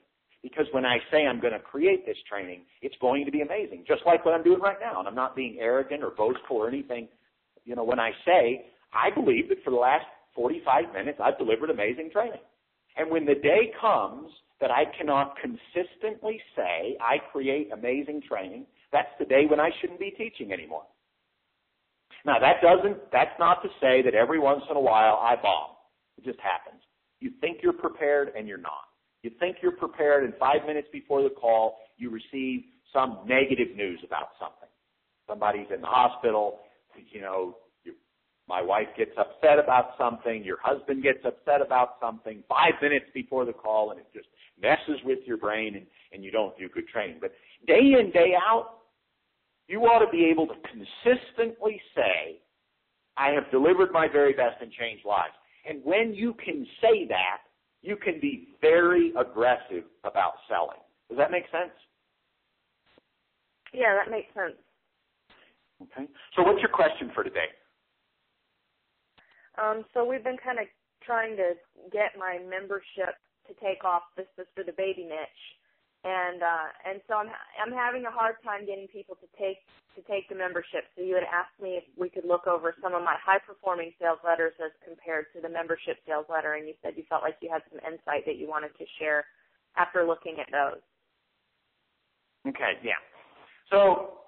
Because 0.47 0.67
when 0.71 0.85
I 0.85 0.99
say 1.11 1.27
I'm 1.27 1.41
going 1.41 1.55
to 1.55 1.59
create 1.59 2.07
this 2.07 2.17
training, 2.29 2.61
it's 2.81 2.95
going 3.01 3.25
to 3.25 3.33
be 3.33 3.41
amazing, 3.41 3.85
just 3.85 4.03
like 4.07 4.25
what 4.25 4.33
I'm 4.33 4.45
doing 4.45 4.61
right 4.61 4.77
now. 4.81 5.01
And 5.01 5.09
I'm 5.09 5.15
not 5.15 5.35
being 5.35 5.59
arrogant 5.61 6.05
or 6.05 6.11
boastful 6.11 6.59
or 6.59 6.69
anything. 6.69 7.09
You 7.65 7.75
know, 7.75 7.83
when 7.83 7.99
I 7.99 8.13
say 8.25 8.67
I 8.95 9.11
believe 9.13 9.49
that 9.49 9.59
for 9.65 9.71
the 9.71 9.77
last 9.77 10.07
45 10.37 10.93
minutes 10.93 11.19
I've 11.21 11.37
delivered 11.37 11.71
amazing 11.71 12.11
training. 12.13 12.47
And 12.97 13.11
when 13.11 13.27
the 13.27 13.35
day 13.35 13.73
comes 13.81 14.31
that 14.61 14.71
I 14.71 14.85
cannot 14.97 15.35
consistently 15.43 16.41
say 16.55 16.97
I 17.01 17.17
create 17.33 17.71
amazing 17.73 18.23
training, 18.29 18.67
that's 18.93 19.11
the 19.19 19.25
day 19.25 19.47
when 19.51 19.59
I 19.59 19.71
shouldn't 19.81 19.99
be 19.99 20.15
teaching 20.17 20.53
anymore. 20.53 20.85
Now 22.25 22.39
that 22.39 22.63
doesn't, 22.63 23.11
that's 23.11 23.37
not 23.41 23.65
to 23.65 23.69
say 23.81 24.01
that 24.03 24.15
every 24.15 24.39
once 24.39 24.63
in 24.71 24.77
a 24.77 24.81
while 24.81 25.19
I 25.21 25.35
bomb. 25.43 25.75
It 26.19 26.25
just 26.25 26.39
happens. 26.39 26.81
You 27.19 27.33
think 27.41 27.59
you're 27.65 27.73
prepared 27.73 28.31
and 28.39 28.47
you're 28.47 28.59
not. 28.59 28.87
You 29.27 29.33
think 29.41 29.57
you're 29.61 29.73
prepared, 29.73 30.23
and 30.23 30.33
five 30.39 30.65
minutes 30.69 30.87
before 30.93 31.21
the 31.25 31.31
call, 31.31 31.79
you 31.99 32.11
receive 32.11 32.63
some 32.93 33.19
negative 33.27 33.77
news 33.77 33.99
about 34.07 34.29
something. 34.39 34.69
Somebody's 35.27 35.67
in 35.75 35.81
the 35.81 35.89
hospital, 35.89 36.61
you 37.11 37.21
know, 37.21 37.57
My 38.47 38.63
wife 38.63 38.87
gets 38.97 39.11
upset 39.19 39.59
about 39.59 39.99
something, 39.99 40.45
your 40.45 40.59
husband 40.63 41.03
gets 41.03 41.19
upset 41.25 41.61
about 41.61 41.97
something 42.01 42.45
five 42.49 42.75
minutes 42.81 43.07
before 43.13 43.45
the 43.45 43.53
call 43.53 43.91
and 43.91 43.99
it 43.99 44.07
just 44.15 44.29
messes 44.63 45.03
with 45.05 45.19
your 45.27 45.39
brain 45.39 45.75
and, 45.75 45.87
and 46.13 46.23
you 46.23 46.31
don't 46.31 46.57
do 46.57 46.69
good 46.69 46.87
training. 46.87 47.19
But 47.21 47.33
day 47.67 47.99
in, 47.99 48.13
day 48.13 48.35
out, 48.39 48.79
you 49.67 49.81
ought 49.81 50.05
to 50.05 50.11
be 50.13 50.27
able 50.27 50.47
to 50.47 50.55
consistently 50.71 51.83
say, 51.97 52.39
I 53.17 53.31
have 53.31 53.51
delivered 53.51 53.91
my 53.91 54.07
very 54.07 54.35
best 54.35 54.63
and 54.63 54.71
changed 54.71 55.05
lives. 55.05 55.35
And 55.69 55.81
when 55.83 56.15
you 56.15 56.33
can 56.35 56.65
say 56.81 57.09
that, 57.09 57.43
you 57.87 57.97
can 57.97 58.19
be 58.21 58.49
very 58.61 59.13
aggressive 59.19 59.85
about 60.03 60.35
selling. 60.49 60.83
Does 61.09 61.19
that 61.19 61.31
make 61.31 61.45
sense? 61.53 61.71
Yeah, 63.73 63.95
that 63.95 64.11
makes 64.11 64.33
sense. 64.35 64.59
Okay. 65.83 66.11
So 66.35 66.43
what's 66.43 66.61
your 66.61 66.71
question 66.71 67.13
for 67.15 67.23
today? 67.23 67.47
Um, 69.63 69.85
so 69.95 70.05
we've 70.05 70.25
been 70.25 70.41
kind 70.43 70.59
of 70.59 70.67
trying 71.05 71.37
to 71.37 71.55
get 71.93 72.19
my 72.19 72.39
membership 72.49 73.15
to 73.47 73.55
take 73.63 73.85
off. 73.85 74.03
This 74.17 74.27
is 74.39 74.47
for 74.55 74.65
the 74.65 74.73
baby 74.73 75.05
niche, 75.05 75.45
and 76.07 76.39
uh, 76.39 76.67
and 76.87 77.03
so 77.11 77.19
I'm 77.19 77.27
I'm 77.59 77.75
having 77.75 78.07
a 78.07 78.15
hard 78.15 78.39
time 78.47 78.63
getting 78.63 78.87
people 78.87 79.19
to 79.19 79.27
take 79.35 79.59
to 79.99 80.01
take 80.07 80.31
the 80.31 80.39
membership. 80.39 80.87
So 80.95 81.03
you 81.03 81.19
had 81.19 81.27
asked 81.27 81.59
me 81.59 81.83
if 81.83 81.85
we 81.99 82.09
could 82.09 82.25
look 82.25 82.47
over 82.47 82.75
some 82.79 82.95
of 82.95 83.03
my 83.03 83.19
high 83.19 83.43
performing 83.43 83.91
sales 83.99 84.23
letters 84.23 84.55
as 84.63 84.71
compared 84.87 85.27
to 85.35 85.43
the 85.43 85.51
membership 85.51 85.99
sales 86.07 86.31
letter, 86.31 86.55
and 86.55 86.69
you 86.71 86.79
said 86.79 86.95
you 86.95 87.03
felt 87.11 87.27
like 87.27 87.43
you 87.43 87.51
had 87.51 87.67
some 87.75 87.83
insight 87.83 88.23
that 88.25 88.39
you 88.39 88.47
wanted 88.47 88.71
to 88.79 88.87
share 89.03 89.27
after 89.75 90.07
looking 90.07 90.39
at 90.39 90.47
those. 90.55 90.81
Okay, 92.47 92.79
yeah. 92.87 93.03
So 93.71 94.23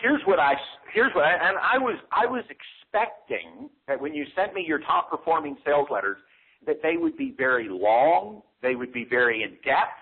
here's 0.00 0.22
what 0.24 0.40
I 0.40 0.56
here's 0.94 1.12
what 1.14 1.24
I, 1.24 1.36
and 1.36 1.60
I 1.60 1.76
was 1.76 2.00
I 2.08 2.24
was 2.24 2.44
expecting 2.48 3.68
that 3.86 4.00
when 4.00 4.14
you 4.14 4.24
sent 4.34 4.54
me 4.54 4.64
your 4.66 4.80
top 4.80 5.10
performing 5.10 5.56
sales 5.64 5.88
letters 5.90 6.16
that 6.64 6.80
they 6.82 6.96
would 6.96 7.18
be 7.18 7.34
very 7.36 7.68
long, 7.68 8.40
they 8.62 8.76
would 8.76 8.92
be 8.92 9.04
very 9.04 9.42
in 9.42 9.50
depth, 9.64 9.98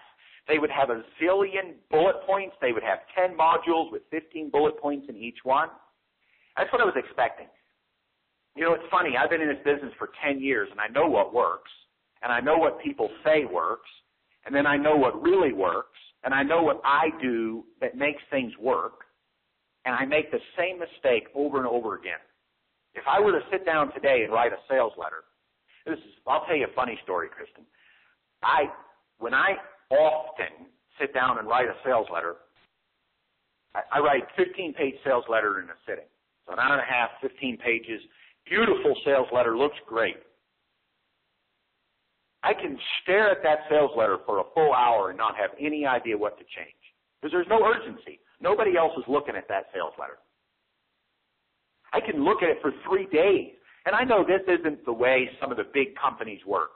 they 0.51 0.59
would 0.59 0.70
have 0.70 0.90
a 0.90 1.03
zillion 1.22 1.74
bullet 1.90 2.16
points, 2.26 2.57
they 2.61 2.72
would 2.72 2.82
have 2.82 2.98
10 3.16 3.36
modules 3.38 3.92
with 3.92 4.03
15 4.11 4.51
bullet 4.51 4.76
points 4.80 5.07
in 5.09 5.16
each 5.16 5.38
one. 5.44 5.68
That's 6.57 6.70
what 6.72 6.82
I 6.82 6.84
was 6.84 6.94
expecting. 6.96 7.46
You 8.57 8.64
know, 8.64 8.74
it's 8.74 8.84
funny, 8.90 9.16
I've 9.16 9.30
been 9.30 9.40
in 9.40 9.48
this 9.48 9.62
business 9.64 9.92
for 9.96 10.11
10 10.26 10.40
years 10.40 10.68
and 10.72 10.80
I 10.80 10.88
know 10.88 11.09
what 11.09 11.32
works, 11.32 11.70
and 12.22 12.32
I 12.32 12.40
know 12.40 12.59
what 12.59 12.82
people 12.82 13.09
say 13.24 13.44
works, 13.44 13.88
and 14.44 14.53
then 14.53 14.66
I 14.66 14.76
know 14.76 14.96
what 14.96 15.22
really 15.22 15.53
works, 15.53 15.98
and 16.24 16.34
I 16.34 16.42
know 16.42 16.62
what 16.62 16.80
I 16.84 17.11
do 17.22 17.64
that 17.80 17.96
makes 17.96 18.20
things 18.28 18.53
work, 18.59 19.05
and 19.84 19.94
I 19.94 20.05
make 20.05 20.32
the 20.32 20.40
same 20.59 20.80
mistake 20.80 21.28
over 21.34 21.59
and 21.59 21.66
over 21.66 21.94
again. 21.94 22.20
If 22.94 23.05
I 23.09 23.20
were 23.20 23.32
to 23.32 23.40
sit 23.53 23.64
down 23.64 23.94
today 23.94 24.22
and 24.24 24.32
write 24.32 24.53
a 24.53 24.59
sales 24.68 24.92
letter, 24.98 25.22
this 25.86 25.96
is, 25.96 26.12
I'll 26.26 26.44
tell 26.46 26.57
you 26.57 26.66
a 26.66 26.74
funny 26.74 26.98
story, 27.05 27.28
Kristen. 27.28 27.64
I, 28.42 28.64
when 29.18 29.32
I 29.32 29.55
often 29.91 30.66
sit 31.01 31.14
down 31.14 31.38
and 31.38 31.49
write 31.49 31.68
a 31.68 31.74
sales 31.84 32.07
letter, 32.12 32.36
I, 33.74 33.80
I 33.93 33.99
write 34.01 34.24
15 34.36 34.74
page 34.74 34.95
sales 35.05 35.24
letter 35.28 35.61
in 35.61 35.66
a 35.66 35.78
sitting. 35.86 36.09
So 36.47 36.53
an 36.53 36.59
hour 36.59 36.72
and 36.72 36.82
a 36.82 36.93
half, 36.93 37.11
15 37.22 37.59
pages, 37.59 38.01
beautiful 38.49 38.95
sales 39.05 39.28
letter, 39.32 39.57
looks 39.57 39.76
great. 39.86 40.16
I 42.43 42.55
can 42.55 42.78
stare 43.03 43.30
at 43.30 43.43
that 43.43 43.61
sales 43.68 43.91
letter 43.97 44.18
for 44.24 44.38
a 44.38 44.45
full 44.55 44.72
hour 44.72 45.11
and 45.11 45.18
not 45.18 45.36
have 45.36 45.51
any 45.61 45.84
idea 45.86 46.16
what 46.16 46.38
to 46.38 46.45
change. 46.45 46.74
Because 47.20 47.32
there's 47.32 47.47
no 47.51 47.62
urgency. 47.62 48.18
Nobody 48.41 48.76
else 48.76 48.93
is 48.97 49.05
looking 49.07 49.36
at 49.36 49.47
that 49.49 49.66
sales 49.74 49.93
letter. 49.99 50.16
I 51.93 52.01
can 52.01 52.24
look 52.24 52.43
at 52.43 52.49
it 52.49 52.59
for 52.62 52.72
three 52.88 53.07
days. 53.12 53.53
And 53.86 53.95
I 53.95 54.05
know 54.05 54.24
this 54.24 54.43
isn't 54.49 54.84
the 54.84 54.93
way 54.93 55.28
some 55.41 55.51
of 55.51 55.57
the 55.57 55.66
big 55.72 55.97
companies 55.97 56.41
work. 56.47 56.70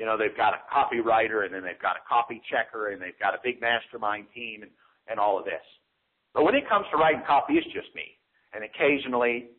You 0.00 0.06
know, 0.06 0.16
they've 0.16 0.34
got 0.34 0.56
a 0.56 0.64
copywriter 0.72 1.44
and 1.44 1.52
then 1.52 1.60
they've 1.60 1.78
got 1.78 2.00
a 2.00 2.04
copy 2.08 2.40
checker 2.48 2.88
and 2.88 3.02
they've 3.02 3.20
got 3.20 3.34
a 3.34 3.38
big 3.44 3.60
mastermind 3.60 4.32
team 4.34 4.62
and, 4.62 4.70
and 5.12 5.20
all 5.20 5.38
of 5.38 5.44
this. 5.44 5.60
But 6.32 6.44
when 6.44 6.54
it 6.54 6.66
comes 6.66 6.86
to 6.90 6.96
writing 6.96 7.20
copy, 7.26 7.60
it's 7.60 7.66
just 7.66 7.94
me. 7.94 8.16
And 8.54 8.64
occasionally 8.64 9.52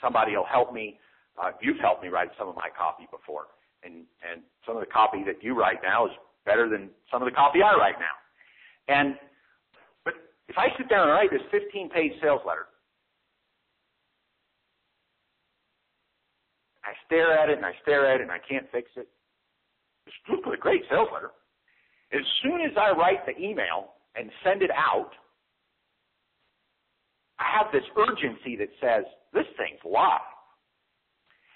somebody 0.00 0.36
will 0.36 0.46
help 0.46 0.72
me. 0.72 1.00
Uh, 1.34 1.50
you've 1.60 1.80
helped 1.82 2.04
me 2.04 2.10
write 2.10 2.30
some 2.38 2.46
of 2.46 2.54
my 2.54 2.70
copy 2.78 3.10
before. 3.10 3.50
And, 3.82 4.06
and 4.22 4.42
some 4.64 4.76
of 4.76 4.86
the 4.86 4.86
copy 4.86 5.24
that 5.26 5.42
you 5.42 5.58
write 5.58 5.82
now 5.82 6.06
is 6.06 6.12
better 6.46 6.68
than 6.68 6.90
some 7.10 7.20
of 7.20 7.26
the 7.26 7.34
copy 7.34 7.58
I 7.58 7.74
write 7.74 7.98
now. 7.98 8.14
And 8.86 9.16
but 10.04 10.14
if 10.46 10.54
I 10.56 10.68
sit 10.78 10.88
down 10.88 11.08
and 11.08 11.10
write 11.10 11.32
this 11.32 11.42
15 11.50 11.90
page 11.90 12.12
sales 12.22 12.42
letter, 12.46 12.70
I 16.84 16.94
stare 17.04 17.36
at 17.36 17.50
it 17.50 17.56
and 17.56 17.66
I 17.66 17.72
stare 17.82 18.06
at 18.06 18.20
it 18.20 18.22
and 18.22 18.30
I 18.30 18.38
can't 18.38 18.66
fix 18.70 18.92
it. 18.94 19.08
It's 20.08 20.46
a 20.46 20.56
great 20.56 20.82
sales 20.90 21.08
letter. 21.12 21.30
As 22.12 22.24
soon 22.42 22.60
as 22.62 22.72
I 22.76 22.90
write 22.96 23.26
the 23.26 23.36
email 23.36 23.92
and 24.16 24.30
send 24.42 24.62
it 24.62 24.70
out, 24.70 25.10
I 27.38 27.44
have 27.56 27.70
this 27.72 27.84
urgency 27.96 28.56
that 28.56 28.68
says, 28.80 29.04
this 29.32 29.46
thing's 29.56 29.80
live. 29.84 30.24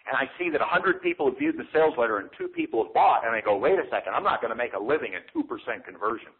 And 0.06 0.16
I 0.16 0.26
see 0.38 0.50
that 0.50 0.60
100 0.60 1.00
people 1.00 1.26
have 1.26 1.38
viewed 1.38 1.56
the 1.56 1.66
sales 1.72 1.94
letter 1.96 2.18
and 2.18 2.28
two 2.36 2.48
people 2.48 2.84
have 2.84 2.92
bought, 2.92 3.24
and 3.24 3.34
I 3.34 3.40
go, 3.40 3.56
wait 3.56 3.78
a 3.78 3.86
second, 3.90 4.14
I'm 4.14 4.26
not 4.26 4.40
going 4.40 4.50
to 4.50 4.58
make 4.58 4.74
a 4.74 4.78
living 4.78 5.14
at 5.14 5.22
2% 5.34 5.46
conversion. 5.84 6.34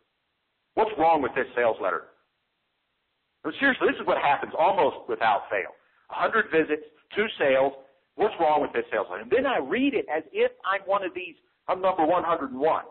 What's 0.74 0.90
wrong 0.98 1.22
with 1.22 1.34
this 1.34 1.46
sales 1.54 1.76
letter? 1.80 2.10
But 3.44 3.54
seriously, 3.58 3.88
this 3.90 4.00
is 4.00 4.06
what 4.06 4.18
happens 4.18 4.52
almost 4.58 5.08
without 5.08 5.50
fail. 5.50 5.74
100 6.10 6.50
visits, 6.50 6.82
two 7.14 7.26
sales. 7.38 7.72
What's 8.14 8.34
wrong 8.38 8.62
with 8.62 8.72
this 8.72 8.84
sales 8.90 9.06
letter? 9.10 9.22
And 9.22 9.30
then 9.30 9.46
I 9.46 9.58
read 9.58 9.94
it 9.94 10.06
as 10.10 10.22
if 10.32 10.52
I'm 10.66 10.82
one 10.86 11.02
of 11.02 11.14
these, 11.14 11.34
I'm 11.68 11.80
number 11.80 12.04
101. 12.04 12.84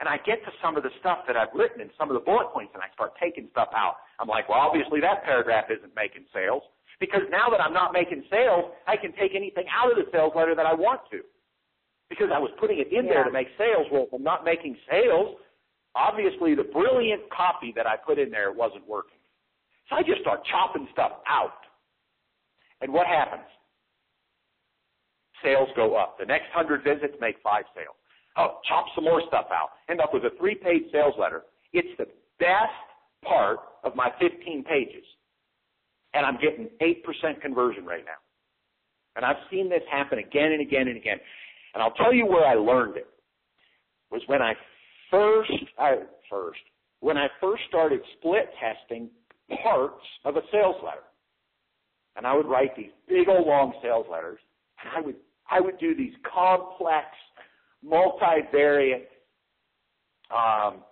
And 0.00 0.08
I 0.08 0.16
get 0.24 0.42
to 0.48 0.52
some 0.64 0.76
of 0.76 0.82
the 0.82 0.90
stuff 1.00 1.28
that 1.28 1.36
I've 1.36 1.52
written 1.54 1.82
and 1.82 1.90
some 1.98 2.08
of 2.08 2.14
the 2.14 2.24
bullet 2.24 2.48
points 2.52 2.72
and 2.72 2.82
I 2.82 2.88
start 2.94 3.12
taking 3.20 3.48
stuff 3.52 3.68
out. 3.76 3.96
I'm 4.18 4.28
like, 4.28 4.48
well, 4.48 4.58
obviously 4.58 5.00
that 5.00 5.24
paragraph 5.24 5.66
isn't 5.68 5.94
making 5.94 6.24
sales 6.32 6.62
because 6.98 7.20
now 7.30 7.48
that 7.50 7.60
I'm 7.60 7.74
not 7.74 7.92
making 7.92 8.24
sales, 8.30 8.72
I 8.88 8.96
can 8.96 9.12
take 9.12 9.34
anything 9.36 9.64
out 9.68 9.92
of 9.92 9.96
the 9.96 10.10
sales 10.10 10.32
letter 10.34 10.54
that 10.54 10.64
I 10.64 10.72
want 10.72 11.00
to. 11.12 11.20
Because 12.08 12.28
I 12.34 12.38
was 12.38 12.50
putting 12.58 12.80
it 12.80 12.88
in 12.90 13.06
yeah. 13.06 13.12
there 13.12 13.24
to 13.24 13.30
make 13.30 13.48
sales. 13.56 13.86
Well, 13.92 14.08
if 14.08 14.12
I'm 14.12 14.24
not 14.24 14.44
making 14.44 14.76
sales, 14.90 15.36
obviously 15.94 16.54
the 16.54 16.64
brilliant 16.64 17.22
copy 17.30 17.72
that 17.76 17.86
I 17.86 17.96
put 17.96 18.18
in 18.18 18.30
there 18.30 18.52
wasn't 18.52 18.88
working. 18.88 19.20
So 19.88 19.96
I 19.96 20.02
just 20.02 20.20
start 20.20 20.40
chopping 20.50 20.88
stuff 20.92 21.12
out. 21.28 21.60
And 22.80 22.92
what 22.92 23.06
happens? 23.06 23.46
Sales 25.42 25.68
go 25.76 25.96
up. 25.96 26.18
The 26.18 26.26
next 26.26 26.46
hundred 26.52 26.84
visits 26.84 27.14
make 27.20 27.36
five 27.42 27.64
sales. 27.74 27.96
Oh, 28.36 28.58
chop 28.68 28.86
some 28.94 29.04
more 29.04 29.22
stuff 29.28 29.46
out. 29.52 29.70
End 29.88 30.00
up 30.00 30.14
with 30.14 30.24
a 30.24 30.30
three 30.38 30.54
page 30.54 30.84
sales 30.92 31.14
letter. 31.18 31.42
It's 31.72 31.88
the 31.98 32.06
best 32.38 32.72
part 33.24 33.58
of 33.84 33.94
my 33.96 34.10
15 34.20 34.64
pages. 34.64 35.04
And 36.14 36.26
I'm 36.26 36.38
getting 36.40 36.68
8% 36.80 37.40
conversion 37.40 37.84
right 37.84 38.04
now. 38.04 38.18
And 39.16 39.24
I've 39.24 39.42
seen 39.50 39.68
this 39.68 39.82
happen 39.90 40.18
again 40.18 40.52
and 40.52 40.60
again 40.60 40.88
and 40.88 40.96
again. 40.96 41.18
And 41.74 41.82
I'll 41.82 41.92
tell 41.92 42.12
you 42.12 42.26
where 42.26 42.46
I 42.46 42.54
learned 42.54 42.96
it. 42.96 43.06
Was 44.10 44.22
when 44.26 44.42
I 44.42 44.54
first, 45.10 45.52
I, 45.78 45.98
first, 46.28 46.58
when 47.00 47.16
I 47.16 47.28
first 47.40 47.62
started 47.68 48.00
split 48.18 48.50
testing 48.58 49.08
parts 49.62 50.04
of 50.24 50.36
a 50.36 50.40
sales 50.50 50.76
letter. 50.84 51.06
And 52.16 52.26
I 52.26 52.34
would 52.34 52.46
write 52.46 52.76
these 52.76 52.90
big 53.08 53.28
old 53.28 53.46
long 53.46 53.72
sales 53.82 54.06
letters. 54.10 54.40
And 54.82 54.90
I 54.96 55.06
would 55.06 55.16
I 55.50 55.60
would 55.60 55.78
do 55.78 55.94
these 55.94 56.14
complex, 56.32 57.06
multivariate 57.84 59.06
um, 60.30 60.82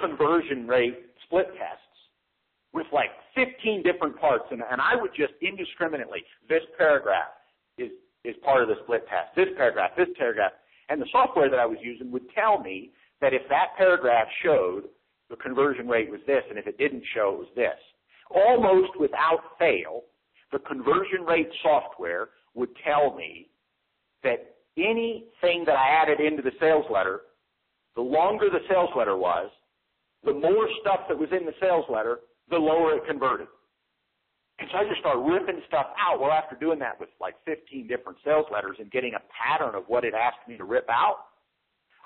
conversion 0.00 0.66
rate 0.66 0.98
split 1.24 1.46
tests 1.58 1.80
with 2.72 2.86
like 2.92 3.10
15 3.34 3.82
different 3.82 4.18
parts, 4.20 4.44
and, 4.50 4.62
and 4.70 4.80
I 4.80 5.00
would 5.00 5.12
just 5.16 5.32
indiscriminately 5.40 6.24
this 6.48 6.62
paragraph 6.76 7.30
is 7.78 7.90
is 8.24 8.34
part 8.44 8.62
of 8.62 8.68
the 8.68 8.76
split 8.82 9.06
test. 9.08 9.36
This 9.36 9.48
paragraph, 9.56 9.90
this 9.96 10.08
paragraph, 10.18 10.52
and 10.88 11.00
the 11.00 11.06
software 11.12 11.50
that 11.50 11.58
I 11.58 11.66
was 11.66 11.78
using 11.82 12.10
would 12.10 12.28
tell 12.34 12.58
me 12.58 12.90
that 13.20 13.32
if 13.32 13.42
that 13.48 13.76
paragraph 13.76 14.26
showed 14.42 14.84
the 15.30 15.36
conversion 15.36 15.86
rate 15.88 16.10
was 16.10 16.20
this, 16.26 16.42
and 16.48 16.58
if 16.58 16.66
it 16.66 16.78
didn't 16.78 17.02
show, 17.14 17.34
it 17.34 17.38
was 17.38 17.48
this. 17.54 17.78
Almost 18.34 18.98
without 18.98 19.40
fail, 19.58 20.02
the 20.52 20.58
conversion 20.60 21.22
rate 21.26 21.48
software 21.62 22.30
would 22.54 22.70
tell 22.84 23.14
me 23.14 23.48
that 24.24 24.56
anything 24.76 25.64
that 25.66 25.76
I 25.76 26.02
added 26.02 26.20
into 26.20 26.42
the 26.42 26.52
sales 26.60 26.84
letter, 26.90 27.20
the 27.94 28.02
longer 28.02 28.46
the 28.50 28.64
sales 28.68 28.90
letter 28.96 29.16
was, 29.16 29.50
the 30.24 30.32
more 30.32 30.68
stuff 30.80 31.00
that 31.08 31.18
was 31.18 31.28
in 31.30 31.46
the 31.46 31.54
sales 31.60 31.84
letter, 31.88 32.20
the 32.50 32.56
lower 32.56 32.96
it 32.96 33.06
converted. 33.06 33.46
And 34.58 34.68
so 34.70 34.78
I 34.78 34.84
just 34.84 35.00
started 35.00 35.20
ripping 35.20 35.60
stuff 35.66 35.86
out. 35.98 36.20
Well, 36.20 36.30
after 36.30 36.56
doing 36.56 36.78
that 36.78 36.98
with 36.98 37.08
like 37.20 37.34
15 37.44 37.86
different 37.88 38.18
sales 38.24 38.46
letters 38.52 38.76
and 38.78 38.90
getting 38.90 39.14
a 39.14 39.22
pattern 39.30 39.74
of 39.74 39.84
what 39.88 40.04
it 40.04 40.14
asked 40.14 40.46
me 40.48 40.56
to 40.56 40.64
rip 40.64 40.88
out, 40.88 41.26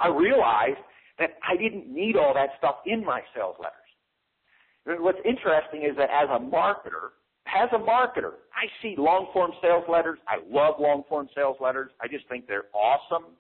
I 0.01 0.09
realized 0.09 0.81
that 1.19 1.37
I 1.47 1.57
didn't 1.57 1.93
need 1.93 2.17
all 2.17 2.33
that 2.35 2.51
stuff 2.59 2.77
in 2.87 3.05
my 3.05 3.21
sales 3.35 3.57
letters. 3.59 5.03
What's 5.03 5.19
interesting 5.25 5.83
is 5.83 5.97
that 5.99 6.09
as 6.09 6.29
a 6.31 6.41
marketer, 6.41 7.13
as 7.57 7.69
a 7.73 7.79
marketer, 7.79 8.33
I 8.53 8.67
see 8.83 8.95
long 8.99 9.29
form 9.33 9.53
sales 9.63 9.85
letters. 9.89 10.19
I 10.29 10.37
love 10.49 10.75
long 10.79 11.03
form 11.09 11.29
sales 11.35 11.57
letters. 11.61 11.91
I 12.01 12.09
just 12.09 12.29
think 12.29 12.47
they're 12.47 12.67
awesome. 12.75 13.33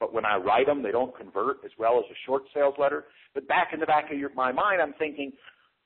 But 0.00 0.12
when 0.12 0.24
I 0.24 0.36
write 0.36 0.66
them, 0.66 0.82
they 0.82 0.90
don't 0.90 1.16
convert 1.16 1.58
as 1.64 1.70
well 1.78 1.98
as 1.98 2.04
a 2.10 2.16
short 2.26 2.42
sales 2.54 2.74
letter. 2.78 3.04
But 3.34 3.46
back 3.46 3.68
in 3.72 3.80
the 3.80 3.86
back 3.86 4.10
of 4.10 4.18
your, 4.18 4.34
my 4.34 4.50
mind, 4.50 4.80
I'm 4.82 4.94
thinking, 4.98 5.32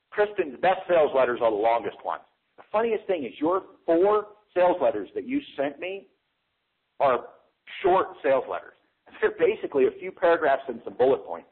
Kristen's 0.09 0.59
best 0.61 0.81
sales 0.87 1.11
letters 1.15 1.39
are 1.41 1.51
the 1.51 1.57
longest 1.57 1.97
ones. 2.03 2.23
The 2.57 2.63
funniest 2.71 3.05
thing 3.05 3.25
is 3.25 3.31
your 3.39 3.63
four 3.85 4.27
sales 4.55 4.77
letters 4.81 5.09
that 5.13 5.27
you 5.27 5.39
sent 5.55 5.79
me 5.79 6.07
are 6.99 7.25
short 7.83 8.07
sales 8.23 8.45
letters. 8.49 8.73
They're 9.21 9.35
basically 9.37 9.85
a 9.85 9.99
few 9.99 10.11
paragraphs 10.11 10.63
and 10.67 10.81
some 10.83 10.95
bullet 10.97 11.25
points. 11.25 11.49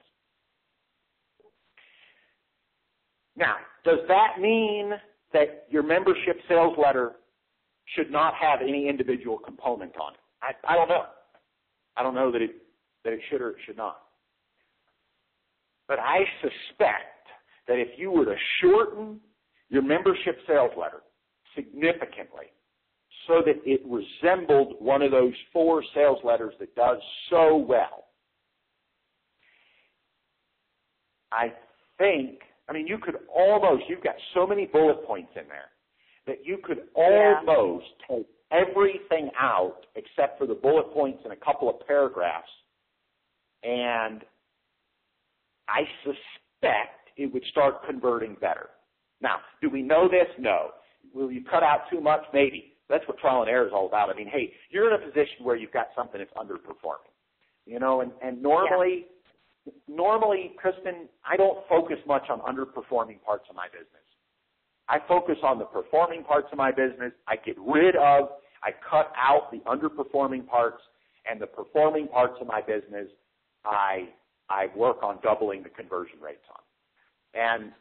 Now, 3.37 3.55
does 3.83 3.99
that 4.07 4.39
mean 4.39 4.91
that 5.35 5.65
your 5.69 5.83
membership 5.83 6.39
sales 6.47 6.75
letter 6.81 7.11
should 7.93 8.09
not 8.09 8.33
have 8.35 8.61
any 8.61 8.87
individual 8.87 9.37
component 9.37 9.91
on 9.97 10.13
it? 10.13 10.19
I, 10.41 10.73
I 10.73 10.75
don't 10.77 10.87
know. 10.87 11.03
I 11.97 12.03
don't 12.03 12.15
know 12.15 12.31
that 12.31 12.41
it 12.41 12.51
that 13.03 13.13
it 13.13 13.19
should 13.29 13.41
or 13.41 13.49
it 13.49 13.57
should 13.65 13.77
not. 13.77 13.99
But 15.87 15.99
I 15.99 16.19
suspect 16.41 17.27
that 17.67 17.77
if 17.77 17.89
you 17.97 18.11
were 18.11 18.25
to 18.25 18.35
shorten 18.61 19.19
your 19.69 19.81
membership 19.81 20.39
sales 20.47 20.71
letter 20.77 21.01
significantly 21.53 22.45
so 23.27 23.41
that 23.45 23.55
it 23.65 23.81
resembled 23.85 24.75
one 24.79 25.01
of 25.01 25.11
those 25.11 25.33
four 25.51 25.83
sales 25.93 26.19
letters 26.23 26.53
that 26.59 26.73
does 26.75 26.97
so 27.29 27.57
well, 27.57 28.05
I 31.31 31.51
think 31.97 32.39
I 32.67 32.73
mean, 32.73 32.87
you 32.87 32.97
could 32.97 33.15
almost, 33.33 33.83
you've 33.87 34.03
got 34.03 34.15
so 34.33 34.47
many 34.47 34.65
bullet 34.65 35.05
points 35.05 35.31
in 35.35 35.47
there 35.47 35.69
that 36.27 36.45
you 36.45 36.57
could 36.63 36.79
almost 36.95 37.85
yeah. 38.09 38.17
take 38.17 38.27
everything 38.51 39.29
out 39.39 39.85
except 39.95 40.39
for 40.39 40.47
the 40.47 40.55
bullet 40.55 40.91
points 40.93 41.19
and 41.23 41.33
a 41.33 41.35
couple 41.35 41.69
of 41.69 41.75
paragraphs. 41.85 42.49
And 43.63 44.23
I 45.67 45.81
suspect 46.03 47.09
it 47.17 47.31
would 47.33 47.43
start 47.51 47.85
converting 47.87 48.35
better. 48.41 48.69
Now, 49.21 49.37
do 49.61 49.69
we 49.69 49.81
know 49.81 50.07
this? 50.07 50.27
No. 50.39 50.71
Will 51.13 51.31
you 51.31 51.43
cut 51.43 51.63
out 51.63 51.81
too 51.91 52.01
much? 52.01 52.21
Maybe. 52.33 52.73
That's 52.89 53.07
what 53.07 53.17
trial 53.17 53.41
and 53.41 53.49
error 53.49 53.65
is 53.65 53.73
all 53.73 53.87
about. 53.87 54.09
I 54.09 54.15
mean, 54.15 54.27
hey, 54.27 54.53
you're 54.69 54.93
in 54.93 55.01
a 55.01 55.05
position 55.05 55.43
where 55.43 55.55
you've 55.55 55.71
got 55.71 55.87
something 55.95 56.19
that's 56.19 56.33
underperforming. 56.33 57.13
You 57.65 57.79
know, 57.79 58.01
and, 58.01 58.11
and 58.21 58.41
normally 58.43 59.07
normally, 59.87 60.53
Kristen, 60.57 61.07
I 61.25 61.37
don't 61.37 61.59
focus 61.67 61.97
much 62.07 62.23
on 62.29 62.39
underperforming 62.39 63.21
parts 63.23 63.45
of 63.49 63.55
my 63.55 63.67
business. 63.67 64.05
I 64.87 64.99
focus 65.07 65.37
on 65.43 65.57
the 65.57 65.65
performing 65.65 66.23
parts 66.23 66.47
of 66.51 66.57
my 66.57 66.71
business. 66.71 67.11
I 67.27 67.35
get 67.37 67.55
rid 67.59 67.95
of, 67.95 68.29
I 68.63 68.71
cut 68.87 69.11
out 69.17 69.51
the 69.51 69.59
underperforming 69.59 70.47
parts, 70.47 70.81
and 71.29 71.41
the 71.41 71.47
performing 71.47 72.07
parts 72.07 72.35
of 72.39 72.47
my 72.47 72.61
business, 72.61 73.07
I 73.65 74.09
I 74.47 74.67
work 74.75 75.01
on 75.01 75.17
doubling 75.23 75.63
the 75.63 75.69
conversion 75.69 76.19
rates 76.21 76.45
on. 76.51 76.61
And 77.33 77.71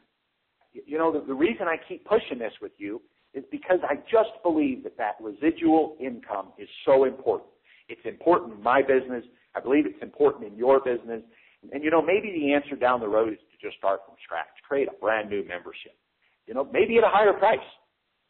you 0.73 0.97
know, 0.97 1.11
the, 1.11 1.25
the 1.25 1.33
reason 1.33 1.67
I 1.67 1.77
keep 1.87 2.05
pushing 2.05 2.39
this 2.39 2.53
with 2.61 2.71
you 2.77 3.01
is 3.33 3.43
because 3.51 3.79
I 3.83 3.95
just 4.11 4.31
believe 4.43 4.83
that 4.83 4.97
that 4.97 5.15
residual 5.21 5.95
income 5.99 6.53
is 6.57 6.67
so 6.85 7.05
important. 7.05 7.49
It's 7.87 8.01
important 8.05 8.53
in 8.53 8.63
my 8.63 8.81
business. 8.81 9.23
I 9.55 9.59
believe 9.59 9.85
it's 9.85 10.01
important 10.01 10.45
in 10.45 10.57
your 10.57 10.79
business. 10.79 11.21
And 11.71 11.83
you 11.83 11.89
know, 11.89 12.01
maybe 12.01 12.31
the 12.31 12.53
answer 12.53 12.75
down 12.75 12.99
the 12.99 13.07
road 13.07 13.33
is 13.33 13.39
to 13.51 13.67
just 13.67 13.77
start 13.77 14.01
from 14.05 14.15
scratch, 14.23 14.47
create 14.67 14.87
a 14.87 14.99
brand 14.99 15.29
new 15.29 15.43
membership. 15.47 15.95
You 16.47 16.53
know, 16.53 16.67
maybe 16.71 16.97
at 16.97 17.03
a 17.03 17.09
higher 17.09 17.33
price. 17.33 17.65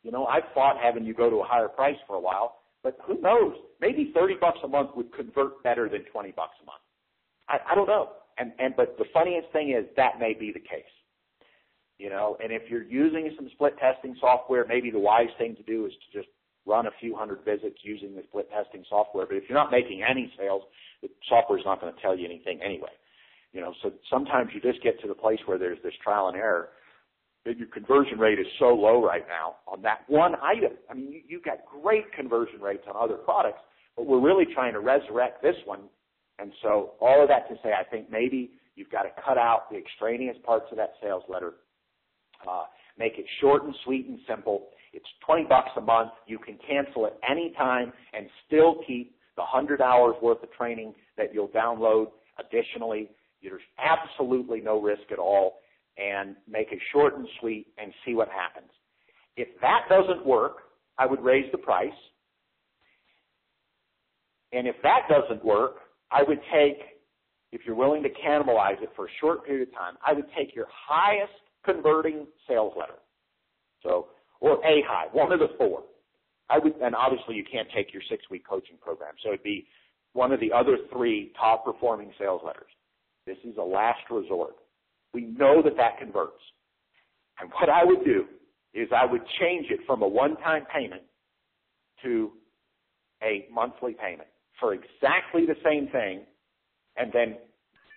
You 0.03 0.11
know, 0.11 0.25
I've 0.25 0.43
fought 0.53 0.77
having 0.81 1.05
you 1.05 1.13
go 1.13 1.29
to 1.29 1.37
a 1.37 1.43
higher 1.43 1.67
price 1.67 1.97
for 2.07 2.15
a 2.15 2.19
while, 2.19 2.57
but 2.83 2.97
who 3.05 3.19
knows? 3.19 3.55
Maybe 3.81 4.11
30 4.13 4.35
bucks 4.39 4.59
a 4.63 4.67
month 4.67 4.91
would 4.95 5.11
convert 5.13 5.63
better 5.63 5.89
than 5.89 6.03
20 6.11 6.31
bucks 6.31 6.53
a 6.61 6.65
month. 6.65 6.81
I, 7.49 7.71
I 7.71 7.75
don't 7.75 7.87
know. 7.87 8.09
And, 8.37 8.51
and, 8.59 8.75
but 8.75 8.97
the 8.97 9.05
funniest 9.13 9.51
thing 9.51 9.75
is 9.77 9.85
that 9.97 10.19
may 10.19 10.33
be 10.33 10.51
the 10.53 10.59
case. 10.59 10.85
You 11.97 12.09
know, 12.09 12.37
and 12.43 12.51
if 12.51 12.63
you're 12.69 12.83
using 12.83 13.31
some 13.37 13.49
split 13.53 13.77
testing 13.79 14.15
software, 14.19 14.65
maybe 14.67 14.91
the 14.91 14.99
wise 14.99 15.31
thing 15.37 15.55
to 15.55 15.63
do 15.63 15.85
is 15.85 15.93
to 15.93 16.17
just 16.17 16.29
run 16.65 16.87
a 16.87 16.91
few 16.99 17.15
hundred 17.15 17.39
visits 17.45 17.77
using 17.83 18.15
the 18.15 18.23
split 18.27 18.49
testing 18.51 18.83
software. 18.89 19.25
But 19.25 19.37
if 19.37 19.43
you're 19.47 19.57
not 19.57 19.71
making 19.71 20.03
any 20.03 20.31
sales, 20.37 20.63
the 21.01 21.09
software 21.29 21.57
is 21.57 21.65
not 21.65 21.79
going 21.79 21.93
to 21.93 22.01
tell 22.01 22.17
you 22.17 22.25
anything 22.25 22.59
anyway. 22.63 22.89
You 23.55 23.61
know, 23.61 23.73
so 23.81 23.93
sometimes 24.09 24.49
you 24.53 24.59
just 24.59 24.83
get 24.83 24.99
to 24.99 25.07
the 25.07 25.13
place 25.13 25.39
where 25.45 25.57
there's 25.57 25.77
this 25.81 25.93
trial 26.03 26.27
and 26.27 26.35
error. 26.35 26.69
That 27.45 27.57
your 27.57 27.69
conversion 27.69 28.19
rate 28.19 28.37
is 28.37 28.47
so 28.59 28.65
low 28.65 29.01
right 29.01 29.23
now 29.29 29.55
on 29.65 29.81
that 29.83 29.99
one 30.07 30.33
item. 30.43 30.73
I 30.89 30.93
mean, 30.95 31.11
you, 31.11 31.21
you've 31.25 31.43
got 31.43 31.59
great 31.81 32.11
conversion 32.11 32.59
rates 32.59 32.83
on 32.85 32.95
other 33.01 33.15
products, 33.15 33.59
but 33.95 34.07
we're 34.07 34.19
really 34.19 34.43
trying 34.53 34.73
to 34.73 34.81
resurrect 34.81 35.41
this 35.41 35.55
one. 35.63 35.81
And 36.37 36.51
so 36.61 36.93
all 36.99 37.21
of 37.21 37.29
that 37.29 37.47
to 37.47 37.55
say, 37.63 37.69
I 37.71 37.85
think 37.85 38.11
maybe 38.11 38.51
you've 38.75 38.89
got 38.89 39.03
to 39.03 39.09
cut 39.25 39.37
out 39.37 39.69
the 39.71 39.77
extraneous 39.77 40.35
parts 40.43 40.65
of 40.71 40.77
that 40.77 40.95
sales 41.01 41.23
letter, 41.29 41.53
uh, 42.49 42.63
make 42.97 43.13
it 43.17 43.25
short 43.39 43.63
and 43.63 43.73
sweet 43.85 44.07
and 44.07 44.19
simple. 44.27 44.67
It's 44.91 45.07
20 45.25 45.45
bucks 45.45 45.69
a 45.77 45.81
month. 45.81 46.11
You 46.27 46.39
can 46.39 46.57
cancel 46.67 47.05
it 47.05 47.13
anytime 47.29 47.93
and 48.13 48.27
still 48.47 48.81
keep 48.85 49.15
the 49.37 49.43
100 49.43 49.81
hours 49.81 50.15
worth 50.21 50.43
of 50.43 50.51
training 50.51 50.93
that 51.15 51.33
you'll 51.33 51.49
download 51.49 52.07
additionally 52.37 53.11
there's 53.45 53.61
absolutely 53.79 54.61
no 54.61 54.81
risk 54.81 55.03
at 55.11 55.19
all 55.19 55.59
and 55.97 56.35
make 56.49 56.71
it 56.71 56.79
short 56.91 57.17
and 57.17 57.27
sweet 57.39 57.67
and 57.77 57.93
see 58.05 58.13
what 58.13 58.27
happens. 58.29 58.71
If 59.37 59.47
that 59.61 59.81
doesn't 59.89 60.25
work, 60.25 60.57
I 60.97 61.05
would 61.05 61.21
raise 61.23 61.49
the 61.51 61.57
price. 61.57 61.89
And 64.51 64.67
if 64.67 64.75
that 64.83 65.01
doesn't 65.09 65.43
work, 65.43 65.75
I 66.11 66.23
would 66.23 66.39
take, 66.53 66.77
if 67.51 67.61
you're 67.65 67.75
willing 67.75 68.03
to 68.03 68.09
cannibalize 68.09 68.81
it 68.81 68.89
for 68.95 69.05
a 69.05 69.09
short 69.19 69.45
period 69.45 69.67
of 69.67 69.73
time, 69.73 69.95
I 70.05 70.13
would 70.13 70.27
take 70.37 70.55
your 70.55 70.67
highest 70.69 71.33
converting 71.65 72.27
sales 72.47 72.73
letter. 72.77 72.99
So, 73.83 74.07
or 74.39 74.53
a 74.65 74.83
high, 74.87 75.07
one 75.11 75.31
of 75.31 75.39
the 75.39 75.49
four. 75.57 75.83
I 76.49 76.59
would, 76.59 76.75
and 76.81 76.95
obviously 76.95 77.35
you 77.35 77.43
can't 77.49 77.67
take 77.75 77.93
your 77.93 78.03
six 78.09 78.23
week 78.29 78.47
coaching 78.47 78.77
program. 78.79 79.13
So 79.23 79.29
it'd 79.29 79.43
be 79.43 79.65
one 80.13 80.31
of 80.31 80.39
the 80.39 80.51
other 80.51 80.77
three 80.91 81.31
top 81.39 81.65
performing 81.65 82.11
sales 82.19 82.41
letters. 82.45 82.69
This 83.25 83.37
is 83.43 83.57
a 83.57 83.63
last 83.63 84.01
resort. 84.09 84.55
We 85.13 85.25
know 85.25 85.61
that 85.63 85.77
that 85.77 85.97
converts. 85.99 86.41
And 87.39 87.49
what 87.59 87.69
I 87.69 87.83
would 87.83 88.03
do 88.03 88.25
is 88.73 88.89
I 88.95 89.05
would 89.05 89.21
change 89.39 89.67
it 89.69 89.79
from 89.85 90.01
a 90.01 90.07
one-time 90.07 90.65
payment 90.73 91.03
to 92.03 92.31
a 93.23 93.47
monthly 93.51 93.93
payment 93.93 94.27
for 94.59 94.73
exactly 94.73 95.45
the 95.45 95.55
same 95.63 95.87
thing 95.89 96.21
and 96.97 97.11
then 97.13 97.37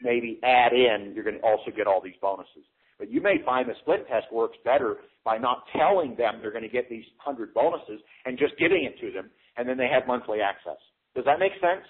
maybe 0.03 0.39
add 0.43 0.72
in, 0.72 1.12
you're 1.14 1.24
going 1.24 1.39
to 1.39 1.43
also 1.43 1.70
get 1.76 1.87
all 1.87 2.01
these 2.03 2.14
bonuses. 2.20 2.64
But 2.99 3.11
you 3.11 3.20
may 3.20 3.37
find 3.45 3.68
the 3.68 3.74
split 3.81 4.07
test 4.09 4.26
works 4.33 4.57
better 4.64 4.97
by 5.24 5.39
not 5.39 5.64
telling 5.76 6.16
them 6.16 6.39
they're 6.41 6.51
going 6.53 6.64
to 6.64 6.68
get 6.68 6.89
these 6.89 7.05
100 7.24 7.55
bonuses 7.55 8.01
and 8.24 8.39
just 8.39 8.57
giving 8.59 8.85
it 8.85 8.99
to 9.01 9.12
them, 9.12 9.31
and 9.57 9.68
then 9.68 9.76
they 9.76 9.89
have 9.89 10.07
monthly 10.07 10.41
access. 10.41 10.79
Does 11.14 11.24
that 11.24 11.39
make 11.39 11.53
sense? 11.61 11.87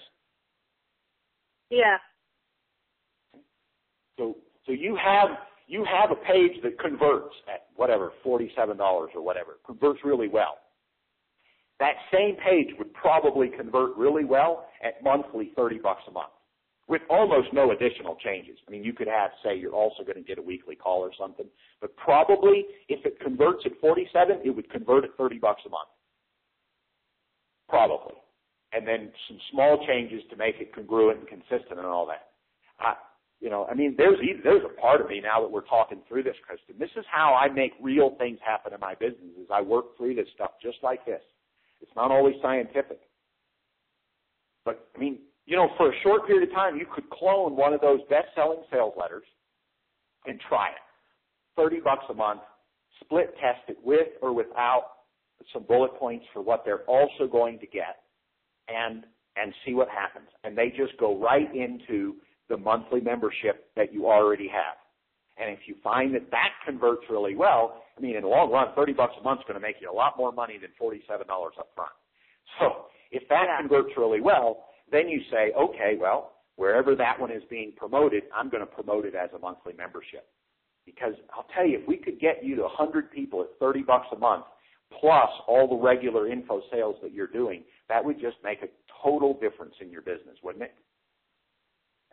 Yeah, 1.70 1.96
so, 4.18 4.36
so 4.66 4.72
you 4.72 4.98
have 5.02 5.30
you 5.66 5.84
have 5.84 6.10
a 6.10 6.16
page 6.16 6.60
that 6.62 6.78
converts 6.78 7.34
at 7.46 7.66
whatever 7.76 8.12
forty-seven 8.22 8.76
dollars 8.76 9.10
or 9.14 9.22
whatever 9.22 9.58
converts 9.64 10.00
really 10.04 10.28
well. 10.28 10.58
That 11.78 11.94
same 12.12 12.36
page 12.36 12.74
would 12.78 12.92
probably 12.92 13.48
convert 13.48 13.96
really 13.96 14.24
well 14.24 14.66
at 14.84 15.02
monthly 15.02 15.52
thirty 15.56 15.78
bucks 15.78 16.02
a 16.08 16.10
month, 16.10 16.32
with 16.88 17.02
almost 17.08 17.52
no 17.52 17.70
additional 17.70 18.16
changes. 18.16 18.58
I 18.66 18.70
mean, 18.72 18.82
you 18.82 18.92
could 18.92 19.06
have 19.06 19.30
say 19.44 19.56
you're 19.56 19.72
also 19.72 20.02
going 20.02 20.16
to 20.16 20.22
get 20.22 20.38
a 20.38 20.42
weekly 20.42 20.74
call 20.74 21.00
or 21.00 21.12
something, 21.18 21.46
but 21.80 21.96
probably 21.96 22.64
if 22.88 23.06
it 23.06 23.20
converts 23.20 23.62
at 23.64 23.72
forty-seven, 23.80 24.40
it 24.44 24.50
would 24.50 24.68
convert 24.70 25.04
at 25.04 25.16
thirty 25.16 25.38
bucks 25.38 25.62
a 25.66 25.68
month, 25.68 25.88
probably, 27.68 28.16
and 28.72 28.88
then 28.88 29.12
some 29.28 29.38
small 29.52 29.86
changes 29.86 30.22
to 30.30 30.36
make 30.36 30.56
it 30.60 30.74
congruent 30.74 31.20
and 31.20 31.28
consistent 31.28 31.78
and 31.78 31.86
all 31.86 32.06
that. 32.06 32.28
You 33.40 33.50
know, 33.50 33.66
I 33.70 33.74
mean, 33.74 33.94
there's 33.96 34.18
there's 34.42 34.62
a 34.64 34.80
part 34.80 35.00
of 35.00 35.08
me 35.08 35.20
now 35.20 35.40
that 35.40 35.50
we're 35.50 35.66
talking 35.66 36.00
through 36.08 36.24
this, 36.24 36.34
Kristen. 36.44 36.74
This 36.78 36.90
is 36.96 37.04
how 37.10 37.34
I 37.34 37.48
make 37.48 37.72
real 37.80 38.16
things 38.18 38.38
happen 38.44 38.72
in 38.72 38.80
my 38.80 38.94
business. 38.94 39.30
Is 39.40 39.46
I 39.52 39.62
work 39.62 39.96
through 39.96 40.16
this 40.16 40.26
stuff 40.34 40.52
just 40.60 40.78
like 40.82 41.06
this. 41.06 41.22
It's 41.80 41.90
not 41.94 42.10
always 42.10 42.34
scientific, 42.42 43.00
but 44.64 44.88
I 44.96 44.98
mean, 44.98 45.18
you 45.46 45.56
know, 45.56 45.68
for 45.76 45.90
a 45.90 45.94
short 46.02 46.26
period 46.26 46.48
of 46.48 46.54
time, 46.54 46.76
you 46.76 46.86
could 46.92 47.08
clone 47.10 47.54
one 47.54 47.72
of 47.72 47.80
those 47.80 48.00
best-selling 48.10 48.62
sales 48.72 48.94
letters 48.98 49.24
and 50.26 50.40
try 50.48 50.70
it. 50.70 50.82
Thirty 51.56 51.78
bucks 51.78 52.04
a 52.10 52.14
month. 52.14 52.40
Split 53.04 53.32
test 53.40 53.60
it 53.68 53.78
with 53.84 54.08
or 54.20 54.32
without 54.32 54.82
some 55.52 55.62
bullet 55.62 55.94
points 55.94 56.26
for 56.32 56.42
what 56.42 56.64
they're 56.64 56.82
also 56.86 57.28
going 57.30 57.60
to 57.60 57.66
get, 57.68 58.02
and 58.66 59.04
and 59.36 59.54
see 59.64 59.74
what 59.74 59.88
happens. 59.88 60.26
And 60.42 60.58
they 60.58 60.70
just 60.76 60.98
go 60.98 61.16
right 61.16 61.54
into 61.54 62.16
the 62.48 62.56
monthly 62.56 63.00
membership 63.00 63.70
that 63.76 63.92
you 63.92 64.06
already 64.06 64.48
have. 64.48 64.76
And 65.38 65.50
if 65.50 65.60
you 65.66 65.76
find 65.82 66.14
that 66.14 66.30
that 66.30 66.50
converts 66.64 67.02
really 67.08 67.36
well, 67.36 67.82
I 67.96 68.00
mean, 68.00 68.16
in 68.16 68.22
the 68.22 68.28
long 68.28 68.50
run, 68.50 68.68
30 68.74 68.92
bucks 68.92 69.14
a 69.20 69.22
month 69.22 69.40
is 69.40 69.44
going 69.46 69.60
to 69.60 69.66
make 69.66 69.76
you 69.80 69.90
a 69.90 69.94
lot 69.94 70.14
more 70.16 70.32
money 70.32 70.58
than 70.58 70.70
$47 70.80 71.00
up 71.58 71.68
front. 71.74 71.92
So 72.58 72.86
if 73.10 73.28
that 73.28 73.44
yeah. 73.46 73.60
converts 73.60 73.90
really 73.96 74.20
well, 74.20 74.64
then 74.90 75.08
you 75.08 75.20
say, 75.30 75.52
okay, 75.58 75.96
well, 76.00 76.32
wherever 76.56 76.96
that 76.96 77.20
one 77.20 77.30
is 77.30 77.42
being 77.50 77.72
promoted, 77.76 78.24
I'm 78.34 78.48
going 78.48 78.62
to 78.62 78.66
promote 78.66 79.04
it 79.04 79.14
as 79.14 79.30
a 79.34 79.38
monthly 79.38 79.74
membership. 79.74 80.26
Because 80.84 81.14
I'll 81.36 81.46
tell 81.54 81.66
you, 81.66 81.78
if 81.78 81.86
we 81.86 81.98
could 81.98 82.18
get 82.18 82.42
you 82.42 82.56
to 82.56 82.62
100 82.62 83.10
people 83.10 83.42
at 83.42 83.48
30 83.60 83.82
bucks 83.82 84.06
a 84.12 84.18
month, 84.18 84.44
plus 85.00 85.28
all 85.46 85.68
the 85.68 85.76
regular 85.76 86.28
info 86.28 86.62
sales 86.72 86.96
that 87.02 87.12
you're 87.12 87.26
doing, 87.26 87.62
that 87.88 88.04
would 88.04 88.18
just 88.18 88.36
make 88.42 88.62
a 88.62 88.68
total 89.02 89.34
difference 89.34 89.74
in 89.80 89.90
your 89.90 90.02
business, 90.02 90.36
wouldn't 90.42 90.64
it? 90.64 90.74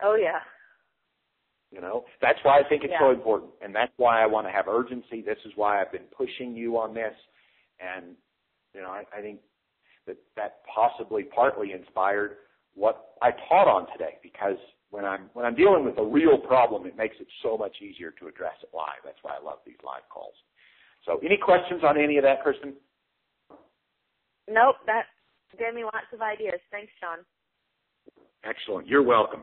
Oh 0.02 0.14
yeah. 0.14 0.40
You 1.72 1.80
know, 1.80 2.04
that's 2.22 2.38
why 2.42 2.60
I 2.60 2.68
think 2.68 2.84
it's 2.84 2.92
yeah. 2.92 3.00
so 3.00 3.10
important, 3.10 3.50
and 3.60 3.74
that's 3.74 3.92
why 3.96 4.22
I 4.22 4.26
want 4.26 4.46
to 4.46 4.52
have 4.52 4.68
urgency. 4.68 5.20
This 5.20 5.38
is 5.44 5.52
why 5.56 5.80
I've 5.80 5.90
been 5.90 6.08
pushing 6.16 6.54
you 6.54 6.78
on 6.78 6.94
this, 6.94 7.12
and 7.80 8.14
you 8.72 8.80
know, 8.80 8.88
I, 8.88 9.02
I 9.16 9.20
think 9.20 9.40
that 10.06 10.16
that 10.36 10.60
possibly 10.72 11.24
partly 11.24 11.72
inspired 11.72 12.36
what 12.74 13.14
I 13.20 13.30
taught 13.48 13.66
on 13.66 13.86
today 13.92 14.18
because 14.22 14.56
when 14.90 15.04
I'm 15.04 15.28
when 15.32 15.44
I'm 15.44 15.56
dealing 15.56 15.84
with 15.84 15.98
a 15.98 16.04
real 16.04 16.38
problem, 16.38 16.86
it 16.86 16.96
makes 16.96 17.16
it 17.20 17.26
so 17.42 17.58
much 17.58 17.76
easier 17.82 18.12
to 18.20 18.28
address 18.28 18.54
it 18.62 18.70
live. 18.72 19.02
That's 19.04 19.18
why 19.22 19.32
I 19.38 19.44
love 19.44 19.58
these 19.66 19.80
live 19.84 20.08
calls. 20.12 20.34
So, 21.04 21.18
any 21.24 21.36
questions 21.36 21.82
on 21.84 21.98
any 21.98 22.16
of 22.16 22.22
that, 22.22 22.42
Kristen? 22.42 22.74
Nope, 24.48 24.76
that 24.86 25.06
gave 25.58 25.74
me 25.74 25.84
lots 25.84 26.06
of 26.12 26.20
ideas. 26.22 26.60
Thanks, 26.70 26.92
Sean. 27.00 27.24
Excellent. 28.44 28.86
You're 28.86 29.02
welcome. 29.02 29.42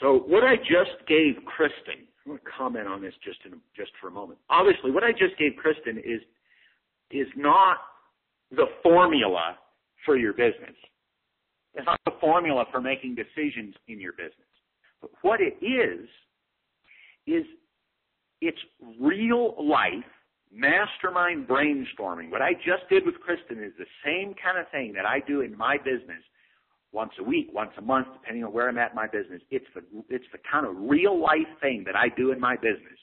So 0.00 0.24
what 0.26 0.44
I 0.44 0.56
just 0.56 1.06
gave 1.08 1.34
Kristen, 1.44 2.06
I'm 2.24 2.32
going 2.32 2.38
to 2.38 2.44
comment 2.56 2.86
on 2.86 3.02
this 3.02 3.14
just 3.24 3.38
in 3.44 3.58
just 3.76 3.90
for 4.00 4.08
a 4.08 4.10
moment. 4.10 4.38
Obviously, 4.48 4.90
what 4.90 5.04
I 5.04 5.12
just 5.12 5.36
gave 5.38 5.52
Kristen 5.56 5.98
is 5.98 6.20
is 7.10 7.26
not 7.36 7.78
the 8.50 8.66
formula 8.82 9.56
for 10.04 10.16
your 10.16 10.32
business. 10.32 10.76
It's 11.74 11.86
not 11.86 12.00
the 12.04 12.12
formula 12.20 12.64
for 12.70 12.80
making 12.80 13.14
decisions 13.14 13.74
in 13.88 14.00
your 14.00 14.12
business. 14.12 14.32
But 15.00 15.10
what 15.22 15.40
it 15.40 15.56
is 15.64 16.08
is 17.26 17.44
it's 18.40 18.58
real 19.00 19.54
life 19.62 20.04
mastermind 20.52 21.46
brainstorming. 21.46 22.30
What 22.30 22.42
I 22.42 22.54
just 22.54 22.88
did 22.88 23.04
with 23.04 23.16
Kristen 23.20 23.62
is 23.62 23.72
the 23.78 23.86
same 24.04 24.34
kind 24.42 24.58
of 24.58 24.70
thing 24.70 24.92
that 24.94 25.04
I 25.04 25.20
do 25.26 25.42
in 25.42 25.56
my 25.56 25.76
business 25.76 26.22
once 26.92 27.12
a 27.20 27.22
week, 27.22 27.48
once 27.52 27.72
a 27.78 27.82
month, 27.82 28.08
depending 28.14 28.44
on 28.44 28.52
where 28.52 28.68
I'm 28.68 28.78
at 28.78 28.90
in 28.90 28.96
my 28.96 29.06
business. 29.06 29.42
It's 29.50 29.66
the 29.74 29.82
it's 30.08 30.24
the 30.32 30.38
kind 30.50 30.66
of 30.66 30.74
real 30.76 31.20
life 31.20 31.48
thing 31.60 31.84
that 31.86 31.96
I 31.96 32.08
do 32.16 32.32
in 32.32 32.40
my 32.40 32.56
business 32.56 32.98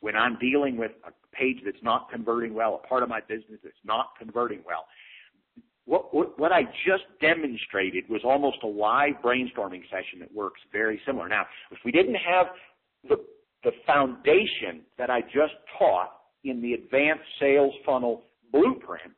when 0.00 0.16
I'm 0.16 0.38
dealing 0.38 0.76
with 0.76 0.92
a 1.06 1.36
page 1.36 1.58
that's 1.64 1.82
not 1.82 2.10
converting 2.10 2.54
well, 2.54 2.80
a 2.82 2.86
part 2.86 3.02
of 3.02 3.08
my 3.08 3.20
business 3.20 3.60
that's 3.62 3.74
not 3.84 4.12
converting 4.18 4.62
well. 4.66 4.86
What, 5.84 6.14
what, 6.14 6.38
what 6.38 6.52
I 6.52 6.62
just 6.86 7.04
demonstrated 7.20 8.04
was 8.08 8.22
almost 8.24 8.58
a 8.62 8.66
live 8.66 9.14
brainstorming 9.24 9.82
session 9.90 10.20
that 10.20 10.32
works 10.34 10.60
very 10.72 11.00
similar. 11.06 11.28
Now, 11.28 11.46
if 11.70 11.78
we 11.84 11.92
didn't 11.92 12.14
have 12.14 12.46
the, 13.08 13.16
the 13.64 13.72
foundation 13.86 14.82
that 14.98 15.10
I 15.10 15.20
just 15.22 15.54
taught 15.78 16.12
in 16.44 16.62
the 16.62 16.74
advanced 16.74 17.24
sales 17.38 17.74
funnel 17.84 18.22
blueprint, 18.52 19.14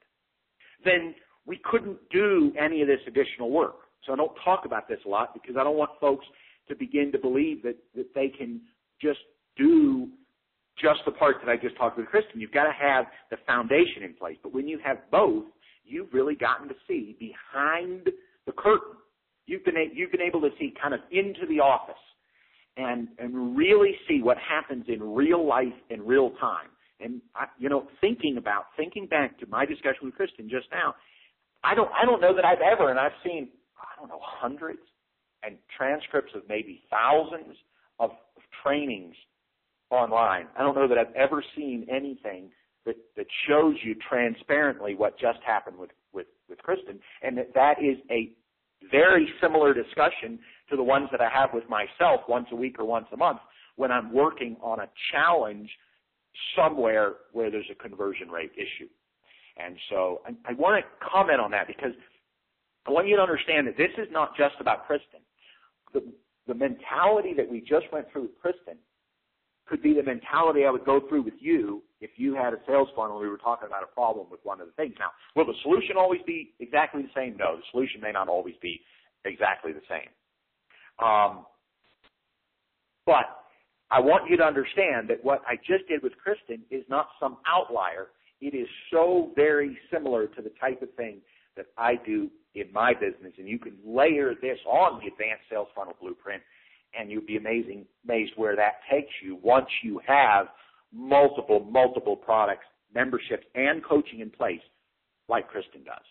then 0.85 1.15
we 1.47 1.61
couldn't 1.65 1.99
do 2.11 2.53
any 2.59 2.83
of 2.83 2.89
this 2.89 3.01
additional 3.07 3.51
work. 3.51 3.77
So 4.07 4.13
I 4.13 4.17
don't 4.17 4.33
talk 4.45 4.65
about 4.65 4.89
this 4.89 4.99
a 5.07 5.09
lot 5.09 5.35
because 5.35 5.57
I 5.59 5.65
don't 5.65 5.77
want 5.77 5.91
folks 6.01 6.27
to 6.69 6.75
begin 6.75 7.13
to 7.13 7.19
believe 7.19 7.63
that, 7.63 7.77
that 7.95 8.15
they 8.15 8.29
can 8.29 8.61
just 9.01 9.21
do 9.57 10.09
just 10.81 11.01
the 11.05 11.13
part 11.13 11.37
that 11.45 11.51
I 11.51 11.57
just 11.57 11.77
talked 11.77 11.99
with 11.99 12.07
Kristen. 12.07 12.41
You've 12.41 12.53
got 12.53 12.65
to 12.65 12.73
have 12.73 13.07
the 13.31 13.37
foundation 13.47 14.03
in 14.05 14.15
place. 14.15 14.37
But 14.43 14.55
when 14.55 14.67
you 14.67 14.79
have 14.85 14.99
both, 15.11 15.45
you've 15.85 16.13
really 16.13 16.35
gotten 16.35 16.69
to 16.69 16.75
see 16.89 17.17
behind 17.19 18.09
the 18.47 18.53
curtain. 18.53 18.97
You've 19.47 19.65
been, 19.65 19.75
you've 19.95 20.13
been 20.13 20.23
able 20.23 20.41
to 20.41 20.51
see 20.59 20.73
kind 20.81 20.95
of 20.95 21.01
into 21.11 21.47
the 21.49 21.61
office 21.61 21.95
and, 22.77 23.09
and 23.19 23.57
really 23.57 23.95
see 24.09 24.23
what 24.23 24.39
happens 24.39 24.85
in 24.89 25.03
real 25.03 25.47
life 25.47 25.75
in 25.91 26.01
real 26.07 26.31
time. 26.41 26.69
And, 27.01 27.21
I, 27.35 27.47
you 27.59 27.69
know, 27.69 27.89
thinking 28.01 28.37
about, 28.39 28.67
thinking 28.77 29.07
back 29.07 29.39
to 29.41 29.47
my 29.47 29.67
discussion 29.67 30.05
with 30.05 30.15
Kristen 30.15 30.49
just 30.49 30.67
now, 30.71 30.95
I 31.65 31.75
don't, 31.75 31.91
I 32.01 32.07
don't 32.07 32.21
know 32.21 32.35
that 32.35 32.45
I've 32.45 32.61
ever, 32.61 32.91
and 32.91 32.99
I've 32.99 33.13
seen 33.25 33.49
don't 34.03 34.09
know, 34.09 34.21
hundreds 34.23 34.81
and 35.43 35.57
transcripts 35.77 36.33
of 36.35 36.43
maybe 36.49 36.83
thousands 36.91 37.57
of 37.99 38.11
trainings 38.63 39.15
online. 39.91 40.47
I 40.59 40.63
don't 40.63 40.75
know 40.75 40.89
that 40.89 40.99
I've 40.99 41.15
ever 41.15 41.45
seen 41.57 41.87
anything 41.91 42.51
that, 42.87 42.97
that 43.17 43.27
shows 43.49 43.77
you 43.85 43.95
transparently 44.09 44.95
what 44.95 45.19
just 45.19 45.39
happened 45.47 45.79
with, 45.79 45.91
with, 46.13 46.27
with 46.49 46.59
Kristen 46.59 46.99
and 47.23 47.37
that 47.39 47.55
that 47.55 47.75
is 47.81 47.99
a 48.11 48.33
very 48.91 49.29
similar 49.41 49.73
discussion 49.73 50.39
to 50.71 50.77
the 50.77 50.83
ones 50.83 51.09
that 51.13 51.21
I 51.21 51.29
have 51.33 51.51
with 51.55 51.65
myself 51.69 52.23
once 52.29 52.47
a 52.53 52.57
week 52.57 52.79
or 52.79 52.85
once 52.85 53.07
a 53.13 53.17
month 53.17 53.39
when 53.77 53.93
I'm 53.93 54.13
working 54.13 54.57
on 54.61 54.81
a 54.81 54.89
challenge 55.13 55.71
somewhere 56.57 57.15
where 57.33 57.51
there's 57.51 57.71
a 57.71 57.75
conversion 57.75 58.29
rate 58.29 58.53
issue. 58.57 58.89
And 59.57 59.77
so 59.91 60.23
I, 60.27 60.51
I 60.51 60.55
want 60.55 60.83
to 60.83 61.07
comment 61.07 61.41
on 61.41 61.51
that 61.53 61.67
because 61.67 61.93
I 62.87 62.91
want 62.91 63.07
you 63.07 63.17
to 63.17 63.23
understand 63.23 63.67
that 63.67 63.77
this 63.77 63.93
is 63.99 64.09
not 64.11 64.37
just 64.37 64.55
about 64.61 64.87
Kristen. 64.87 65.21
The, 65.95 66.03
the 66.47 66.55
mentality 66.55 67.33
that 67.37 67.49
we 67.49 67.61
just 67.61 67.87
went 67.93 68.11
through 68.11 68.23
with 68.23 68.39
Kristen 68.41 68.77
could 69.67 69.83
be 69.83 69.95
the 69.95 70.03
mentality 70.03 70.65
I 70.67 70.71
would 70.71 70.85
go 70.85 71.01
through 71.09 71.23
with 71.23 71.35
you 71.39 71.83
if 72.01 72.11
you 72.17 72.35
had 72.35 72.53
a 72.53 72.59
sales 72.67 72.89
funnel 72.97 73.17
and 73.17 73.23
we 73.23 73.29
were 73.29 73.39
talking 73.39 73.69
about 73.69 73.85
a 73.85 73.95
problem 73.95 74.27
with 74.31 74.41
one 74.43 74.61
of 74.61 74.67
the 74.67 74.73
things. 74.73 74.95
Now, 74.99 75.11
will 75.37 75.47
the 75.47 75.59
solution 75.63 75.97
always 75.97 76.21
be 76.27 76.53
exactly 76.59 77.03
the 77.03 77.09
same? 77.15 77.37
No, 77.37 77.57
the 77.57 77.63
solution 77.71 78.01
may 78.01 78.11
not 78.11 78.29
always 78.29 78.57
be 78.61 78.81
exactly 79.25 79.73
the 79.73 79.81
same. 79.89 80.11
Um, 80.99 81.47
but 83.07 83.43
I 83.91 84.01
want 84.01 84.29
you 84.29 84.37
to 84.37 84.43
understand 84.43 85.09
that 85.11 85.23
what 85.23 85.43
I 85.47 85.57
just 85.57 85.89
did 85.89 86.03
with 86.03 86.13
Kristen 86.23 86.63
is 86.71 86.85
not 86.89 87.09
some 87.21 87.39
outlier. 87.47 88.09
It 88.41 88.55
is 88.55 88.67
so 88.91 89.31
very 89.37 89.79
similar 89.93 90.27
to 90.27 90.43
the 90.43 90.51
type 90.61 90.83
of 90.83 90.93
thing 90.95 91.21
that 91.57 91.67
I 91.79 91.95
do 92.05 92.31
in 92.55 92.73
my 92.73 92.93
business, 92.93 93.33
and 93.39 93.49
you 93.49 93.59
can 93.59 93.77
layer 93.85 94.35
this 94.41 94.59
on 94.67 95.01
the 95.01 95.07
advanced 95.07 95.45
sales 95.51 95.69
funnel 95.75 95.97
blueprint, 96.01 96.43
and 96.99 97.11
you'll 97.11 97.27
be 97.27 97.37
amazing, 97.37 97.87
amazed 98.05 98.33
where 98.37 98.57
that 98.57 98.75
takes 98.91 99.13
you 99.23 99.39
once 99.43 99.69
you 99.83 100.01
have 100.07 100.47
multiple, 100.93 101.61
multiple 101.61 102.17
products, 102.17 102.65
memberships, 102.95 103.47
and 103.55 103.83
coaching 103.85 104.21
in 104.21 104.31
place, 104.31 104.61
like 105.29 105.49
Kristen 105.49 105.83
does. 105.85 106.05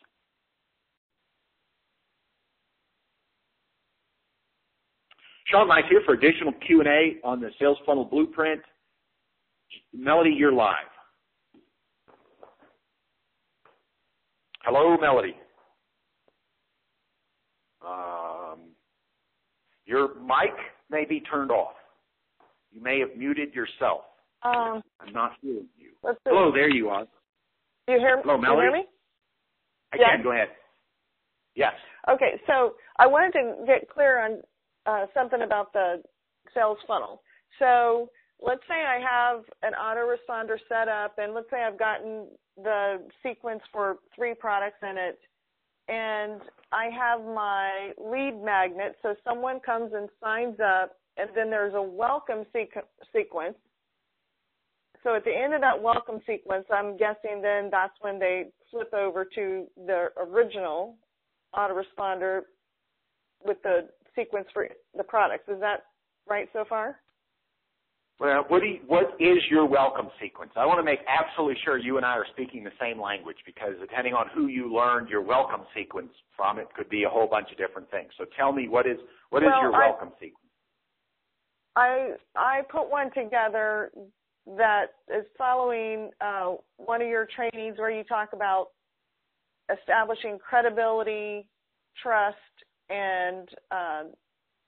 Sean 5.52 5.68
Mize 5.70 5.88
here 5.90 6.02
for 6.06 6.14
additional 6.14 6.54
Q&A 6.66 7.18
on 7.28 7.42
the 7.42 7.50
sales 7.60 7.78
funnel 7.86 8.06
blueprint. 8.06 8.62
Melody, 9.94 10.34
you're 10.36 10.54
live. 10.54 10.76
Hello, 14.64 14.98
Melody. 15.00 15.36
Um, 17.86 18.60
your 19.86 20.16
mic 20.20 20.54
may 20.90 21.06
be 21.06 21.22
turned 21.22 21.52
off. 21.52 21.74
You 22.72 22.82
may 22.82 23.00
have 23.00 23.16
muted 23.18 23.54
yourself. 23.54 24.02
Um, 24.44 24.82
I'm 25.00 25.14
not 25.14 25.34
hearing 25.42 25.68
you. 25.78 25.92
Hello, 26.26 26.52
there 26.52 26.70
you 26.70 26.90
are. 26.90 27.06
Do 27.88 27.94
you 27.94 28.00
hear, 28.00 28.18
me? 28.18 28.24
Hello, 28.26 28.38
Melody. 28.38 28.66
you 28.66 28.72
hear 28.72 28.82
me? 28.82 28.88
I 29.94 29.98
yes. 30.00 30.10
can. 30.16 30.24
Go 30.24 30.32
ahead. 30.32 30.50
Yes. 31.56 31.74
Okay, 32.10 32.40
so 32.48 32.76
I 32.98 33.08
wanted 33.08 33.34
to 33.34 33.66
get 33.68 33.90
clear 33.90 34.20
on 34.20 34.42
uh, 34.86 35.06
something 35.14 35.42
about 35.42 35.74
the 35.74 36.02
sales 36.54 36.78
funnel. 36.88 37.22
So 37.60 38.10
let's 38.42 38.62
say 38.68 38.76
I 38.76 39.00
have 39.00 39.44
an 39.62 39.74
autoresponder 39.80 40.58
set 40.68 40.88
up, 40.88 41.16
and 41.18 41.34
let's 41.34 41.50
say 41.50 41.62
I've 41.64 41.78
gotten 41.78 42.28
the 42.58 43.02
sequence 43.22 43.62
for 43.72 43.98
three 44.16 44.34
products 44.34 44.80
in 44.82 44.98
it, 44.98 45.20
and 45.88 46.42
I 46.72 46.90
have 46.98 47.22
my 47.22 47.92
lead 47.98 48.42
magnet. 48.44 48.96
So 49.02 49.16
someone 49.24 49.60
comes 49.60 49.92
and 49.94 50.10
signs 50.24 50.60
up, 50.60 50.98
and 51.18 51.30
then 51.36 51.50
there's 51.50 51.74
a 51.74 51.82
welcome 51.82 52.46
sequ- 52.56 52.88
sequence. 53.14 53.58
So 55.04 55.16
at 55.16 55.24
the 55.26 55.36
end 55.36 55.54
of 55.54 55.62
that 55.62 55.82
welcome 55.82 56.20
sequence, 56.28 56.66
I'm 56.72 56.96
guessing 56.96 57.42
then 57.42 57.70
that's 57.72 57.94
when 58.02 58.20
they 58.20 58.46
flip 58.70 58.94
over 58.94 59.26
to 59.36 59.68
the 59.86 60.10
original 60.18 60.96
autoresponder 61.56 62.42
with 63.44 63.58
the 63.64 63.90
sequence 64.16 64.48
for 64.54 64.68
the 64.96 65.04
products. 65.04 65.50
Is 65.50 65.60
that 65.60 65.86
right 66.30 66.48
so 66.54 66.66
far? 66.70 66.98
Well, 68.22 68.46
what, 68.50 68.62
do 68.62 68.68
you, 68.68 68.80
what 68.86 69.16
is 69.20 69.40
your 69.50 69.66
welcome 69.66 70.10
sequence? 70.22 70.52
I 70.56 70.64
want 70.68 70.78
to 70.78 70.84
make 70.84 71.00
absolutely 71.10 71.58
sure 71.66 71.80
you 71.80 71.98
and 71.98 72.06
I 72.06 72.12
are 72.12 72.26
speaking 72.32 72.64
the 72.64 72.70
same 72.80 73.02
language 73.02 73.38
because 73.48 73.74
depending 73.82 74.14
on 74.14 74.28
who 74.32 74.46
you 74.46 74.72
learned 74.72 75.10
your 75.10 75.24
welcome 75.24 75.62
sequence 75.76 76.12
from, 76.38 76.60
it 76.60 76.68
could 76.78 76.88
be 76.88 77.04
a 77.04 77.10
whole 77.10 77.26
bunch 77.26 77.48
of 77.52 77.58
different 77.58 77.90
things. 77.90 78.12
So 78.20 78.26
tell 78.38 78.52
me 78.52 78.68
what 78.68 78.86
is 78.86 78.98
what 79.32 79.42
is 79.42 79.48
well, 79.48 79.62
your 79.62 79.72
welcome 79.72 80.10
I, 80.16 80.20
sequence? 80.20 80.36
I 81.76 82.10
I 82.36 82.62
put 82.72 82.92
one 82.92 83.12
together 83.12 83.90
that 84.56 84.86
is 85.10 85.26
following 85.36 86.12
uh, 86.22 86.58
one 86.78 87.02
of 87.02 87.08
your 87.08 87.28
trainings 87.36 87.80
where 87.80 87.90
you 87.90 88.04
talk 88.04 88.34
about 88.34 88.68
establishing 89.76 90.38
credibility, 90.38 91.48
trust, 92.04 92.38
and 92.92 93.50
uh, 93.72 94.04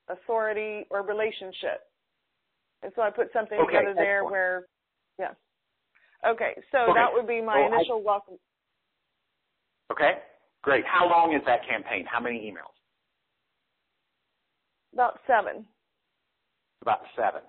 authority 0.10 0.88
or 0.90 1.04
relationship. 1.04 1.82
And 2.84 2.92
so 2.96 3.02
I 3.02 3.10
put 3.10 3.32
something 3.32 3.58
okay, 3.60 3.78
together 3.78 3.94
there 3.96 4.24
where, 4.26 4.66
yeah. 5.18 5.32
Okay, 6.28 6.54
so 6.72 6.80
okay. 6.80 6.94
that 6.96 7.08
would 7.12 7.28
be 7.28 7.42
my 7.42 7.68
so 7.70 7.76
initial 7.76 8.00
I, 8.00 8.06
welcome. 8.06 8.36
Okay, 9.92 10.14
great. 10.62 10.84
How 10.86 11.10
long 11.10 11.34
is 11.34 11.42
that 11.46 11.68
campaign? 11.68 12.06
How 12.10 12.20
many 12.20 12.40
emails? 12.40 12.76
About 14.94 15.20
seven. 15.28 15.66
About 16.82 17.02
seven. 17.16 17.42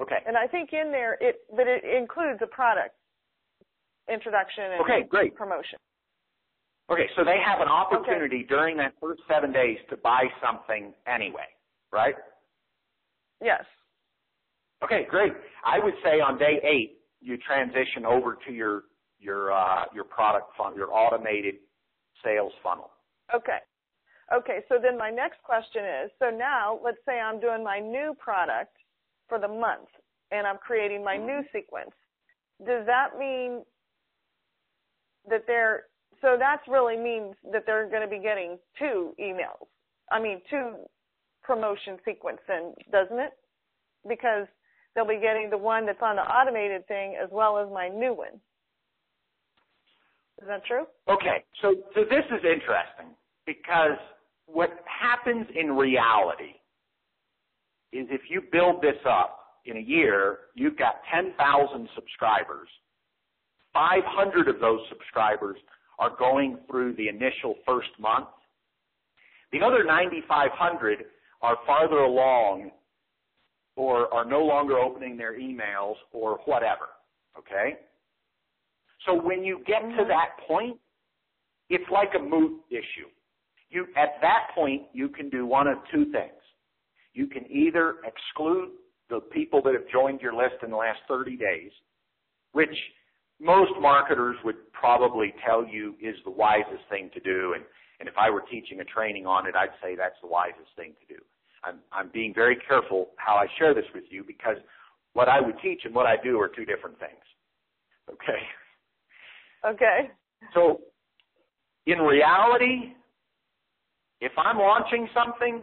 Okay. 0.00 0.18
And 0.26 0.36
I 0.36 0.46
think 0.46 0.70
in 0.72 0.90
there 0.90 1.16
it, 1.20 1.36
but 1.54 1.66
it 1.68 1.84
includes 1.84 2.40
a 2.42 2.46
product 2.46 2.94
introduction 4.10 4.64
and 4.64 4.80
okay, 4.80 5.06
great. 5.08 5.34
promotion. 5.34 5.78
Okay, 6.90 7.08
so 7.16 7.24
they 7.24 7.38
have 7.44 7.60
an 7.60 7.68
opportunity 7.68 8.38
okay. 8.38 8.46
during 8.48 8.76
that 8.76 8.92
first 9.00 9.22
seven 9.28 9.52
days 9.52 9.78
to 9.88 9.96
buy 9.96 10.24
something 10.44 10.92
anyway, 11.06 11.48
right? 11.92 12.14
Yes. 13.42 13.64
Okay, 14.82 15.06
great. 15.08 15.32
I 15.64 15.78
would 15.78 15.94
say 16.02 16.20
on 16.20 16.38
day 16.38 16.60
eight 16.62 16.98
you 17.20 17.36
transition 17.38 18.04
over 18.04 18.38
to 18.46 18.52
your 18.52 18.84
your 19.18 19.52
uh, 19.52 19.84
your 19.94 20.04
product 20.04 20.50
funnel, 20.56 20.76
your 20.76 20.92
automated 20.92 21.56
sales 22.22 22.52
funnel. 22.62 22.90
Okay. 23.34 23.58
Okay, 24.34 24.60
so 24.68 24.76
then 24.82 24.96
my 24.96 25.10
next 25.10 25.42
question 25.42 25.84
is, 25.84 26.10
so 26.18 26.30
now 26.30 26.80
let's 26.82 26.98
say 27.06 27.20
I'm 27.20 27.40
doing 27.40 27.62
my 27.62 27.78
new 27.78 28.14
product 28.18 28.74
for 29.28 29.38
the 29.38 29.48
month 29.48 29.88
and 30.30 30.46
I'm 30.46 30.56
creating 30.56 31.04
my 31.04 31.16
new 31.16 31.42
sequence. 31.52 31.90
Does 32.64 32.86
that 32.86 33.18
mean 33.18 33.62
that 35.28 35.44
they're 35.46 35.84
so 36.20 36.36
that 36.38 36.60
really 36.68 36.96
means 36.96 37.34
that 37.52 37.64
they're 37.66 37.88
going 37.88 38.02
to 38.02 38.08
be 38.08 38.18
getting 38.18 38.58
two 38.78 39.14
emails. 39.20 39.66
I 40.10 40.20
mean, 40.20 40.40
two 40.48 40.76
promotion 41.42 41.98
sequences, 42.04 42.74
doesn't 42.90 43.18
it? 43.18 43.32
Because 44.08 44.46
they'll 44.94 45.06
be 45.06 45.20
getting 45.20 45.50
the 45.50 45.58
one 45.58 45.86
that's 45.86 46.02
on 46.02 46.16
the 46.16 46.22
automated 46.22 46.86
thing 46.88 47.16
as 47.22 47.28
well 47.32 47.58
as 47.58 47.68
my 47.72 47.88
new 47.88 48.14
one. 48.14 48.40
Is 50.40 50.48
that 50.48 50.64
true? 50.66 50.84
Okay, 51.08 51.44
so 51.62 51.74
so 51.94 52.02
this 52.04 52.24
is 52.30 52.44
interesting 52.44 53.14
because 53.46 53.98
what 54.46 54.70
happens 54.86 55.46
in 55.54 55.76
reality 55.76 56.54
is 57.92 58.06
if 58.10 58.22
you 58.28 58.42
build 58.52 58.82
this 58.82 58.98
up 59.08 59.38
in 59.64 59.76
a 59.76 59.80
year, 59.80 60.38
you've 60.54 60.76
got 60.76 60.96
10,000 61.12 61.88
subscribers. 61.94 62.68
500 63.72 64.48
of 64.48 64.60
those 64.60 64.80
subscribers 64.88 65.56
are 65.98 66.10
going 66.18 66.58
through 66.68 66.94
the 66.96 67.08
initial 67.08 67.54
first 67.66 67.88
month. 67.98 68.26
The 69.52 69.62
other 69.62 69.84
9,500 69.84 71.04
are 71.40 71.56
farther 71.66 71.98
along 71.98 72.70
or 73.76 74.12
are 74.14 74.24
no 74.24 74.40
longer 74.44 74.78
opening 74.78 75.16
their 75.16 75.38
emails 75.38 75.94
or 76.12 76.38
whatever. 76.44 76.86
Okay? 77.38 77.78
So 79.06 79.20
when 79.20 79.44
you 79.44 79.60
get 79.66 79.80
to 79.80 79.86
mm-hmm. 79.88 80.08
that 80.08 80.30
point, 80.46 80.78
it's 81.70 81.88
like 81.90 82.10
a 82.18 82.22
moot 82.22 82.60
issue. 82.70 83.08
You, 83.70 83.86
at 83.96 84.20
that 84.20 84.48
point, 84.54 84.82
you 84.92 85.08
can 85.08 85.28
do 85.30 85.46
one 85.46 85.66
of 85.66 85.78
two 85.92 86.04
things. 86.12 86.32
You 87.12 87.26
can 87.26 87.50
either 87.50 87.96
exclude 88.04 88.70
the 89.10 89.20
people 89.20 89.60
that 89.62 89.74
have 89.74 89.88
joined 89.92 90.20
your 90.20 90.34
list 90.34 90.62
in 90.62 90.70
the 90.70 90.76
last 90.76 91.00
30 91.08 91.36
days, 91.36 91.70
which 92.52 92.76
most 93.40 93.72
marketers 93.80 94.36
would 94.44 94.72
probably 94.72 95.34
tell 95.44 95.66
you 95.66 95.94
is 96.00 96.14
the 96.24 96.30
wisest 96.30 96.82
thing 96.88 97.10
to 97.14 97.20
do. 97.20 97.54
And, 97.54 97.64
and 98.00 98.08
if 98.08 98.14
I 98.18 98.30
were 98.30 98.44
teaching 98.50 98.80
a 98.80 98.84
training 98.84 99.26
on 99.26 99.46
it, 99.46 99.54
I'd 99.54 99.74
say 99.82 99.96
that's 99.96 100.16
the 100.22 100.28
wisest 100.28 100.70
thing 100.76 100.92
to 101.00 101.14
do. 101.14 101.20
I'm, 101.64 101.78
I'm 101.92 102.10
being 102.12 102.32
very 102.34 102.56
careful 102.68 103.10
how 103.16 103.34
I 103.34 103.46
share 103.58 103.74
this 103.74 103.84
with 103.94 104.04
you 104.10 104.24
because 104.24 104.56
what 105.14 105.28
I 105.28 105.40
would 105.40 105.56
teach 105.62 105.82
and 105.84 105.94
what 105.94 106.06
I 106.06 106.16
do 106.22 106.38
are 106.40 106.48
two 106.48 106.64
different 106.64 106.98
things. 106.98 107.12
Okay. 108.10 108.40
Okay. 109.64 110.10
So, 110.52 110.80
in 111.86 111.98
reality, 111.98 112.92
if 114.20 114.32
I'm 114.36 114.58
launching 114.58 115.08
something, 115.14 115.62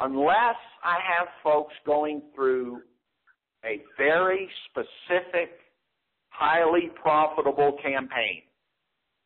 unless 0.00 0.56
I 0.84 0.98
have 1.16 1.28
folks 1.42 1.74
going 1.86 2.22
through 2.34 2.80
a 3.64 3.80
very 3.96 4.48
specific 4.70 5.50
highly 6.30 6.90
profitable 7.00 7.76
campaign 7.82 8.42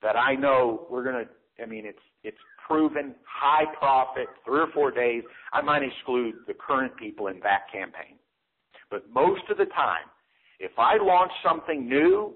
that 0.02 0.16
I 0.16 0.34
know 0.34 0.86
we're 0.90 1.04
going 1.04 1.24
to, 1.24 1.62
I 1.62 1.66
mean, 1.66 1.86
it's, 1.86 1.98
it's 2.22 2.36
proven 2.66 3.14
high 3.24 3.64
profit, 3.78 4.26
three 4.44 4.60
or 4.60 4.68
four 4.74 4.90
days. 4.90 5.22
I 5.52 5.60
might 5.60 5.82
exclude 5.82 6.34
the 6.46 6.54
current 6.54 6.96
people 6.96 7.28
in 7.28 7.40
that 7.40 7.70
campaign. 7.72 8.16
But 8.90 9.10
most 9.12 9.42
of 9.50 9.58
the 9.58 9.66
time, 9.66 10.08
if 10.58 10.72
I 10.78 10.96
launch 10.96 11.32
something 11.44 11.88
new 11.88 12.34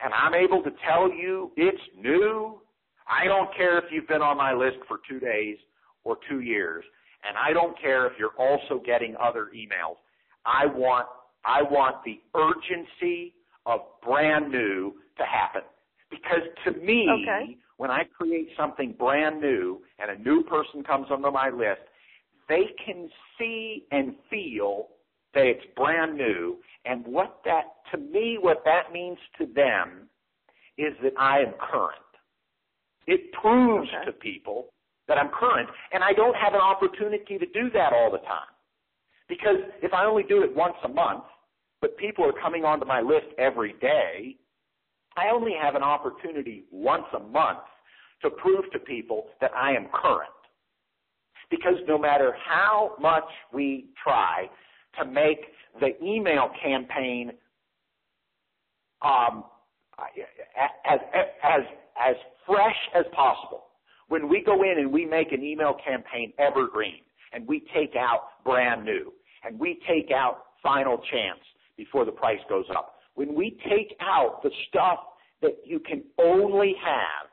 and 0.00 0.12
I'm 0.14 0.34
able 0.34 0.62
to 0.62 0.70
tell 0.86 1.10
you 1.10 1.52
it's 1.56 1.80
new, 1.98 2.60
I 3.08 3.26
don't 3.26 3.54
care 3.56 3.78
if 3.78 3.84
you've 3.90 4.08
been 4.08 4.22
on 4.22 4.36
my 4.36 4.52
list 4.52 4.78
for 4.88 5.00
two 5.08 5.18
days 5.18 5.56
or 6.04 6.16
two 6.28 6.40
years, 6.40 6.84
and 7.26 7.36
I 7.36 7.52
don't 7.52 7.78
care 7.80 8.06
if 8.06 8.12
you're 8.18 8.36
also 8.38 8.82
getting 8.84 9.14
other 9.22 9.50
emails. 9.54 9.96
I 10.44 10.66
want, 10.66 11.06
I 11.44 11.62
want 11.62 11.96
the 12.04 12.20
urgency 12.34 13.34
of 13.66 13.80
brand 14.04 14.50
new 14.50 14.94
to 15.18 15.24
happen. 15.24 15.62
Because 16.10 16.42
to 16.64 16.72
me, 16.72 17.08
okay. 17.22 17.56
When 17.82 17.90
I 17.90 18.04
create 18.04 18.46
something 18.56 18.94
brand 18.96 19.40
new 19.40 19.80
and 19.98 20.08
a 20.08 20.22
new 20.22 20.44
person 20.44 20.84
comes 20.84 21.08
onto 21.10 21.32
my 21.32 21.50
list, 21.50 21.80
they 22.48 22.66
can 22.86 23.10
see 23.36 23.86
and 23.90 24.14
feel 24.30 24.86
that 25.34 25.46
it's 25.46 25.64
brand 25.74 26.16
new. 26.16 26.58
And 26.84 27.04
what 27.04 27.40
that, 27.44 27.64
to 27.90 27.98
me, 27.98 28.38
what 28.40 28.62
that 28.64 28.92
means 28.92 29.18
to 29.38 29.46
them 29.46 30.08
is 30.78 30.92
that 31.02 31.14
I 31.18 31.40
am 31.40 31.54
current. 31.58 31.98
It 33.08 33.32
proves 33.32 33.88
okay. 33.88 34.04
to 34.06 34.12
people 34.12 34.66
that 35.08 35.18
I'm 35.18 35.30
current, 35.30 35.68
and 35.92 36.04
I 36.04 36.12
don't 36.12 36.36
have 36.36 36.54
an 36.54 36.60
opportunity 36.60 37.36
to 37.36 37.46
do 37.46 37.68
that 37.74 37.92
all 37.92 38.12
the 38.12 38.18
time. 38.18 38.54
Because 39.28 39.56
if 39.82 39.92
I 39.92 40.04
only 40.04 40.22
do 40.22 40.44
it 40.44 40.54
once 40.54 40.76
a 40.84 40.88
month, 40.88 41.24
but 41.80 41.96
people 41.96 42.24
are 42.24 42.40
coming 42.40 42.64
onto 42.64 42.86
my 42.86 43.00
list 43.00 43.26
every 43.38 43.72
day, 43.80 44.36
I 45.16 45.30
only 45.34 45.54
have 45.60 45.74
an 45.74 45.82
opportunity 45.82 46.62
once 46.70 47.06
a 47.12 47.18
month 47.18 47.58
to 48.22 48.30
prove 48.30 48.64
to 48.72 48.78
people 48.78 49.26
that 49.40 49.50
I 49.54 49.72
am 49.72 49.88
current. 49.92 50.30
Because 51.50 51.74
no 51.86 51.98
matter 51.98 52.34
how 52.48 52.92
much 53.00 53.24
we 53.52 53.86
try 54.02 54.48
to 54.98 55.04
make 55.04 55.40
the 55.80 56.02
email 56.02 56.50
campaign 56.62 57.32
um, 59.02 59.44
as, 60.88 60.98
as, 61.42 61.60
as 62.00 62.16
fresh 62.46 62.76
as 62.94 63.04
possible, 63.14 63.64
when 64.08 64.28
we 64.28 64.42
go 64.44 64.62
in 64.62 64.78
and 64.78 64.92
we 64.92 65.04
make 65.04 65.32
an 65.32 65.42
email 65.42 65.74
campaign 65.84 66.32
evergreen 66.38 67.00
and 67.32 67.46
we 67.46 67.64
take 67.74 67.96
out 67.96 68.44
brand 68.44 68.84
new 68.84 69.12
and 69.44 69.58
we 69.58 69.78
take 69.88 70.10
out 70.14 70.44
final 70.62 70.98
chance 71.10 71.40
before 71.76 72.04
the 72.04 72.12
price 72.12 72.38
goes 72.48 72.66
up. 72.70 72.94
When 73.14 73.34
we 73.34 73.58
take 73.68 73.96
out 74.00 74.42
the 74.42 74.50
stuff 74.68 74.98
that 75.40 75.58
you 75.64 75.80
can 75.80 76.02
only 76.18 76.74
have 76.82 77.31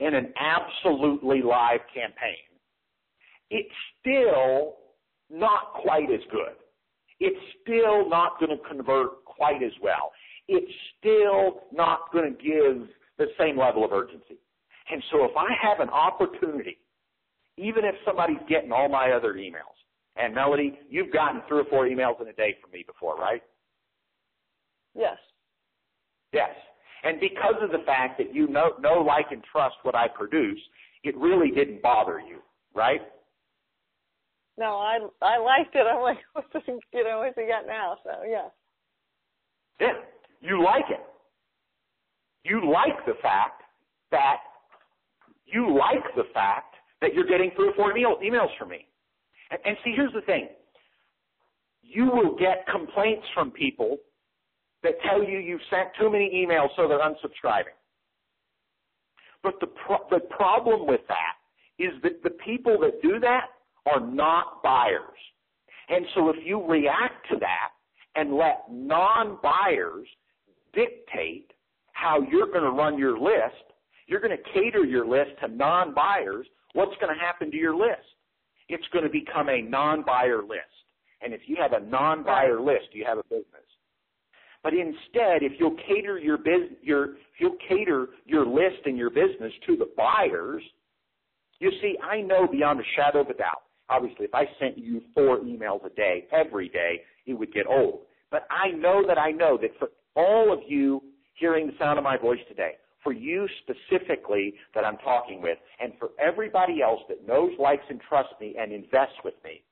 in 0.00 0.14
an 0.14 0.32
absolutely 0.38 1.42
live 1.42 1.80
campaign, 1.92 2.46
it's 3.50 3.74
still 4.00 4.76
not 5.30 5.74
quite 5.82 6.10
as 6.10 6.20
good. 6.30 6.56
It's 7.18 7.40
still 7.62 8.08
not 8.08 8.38
going 8.38 8.56
to 8.56 8.62
convert 8.68 9.24
quite 9.24 9.62
as 9.62 9.72
well. 9.82 10.12
It's 10.48 10.70
still 10.98 11.62
not 11.72 12.12
going 12.12 12.36
to 12.36 12.42
give 12.42 12.88
the 13.18 13.26
same 13.38 13.58
level 13.58 13.84
of 13.84 13.92
urgency. 13.92 14.38
And 14.90 15.02
so 15.10 15.24
if 15.24 15.36
I 15.36 15.48
have 15.60 15.80
an 15.80 15.88
opportunity, 15.88 16.78
even 17.56 17.84
if 17.84 17.94
somebody's 18.04 18.36
getting 18.48 18.70
all 18.70 18.88
my 18.88 19.12
other 19.12 19.34
emails, 19.34 19.74
and 20.16 20.34
Melody, 20.34 20.78
you've 20.88 21.12
gotten 21.12 21.42
three 21.48 21.60
or 21.60 21.64
four 21.64 21.86
emails 21.86 22.20
in 22.20 22.28
a 22.28 22.32
day 22.32 22.56
from 22.60 22.70
me 22.70 22.84
before, 22.86 23.16
right? 23.16 23.42
Yes. 24.94 25.18
Yes. 26.32 26.50
And 27.06 27.20
because 27.20 27.54
of 27.62 27.70
the 27.70 27.84
fact 27.86 28.18
that 28.18 28.34
you 28.34 28.48
know, 28.48 28.72
know, 28.80 29.00
like, 29.00 29.26
and 29.30 29.42
trust 29.52 29.76
what 29.82 29.94
I 29.94 30.08
produce, 30.08 30.58
it 31.04 31.16
really 31.16 31.50
didn't 31.50 31.80
bother 31.80 32.18
you, 32.18 32.38
right? 32.74 33.00
no, 34.58 34.76
I 34.76 34.98
I 35.22 35.38
liked 35.38 35.74
it. 35.74 35.86
I'm 35.86 36.02
like, 36.02 36.18
what's 36.32 36.48
this, 36.52 36.62
you 36.66 37.04
know, 37.04 37.18
what's 37.18 37.36
he 37.36 37.46
got 37.46 37.66
now? 37.66 37.98
So 38.04 38.10
yeah. 38.28 38.48
Yeah, 39.80 39.92
you 40.40 40.62
like 40.62 40.86
it. 40.90 41.00
You 42.44 42.70
like 42.72 43.04
the 43.06 43.14
fact 43.20 43.62
that 44.10 44.36
you 45.44 45.76
like 45.76 46.04
the 46.16 46.24
fact 46.32 46.74
that 47.02 47.12
you're 47.12 47.26
getting 47.26 47.50
three 47.56 47.68
or 47.68 47.74
four 47.74 47.96
email, 47.96 48.16
emails 48.24 48.56
from 48.58 48.70
me. 48.70 48.86
And, 49.50 49.60
and 49.64 49.76
see, 49.84 49.92
here's 49.94 50.12
the 50.12 50.22
thing. 50.22 50.48
You 51.82 52.06
will 52.06 52.36
get 52.36 52.66
complaints 52.70 53.26
from 53.34 53.50
people 53.50 53.98
that 54.86 55.00
tell 55.02 55.22
you 55.22 55.38
you've 55.38 55.60
sent 55.68 55.88
too 55.98 56.10
many 56.10 56.30
emails 56.30 56.68
so 56.76 56.86
they're 56.86 57.00
unsubscribing. 57.00 57.74
But 59.42 59.54
the, 59.60 59.66
pro- 59.66 60.06
the 60.10 60.20
problem 60.20 60.86
with 60.86 61.00
that 61.08 61.82
is 61.82 61.92
that 62.02 62.22
the 62.22 62.30
people 62.30 62.78
that 62.80 63.02
do 63.02 63.18
that 63.20 63.46
are 63.92 64.00
not 64.00 64.62
buyers. 64.62 65.18
And 65.88 66.04
so 66.14 66.30
if 66.30 66.36
you 66.44 66.64
react 66.64 67.28
to 67.30 67.38
that 67.38 67.70
and 68.14 68.34
let 68.34 68.64
non-buyers 68.70 70.06
dictate 70.72 71.52
how 71.92 72.20
you're 72.30 72.46
going 72.46 72.64
to 72.64 72.70
run 72.70 72.98
your 72.98 73.18
list, 73.18 73.54
you're 74.06 74.20
going 74.20 74.36
to 74.36 74.52
cater 74.52 74.84
your 74.84 75.06
list 75.06 75.30
to 75.42 75.48
non-buyers, 75.48 76.46
what's 76.72 76.94
going 77.00 77.14
to 77.14 77.20
happen 77.20 77.50
to 77.50 77.56
your 77.56 77.74
list? 77.74 78.06
It's 78.68 78.86
going 78.92 79.04
to 79.04 79.10
become 79.10 79.48
a 79.48 79.62
non-buyer 79.62 80.42
list. 80.42 80.62
And 81.22 81.32
if 81.32 81.42
you 81.46 81.56
have 81.56 81.72
a 81.72 81.80
non-buyer 81.80 82.60
list, 82.60 82.88
you 82.92 83.04
have 83.04 83.18
a 83.18 83.22
business. 83.24 83.65
But 84.66 84.74
instead, 84.74 85.44
if 85.44 85.52
you'll 85.60 85.76
cater 85.86 86.18
your 86.18 86.38
business, 86.38 86.72
your, 86.82 87.04
if 87.10 87.38
you'll 87.38 87.56
cater 87.68 88.08
your 88.24 88.44
list 88.44 88.84
and 88.84 88.98
your 88.98 89.10
business 89.10 89.52
to 89.64 89.76
the 89.76 89.88
buyers, 89.96 90.60
you 91.60 91.70
see, 91.80 91.94
I 92.02 92.20
know 92.20 92.48
beyond 92.48 92.80
a 92.80 92.82
shadow 92.96 93.20
of 93.20 93.28
a 93.28 93.34
doubt. 93.34 93.62
Obviously, 93.88 94.24
if 94.24 94.34
I 94.34 94.42
sent 94.58 94.76
you 94.76 95.02
four 95.14 95.38
emails 95.38 95.86
a 95.86 95.90
day, 95.90 96.26
every 96.32 96.68
day, 96.68 97.02
it 97.26 97.34
would 97.34 97.52
get 97.52 97.68
old. 97.68 98.00
But 98.32 98.48
I 98.50 98.72
know 98.72 99.04
that 99.06 99.18
I 99.18 99.30
know 99.30 99.56
that 99.62 99.70
for 99.78 99.90
all 100.16 100.52
of 100.52 100.58
you 100.66 101.00
hearing 101.34 101.68
the 101.68 101.74
sound 101.78 101.96
of 101.96 102.02
my 102.02 102.16
voice 102.16 102.40
today, 102.48 102.72
for 103.04 103.12
you 103.12 103.46
specifically 103.62 104.54
that 104.74 104.84
I'm 104.84 104.96
talking 104.96 105.40
with, 105.40 105.58
and 105.78 105.92
for 105.96 106.08
everybody 106.20 106.82
else 106.82 107.02
that 107.08 107.24
knows, 107.24 107.52
likes, 107.60 107.84
and 107.88 108.00
trusts 108.08 108.34
me 108.40 108.56
and 108.58 108.72
invests 108.72 109.14
with 109.24 109.34
me, 109.44 109.62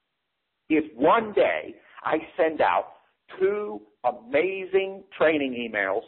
if 0.68 0.84
one 0.96 1.32
day 1.32 1.74
I 2.04 2.18
send 2.36 2.60
out 2.60 2.92
two 3.38 3.80
amazing 4.04 5.02
training 5.16 5.52
emails 5.52 6.02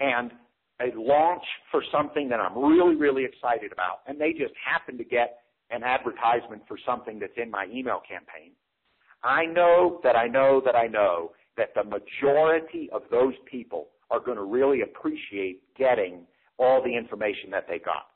and 0.00 0.30
a 0.80 0.92
launch 0.96 1.42
for 1.70 1.82
something 1.90 2.28
that 2.28 2.40
I'm 2.40 2.56
really, 2.58 2.96
really 2.96 3.24
excited 3.24 3.72
about, 3.72 4.00
and 4.06 4.20
they 4.20 4.32
just 4.32 4.52
happen 4.62 4.98
to 4.98 5.04
get 5.04 5.38
an 5.70 5.82
advertisement 5.82 6.62
for 6.68 6.78
something 6.86 7.18
that's 7.18 7.32
in 7.36 7.50
my 7.50 7.66
email 7.72 8.00
campaign, 8.08 8.52
I 9.24 9.46
know 9.46 10.00
that 10.04 10.16
I 10.16 10.26
know 10.28 10.62
that 10.64 10.76
I 10.76 10.86
know 10.86 11.32
that 11.56 11.70
the 11.74 11.82
majority 11.82 12.88
of 12.92 13.02
those 13.10 13.34
people 13.50 13.88
are 14.10 14.20
going 14.20 14.36
to 14.36 14.44
really 14.44 14.82
appreciate 14.82 15.62
getting 15.76 16.26
all 16.58 16.82
the 16.82 16.94
information 16.94 17.50
that 17.50 17.66
they 17.68 17.78
got. 17.78 18.06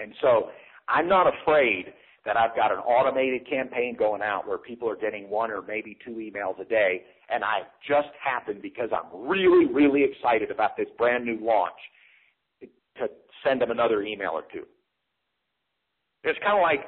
And 0.00 0.12
so 0.20 0.48
I'm 0.88 1.08
not 1.08 1.26
afraid 1.26 1.92
that 2.24 2.36
I've 2.36 2.56
got 2.56 2.72
an 2.72 2.78
automated 2.78 3.48
campaign 3.48 3.96
going 3.98 4.22
out 4.22 4.48
where 4.48 4.58
people 4.58 4.88
are 4.88 4.96
getting 4.96 5.28
one 5.28 5.50
or 5.50 5.60
maybe 5.62 5.98
two 6.04 6.12
emails 6.12 6.58
a 6.58 6.64
day, 6.64 7.02
and 7.28 7.44
I 7.44 7.60
just 7.86 8.08
happen 8.22 8.60
because 8.62 8.88
I'm 8.92 9.28
really, 9.28 9.66
really 9.66 10.04
excited 10.04 10.50
about 10.50 10.76
this 10.76 10.88
brand 10.96 11.24
new 11.24 11.38
launch 11.40 11.72
to 12.62 13.08
send 13.44 13.60
them 13.60 13.70
another 13.70 14.02
email 14.02 14.30
or 14.30 14.44
two. 14.52 14.64
It's 16.22 16.38
kind 16.38 16.56
of 16.56 16.62
like 16.62 16.86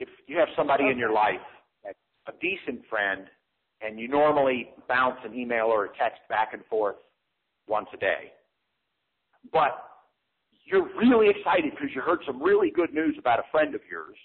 if 0.00 0.08
you 0.26 0.36
have 0.38 0.48
somebody 0.56 0.88
in 0.88 0.98
your 0.98 1.12
life 1.12 1.40
that's 1.84 1.96
a 2.28 2.32
decent 2.40 2.84
friend, 2.88 3.26
and 3.82 3.98
you 3.98 4.08
normally 4.08 4.70
bounce 4.88 5.16
an 5.24 5.34
email 5.34 5.66
or 5.66 5.86
a 5.86 5.88
text 5.96 6.20
back 6.28 6.50
and 6.52 6.62
forth 6.66 6.96
once 7.66 7.86
a 7.94 7.96
day. 7.96 8.32
But 9.52 9.89
you're 10.70 10.88
really 10.96 11.28
excited 11.28 11.72
because 11.72 11.88
you 11.94 12.00
heard 12.00 12.20
some 12.26 12.42
really 12.42 12.70
good 12.70 12.92
news 12.94 13.16
about 13.18 13.38
a 13.38 13.44
friend 13.50 13.74
of 13.74 13.80
yours, 13.90 14.16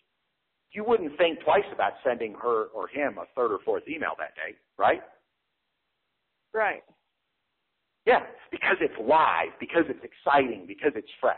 you 0.71 0.83
wouldn't 0.83 1.17
think 1.17 1.39
twice 1.43 1.65
about 1.73 1.93
sending 2.03 2.33
her 2.33 2.65
or 2.65 2.87
him 2.87 3.17
a 3.17 3.25
third 3.35 3.51
or 3.51 3.59
fourth 3.63 3.83
email 3.87 4.11
that 4.19 4.35
day, 4.35 4.55
right? 4.77 5.01
Right. 6.53 6.83
Yeah, 8.05 8.19
because 8.51 8.77
it's 8.81 8.93
live, 8.99 9.49
because 9.59 9.83
it's 9.89 10.03
exciting, 10.03 10.65
because 10.67 10.91
it's 10.95 11.09
fresh. 11.19 11.37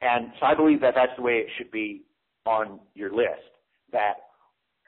And 0.00 0.32
so 0.40 0.46
I 0.46 0.54
believe 0.54 0.80
that 0.80 0.94
that's 0.94 1.12
the 1.16 1.22
way 1.22 1.34
it 1.34 1.46
should 1.58 1.70
be 1.70 2.02
on 2.46 2.80
your 2.94 3.10
list. 3.10 3.52
That 3.92 4.14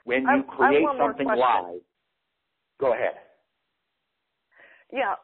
when 0.05 0.23
you 0.23 0.43
I, 0.49 0.55
create 0.55 0.85
I 0.85 0.97
something 0.97 1.27
live, 1.27 1.81
go 2.79 2.93
ahead. 2.93 3.13
Yeah. 4.91 5.15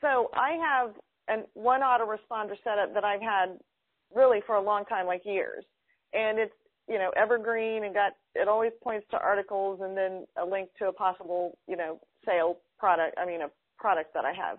So 0.00 0.30
I 0.34 0.56
have 0.62 0.94
and 1.28 1.44
one 1.54 1.80
autoresponder 1.80 2.56
setup 2.62 2.94
that 2.94 3.04
I've 3.04 3.20
had 3.20 3.58
really 4.14 4.40
for 4.46 4.56
a 4.56 4.62
long 4.62 4.84
time, 4.84 5.06
like 5.06 5.22
years. 5.24 5.64
And 6.12 6.38
it's, 6.38 6.54
you 6.88 6.98
know, 6.98 7.10
evergreen 7.16 7.84
and 7.84 7.92
got, 7.92 8.12
it 8.34 8.48
always 8.48 8.72
points 8.82 9.06
to 9.10 9.18
articles 9.18 9.80
and 9.82 9.96
then 9.96 10.26
a 10.40 10.44
link 10.44 10.68
to 10.78 10.88
a 10.88 10.92
possible, 10.92 11.58
you 11.66 11.76
know, 11.76 12.00
sale 12.24 12.58
product, 12.78 13.16
I 13.18 13.26
mean, 13.26 13.42
a 13.42 13.50
product 13.78 14.14
that 14.14 14.24
I 14.24 14.32
have. 14.32 14.58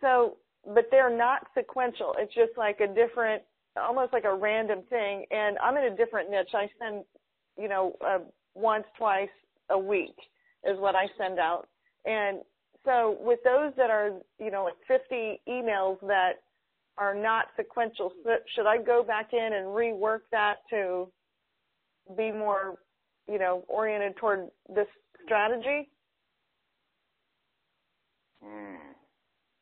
So, 0.00 0.38
but 0.64 0.86
they're 0.90 1.14
not 1.14 1.46
sequential. 1.56 2.14
It's 2.18 2.34
just 2.34 2.52
like 2.56 2.80
a 2.80 2.86
different, 2.86 3.42
almost 3.76 4.12
like 4.12 4.24
a 4.24 4.34
random 4.34 4.80
thing. 4.88 5.24
And 5.30 5.58
I'm 5.58 5.76
in 5.76 5.92
a 5.92 5.96
different 5.96 6.30
niche. 6.30 6.54
I 6.54 6.68
send, 6.78 7.04
you 7.58 7.68
know, 7.68 7.94
uh, 8.04 8.18
once, 8.54 8.84
twice 8.96 9.28
a 9.70 9.78
week 9.78 10.16
is 10.64 10.78
what 10.78 10.94
I 10.94 11.06
send 11.18 11.38
out. 11.38 11.68
And 12.06 12.38
so 12.86 13.18
with 13.20 13.40
those 13.44 13.72
that 13.76 13.90
are, 13.90 14.12
you 14.38 14.50
know, 14.50 14.64
like 14.64 14.76
50 14.86 15.40
emails 15.48 15.98
that 16.06 16.42
are 16.96 17.14
not 17.14 17.46
sequential, 17.56 18.12
should 18.54 18.66
I 18.66 18.78
go 18.78 19.02
back 19.02 19.30
in 19.32 19.52
and 19.52 19.66
rework 19.66 20.20
that 20.30 20.58
to 20.70 21.08
be 22.16 22.30
more, 22.30 22.76
you 23.28 23.38
know, 23.38 23.64
oriented 23.68 24.16
toward 24.16 24.48
this 24.74 24.86
strategy? 25.24 25.90
Hmm. 28.42 28.76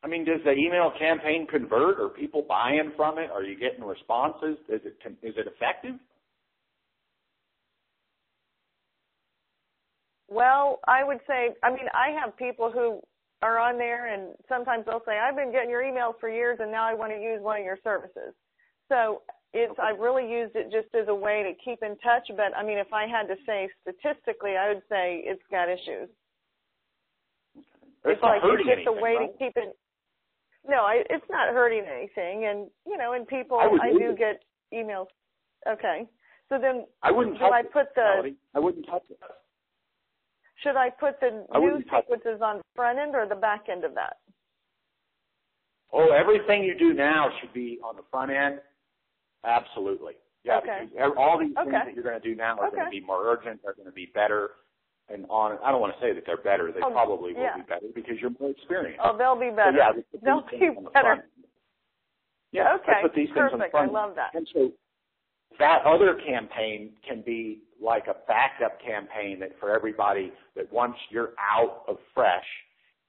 I 0.03 0.07
mean, 0.07 0.23
does 0.23 0.41
the 0.45 0.51
email 0.51 0.91
campaign 0.99 1.47
convert? 1.49 1.99
Are 1.99 2.09
people 2.09 2.45
buying 2.47 2.91
from 2.95 3.17
it? 3.17 3.31
Are 3.31 3.43
you 3.43 3.59
getting 3.59 3.83
responses? 3.83 4.57
Is 4.69 4.81
it 4.85 4.95
is 5.23 5.33
it 5.35 5.47
effective? 5.47 5.95
Well, 10.27 10.79
I 10.87 11.03
would 11.03 11.19
say, 11.27 11.55
I 11.63 11.69
mean, 11.69 11.87
I 11.93 12.15
have 12.19 12.35
people 12.37 12.71
who 12.71 13.01
are 13.41 13.59
on 13.59 13.77
there 13.77 14.13
and 14.13 14.33
sometimes 14.47 14.85
they'll 14.85 15.03
say, 15.05 15.19
I've 15.19 15.35
been 15.35 15.51
getting 15.51 15.69
your 15.69 15.83
emails 15.83 16.13
for 16.19 16.29
years 16.29 16.57
and 16.61 16.71
now 16.71 16.83
I 16.83 16.93
want 16.93 17.11
to 17.11 17.21
use 17.21 17.41
one 17.41 17.59
of 17.59 17.65
your 17.65 17.77
services. 17.83 18.33
So 18.89 19.21
it's, 19.53 19.73
I've 19.81 19.99
really 19.99 20.29
used 20.29 20.55
it 20.55 20.71
just 20.71 20.93
as 20.95 21.07
a 21.07 21.15
way 21.15 21.43
to 21.43 21.53
keep 21.63 21.81
in 21.81 21.97
touch, 21.99 22.27
but 22.35 22.55
I 22.57 22.63
mean, 22.63 22.77
if 22.77 22.91
I 22.91 23.07
had 23.07 23.27
to 23.27 23.35
say 23.45 23.69
statistically, 23.81 24.57
I 24.57 24.73
would 24.73 24.83
say 24.89 25.21
it's 25.23 25.41
got 25.49 25.69
issues. 25.69 26.09
It's, 27.55 27.65
it's 28.05 28.23
like 28.23 28.41
it's 28.43 28.63
just 28.63 28.69
anything, 28.69 28.97
a 28.99 29.01
way 29.01 29.15
right? 29.15 29.31
to 29.31 29.37
keep 29.37 29.53
it. 29.55 29.77
No, 30.67 30.83
I, 30.83 31.03
it's 31.09 31.25
not 31.29 31.53
hurting 31.53 31.85
anything, 31.89 32.45
and 32.45 32.69
you 32.85 32.97
know, 32.97 33.13
and 33.13 33.27
people, 33.27 33.57
I, 33.57 33.87
I 33.87 33.91
do 33.91 34.15
get 34.17 34.43
emails. 34.73 35.07
Okay, 35.67 36.05
so 36.49 36.59
then 36.59 36.85
I 37.01 37.11
wouldn't 37.11 37.37
should 37.37 37.51
I 37.51 37.63
touch 37.63 37.71
put 37.71 37.81
it, 37.81 37.95
the. 37.95 38.35
I 38.53 38.59
wouldn't 38.59 38.85
touch 38.87 39.03
it. 39.09 39.19
Should 40.63 40.75
I 40.75 40.89
put 40.89 41.19
the 41.19 41.45
I 41.51 41.59
new 41.59 41.65
wouldn't 41.65 41.89
touch 41.89 42.05
it. 42.09 42.13
sequences 42.13 42.41
on 42.41 42.57
the 42.57 42.63
front 42.75 42.99
end 42.99 43.15
or 43.15 43.27
the 43.27 43.35
back 43.35 43.65
end 43.69 43.83
of 43.83 43.93
that? 43.95 44.17
Oh, 45.93 46.11
everything 46.11 46.63
you 46.63 46.77
do 46.77 46.93
now 46.93 47.29
should 47.39 47.53
be 47.53 47.79
on 47.83 47.95
the 47.95 48.03
front 48.11 48.31
end. 48.31 48.59
Absolutely. 49.43 50.13
Yeah. 50.43 50.57
Okay. 50.57 50.87
All 51.17 51.37
these 51.39 51.53
things 51.55 51.67
Okay. 51.67 51.71
that 51.85 51.93
you're 51.93 52.03
going 52.03 52.19
to 52.19 52.27
do 52.27 52.35
now 52.35 52.57
are 52.59 52.69
going 52.69 52.83
to 52.83 52.89
be 52.89 53.01
more 53.01 53.25
urgent. 53.25 53.61
They're 53.63 53.73
going 53.73 53.85
to 53.87 53.91
be 53.93 54.07
better. 54.13 54.51
And 55.07 55.25
on, 55.29 55.59
I 55.63 55.71
don't 55.71 55.81
want 55.81 55.93
to 55.93 56.01
say 56.01 56.13
that 56.13 56.23
they're 56.25 56.37
better. 56.41 56.71
They 56.71 56.81
Oh, 56.81 56.89
probably 56.91 57.33
will 57.33 57.41
yeah. 57.43 57.55
be 57.57 57.61
better 57.61 57.85
because 57.93 58.15
you're 58.19 58.31
more 58.39 58.49
experienced. 58.49 58.99
Oh, 59.03 59.15
they'll 59.15 59.35
be 59.39 59.49
So, 59.51 59.55
better. 59.55 59.77
yeah, 59.77 59.91
they'll 60.23 60.41
be 60.41 60.57
things 60.57 60.87
better. 60.93 61.29
Yeah. 62.51 62.73
Okay, 62.75 62.91
let's 62.91 63.01
put 63.03 63.13
these 63.15 63.27
things 63.29 63.51
on 63.53 63.59
the 63.59 63.65
perfect. 63.69 63.75
I 63.75 63.85
love 63.85 64.15
that. 64.15 64.33
And 64.33 64.47
so 64.53 64.71
that 65.59 65.79
other 65.85 66.19
campaign 66.25 66.91
can 67.07 67.21
be 67.25 67.61
like 67.81 68.07
a 68.07 68.15
backup 68.27 68.81
campaign 68.81 69.39
that 69.39 69.51
for 69.59 69.75
everybody 69.75 70.31
that 70.55 70.71
once 70.71 70.95
you're 71.09 71.33
out 71.39 71.83
of 71.87 71.97
fresh 72.13 72.45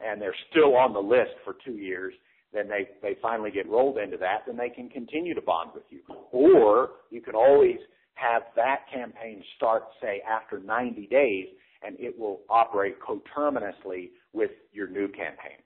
and 0.00 0.20
they're 0.20 0.34
still 0.50 0.76
on 0.76 0.92
the 0.92 1.00
list 1.00 1.32
for 1.44 1.56
two 1.64 1.76
years, 1.76 2.12
then 2.52 2.68
they, 2.68 2.88
they 3.02 3.16
finally 3.20 3.50
get 3.50 3.68
rolled 3.68 3.98
into 3.98 4.16
that, 4.16 4.42
then 4.46 4.56
they 4.56 4.68
can 4.68 4.88
continue 4.88 5.34
to 5.34 5.40
bond 5.40 5.70
with 5.74 5.84
you. 5.90 6.00
Or 6.32 6.90
you 7.10 7.20
can 7.20 7.34
always 7.34 7.78
have 8.14 8.42
that 8.56 8.80
campaign 8.92 9.42
start, 9.56 9.84
say, 10.00 10.22
after 10.28 10.58
90 10.58 11.06
days, 11.06 11.46
and 11.82 11.96
it 11.98 12.18
will 12.18 12.40
operate 12.48 12.96
coterminously 13.00 14.10
with 14.32 14.50
your 14.72 14.88
new 14.88 15.08
campaign. 15.08 15.58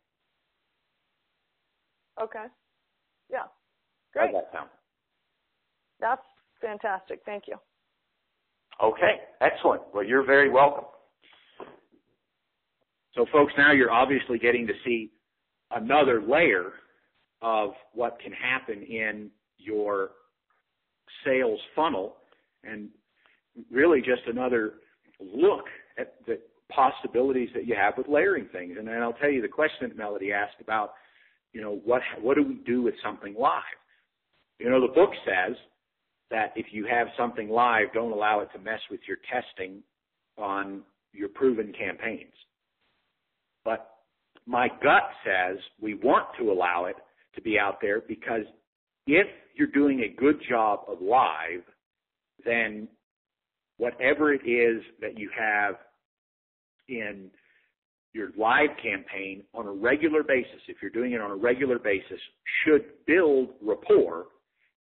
Okay. 2.20 2.47
Yeah. 3.31 3.39
How 3.39 3.47
Great. 4.12 4.32
does 4.32 4.43
that 4.43 4.59
sound? 4.59 4.70
That's 6.01 6.23
fantastic. 6.61 7.20
Thank 7.24 7.45
you. 7.49 7.57
Okay, 8.82 9.20
excellent. 9.41 9.82
Well, 9.93 10.05
you're 10.05 10.24
very 10.24 10.49
welcome. 10.49 10.85
So, 13.15 13.27
folks, 13.32 13.53
now 13.59 13.73
you're 13.73 13.91
obviously 13.91 14.39
getting 14.39 14.66
to 14.66 14.73
see 14.85 15.11
another 15.70 16.23
layer 16.23 16.73
of 17.43 17.70
what 17.93 18.19
can 18.23 18.32
happen 18.32 18.82
in 18.82 19.31
your 19.59 20.11
sales 21.24 21.61
funnel 21.74 22.16
and 22.65 22.89
really 23.70 24.01
just 24.01 24.23
another 24.27 24.74
look 25.20 25.65
at 25.99 26.15
the 26.27 26.39
possibilities 26.70 27.49
that 27.55 27.66
you 27.66 27.74
have 27.74 27.95
with 27.99 28.09
layering 28.09 28.47
things. 28.53 28.77
And 28.78 28.87
then 28.87 29.03
I'll 29.03 29.12
tell 29.15 29.31
you 29.31 29.43
the 29.43 29.49
question 29.49 29.89
that 29.89 29.97
Melody 29.97 30.32
asked 30.32 30.61
about, 30.61 30.93
you 31.53 31.61
know, 31.61 31.81
what 31.85 32.01
what 32.20 32.37
do 32.37 32.45
we 32.45 32.55
do 32.66 32.81
with 32.82 32.95
something 33.03 33.35
live? 33.39 33.62
You 34.59 34.70
know, 34.70 34.81
the 34.81 34.93
book 34.93 35.11
says 35.24 35.57
that 36.31 36.52
if 36.57 36.66
you 36.70 36.86
have 36.86 37.09
something 37.16 37.48
live, 37.48 37.93
don't 37.93 38.12
allow 38.12 38.40
it 38.40 38.48
to 38.52 38.59
mess 38.59 38.81
with 38.90 39.01
your 39.07 39.19
testing 39.32 39.82
on 40.39 40.82
your 41.12 41.28
proven 41.28 41.73
campaigns. 41.73 42.32
But 43.65 43.90
my 44.47 44.69
gut 44.82 45.11
says 45.24 45.59
we 45.81 45.94
want 45.94 46.27
to 46.39 46.51
allow 46.51 46.86
it 46.86 46.97
to 47.35 47.40
be 47.40 47.59
out 47.59 47.78
there 47.81 48.01
because 48.01 48.44
if 49.07 49.27
you're 49.55 49.69
doing 49.69 50.01
a 50.01 50.20
good 50.20 50.40
job 50.48 50.81
of 50.89 51.01
live, 51.01 51.62
then 52.44 52.89
whatever 53.77 54.32
it 54.32 54.47
is 54.48 54.82
that 55.01 55.19
you 55.19 55.31
have 55.36 55.74
in 56.89 57.31
your 58.12 58.31
live 58.36 58.70
campaign 58.82 59.43
on 59.55 59.66
a 59.66 59.73
regular 59.73 60.23
basis, 60.23 60.61
if 60.69 60.77
you're 60.82 60.90
doing 60.90 61.12
it 61.12 61.20
on 61.20 61.31
a 61.31 61.36
regular 61.36 61.78
basis, 61.78 62.20
should 62.65 62.85
build 63.07 63.51
rapport. 63.62 64.27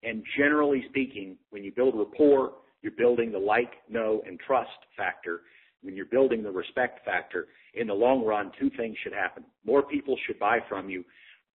And 0.05 0.23
generally 0.37 0.85
speaking, 0.89 1.35
when 1.49 1.63
you 1.63 1.71
build 1.75 1.95
rapport, 1.97 2.51
you're 2.81 2.93
building 2.97 3.31
the 3.31 3.39
like, 3.39 3.71
know, 3.89 4.21
and 4.27 4.39
trust 4.39 4.69
factor. 4.95 5.41
When 5.81 5.95
you're 5.95 6.05
building 6.05 6.43
the 6.43 6.51
respect 6.51 7.03
factor, 7.03 7.47
in 7.73 7.87
the 7.87 7.93
long 7.93 8.23
run, 8.23 8.51
two 8.59 8.69
things 8.77 8.95
should 9.03 9.13
happen. 9.13 9.43
More 9.65 9.81
people 9.81 10.15
should 10.25 10.39
buy 10.39 10.59
from 10.69 10.89
you. 10.89 11.03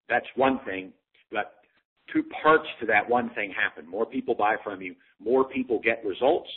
That's 0.09 0.27
one 0.35 0.61
thing, 0.67 0.93
but 1.31 1.55
two 2.13 2.25
parts 2.43 2.67
to 2.81 2.87
that 2.87 3.09
one 3.09 3.31
thing 3.35 3.53
happen. 3.53 3.89
More 3.89 4.05
people 4.05 4.35
buy 4.35 4.57
from 4.63 4.83
you, 4.83 4.95
more 5.21 5.45
people 5.45 5.81
get 5.83 6.05
results, 6.05 6.49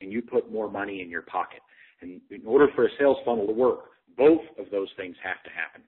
and 0.00 0.12
you 0.12 0.22
put 0.22 0.50
more 0.52 0.70
money 0.70 1.02
in 1.02 1.10
your 1.10 1.22
pocket. 1.22 1.60
And 2.00 2.20
in 2.30 2.46
order 2.46 2.68
for 2.74 2.86
a 2.86 2.90
sales 2.98 3.18
funnel 3.24 3.46
to 3.46 3.52
work, 3.52 3.80
both 4.16 4.40
of 4.58 4.66
those 4.70 4.88
things 4.96 5.16
have 5.22 5.42
to 5.44 5.50
happen. 5.50 5.82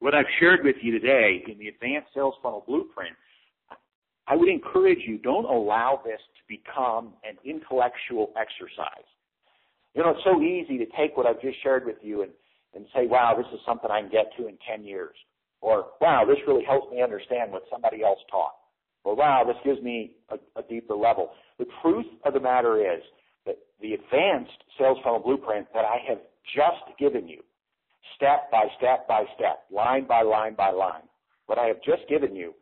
What 0.00 0.14
I've 0.14 0.24
shared 0.38 0.64
with 0.64 0.76
you 0.80 0.98
today 0.98 1.44
in 1.46 1.58
the 1.58 1.68
Advanced 1.68 2.08
Sales 2.14 2.34
Funnel 2.42 2.64
Blueprint, 2.66 3.14
I 4.26 4.34
would 4.34 4.48
encourage 4.48 5.00
you, 5.06 5.18
don't 5.18 5.44
allow 5.44 6.00
this 6.02 6.20
to 6.38 6.42
become 6.48 7.12
an 7.22 7.36
intellectual 7.44 8.32
exercise. 8.34 9.04
You 9.94 10.02
know, 10.02 10.10
it's 10.10 10.24
so 10.24 10.40
easy 10.40 10.78
to 10.78 10.86
take 10.96 11.18
what 11.18 11.26
I've 11.26 11.40
just 11.42 11.62
shared 11.62 11.84
with 11.84 11.96
you 12.00 12.22
and, 12.22 12.30
and 12.74 12.86
say, 12.94 13.06
wow, 13.06 13.34
this 13.36 13.46
is 13.52 13.60
something 13.66 13.90
I 13.90 14.00
can 14.00 14.10
get 14.10 14.32
to 14.38 14.48
in 14.48 14.56
10 14.66 14.84
years. 14.84 15.14
Or, 15.60 15.88
wow, 16.00 16.24
this 16.26 16.38
really 16.46 16.64
helps 16.64 16.90
me 16.90 17.02
understand 17.02 17.52
what 17.52 17.64
somebody 17.70 18.02
else 18.02 18.20
taught. 18.30 18.54
Or, 19.04 19.14
wow, 19.14 19.44
this 19.46 19.56
gives 19.64 19.82
me 19.82 20.12
a, 20.30 20.36
a 20.58 20.62
deeper 20.62 20.94
level. 20.94 21.32
The 21.58 21.66
truth 21.82 22.06
of 22.24 22.32
the 22.32 22.40
matter 22.40 22.80
is 22.80 23.02
that 23.44 23.58
the 23.82 23.92
advanced 23.92 24.64
sales 24.78 24.96
funnel 25.04 25.20
blueprint 25.20 25.66
that 25.74 25.84
I 25.84 25.98
have 26.08 26.20
just 26.54 26.98
given 26.98 27.28
you, 27.28 27.42
step 28.16 28.50
by 28.50 28.66
step 28.78 29.06
by 29.08 29.24
step, 29.36 29.64
line 29.70 30.06
by 30.06 30.22
line 30.22 30.54
by 30.54 30.70
line, 30.70 31.02
what 31.46 31.58
I 31.58 31.66
have 31.66 31.82
just 31.84 32.08
given 32.08 32.34
you, 32.34 32.54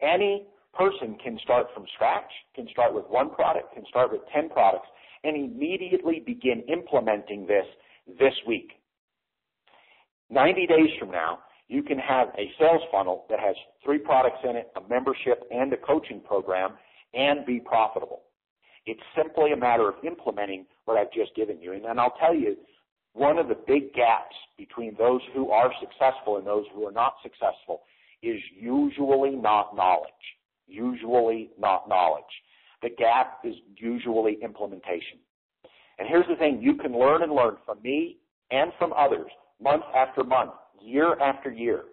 any 0.00 0.46
person 0.74 1.16
can 1.22 1.38
start 1.42 1.66
from 1.74 1.84
scratch, 1.94 2.30
can 2.54 2.68
start 2.70 2.94
with 2.94 3.04
one 3.08 3.30
product, 3.30 3.74
can 3.74 3.84
start 3.88 4.12
with 4.12 4.20
10 4.32 4.50
products, 4.50 4.86
and 5.24 5.36
immediately 5.36 6.22
begin 6.24 6.62
implementing 6.68 7.46
this 7.46 7.66
this 8.18 8.34
week. 8.46 8.72
90 10.30 10.66
days 10.66 10.90
from 10.98 11.10
now, 11.10 11.40
you 11.68 11.82
can 11.82 11.98
have 11.98 12.28
a 12.38 12.50
sales 12.58 12.82
funnel 12.90 13.24
that 13.28 13.40
has 13.40 13.54
three 13.84 13.98
products 13.98 14.38
in 14.44 14.56
it, 14.56 14.70
a 14.76 14.88
membership 14.88 15.42
and 15.50 15.72
a 15.72 15.76
coaching 15.76 16.20
program, 16.20 16.72
and 17.14 17.44
be 17.44 17.60
profitable. 17.60 18.22
It's 18.86 19.02
simply 19.16 19.52
a 19.52 19.56
matter 19.56 19.88
of 19.88 19.96
implementing 20.04 20.64
what 20.86 20.96
I've 20.96 21.12
just 21.12 21.34
given 21.34 21.60
you. 21.60 21.72
And 21.72 21.84
then 21.84 21.98
I'll 21.98 22.14
tell 22.18 22.34
you, 22.34 22.56
one 23.18 23.38
of 23.38 23.48
the 23.48 23.56
big 23.66 23.92
gaps 23.94 24.34
between 24.56 24.94
those 24.96 25.20
who 25.34 25.50
are 25.50 25.72
successful 25.80 26.36
and 26.36 26.46
those 26.46 26.64
who 26.74 26.86
are 26.86 26.92
not 26.92 27.14
successful 27.22 27.82
is 28.22 28.40
usually 28.56 29.30
not 29.30 29.74
knowledge. 29.74 30.12
Usually 30.66 31.50
not 31.58 31.88
knowledge. 31.88 32.24
The 32.82 32.90
gap 32.90 33.40
is 33.44 33.54
usually 33.76 34.38
implementation. 34.42 35.18
And 35.98 36.08
here's 36.08 36.26
the 36.28 36.36
thing, 36.36 36.60
you 36.62 36.74
can 36.76 36.96
learn 36.96 37.22
and 37.22 37.32
learn 37.32 37.56
from 37.66 37.82
me 37.82 38.18
and 38.50 38.70
from 38.78 38.92
others 38.92 39.30
month 39.60 39.82
after 39.96 40.22
month 40.22 40.52
year 40.80 41.18
after 41.20 41.50
year 41.50 41.84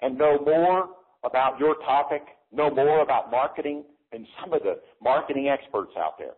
and 0.00 0.16
know 0.16 0.38
more 0.44 0.90
about 1.24 1.58
your 1.58 1.74
topic, 1.76 2.22
know 2.52 2.70
more 2.70 3.00
about 3.02 3.30
marketing 3.30 3.84
than 4.12 4.26
some 4.40 4.52
of 4.52 4.62
the 4.62 4.78
marketing 5.02 5.48
experts 5.48 5.92
out 5.96 6.16
there. 6.18 6.34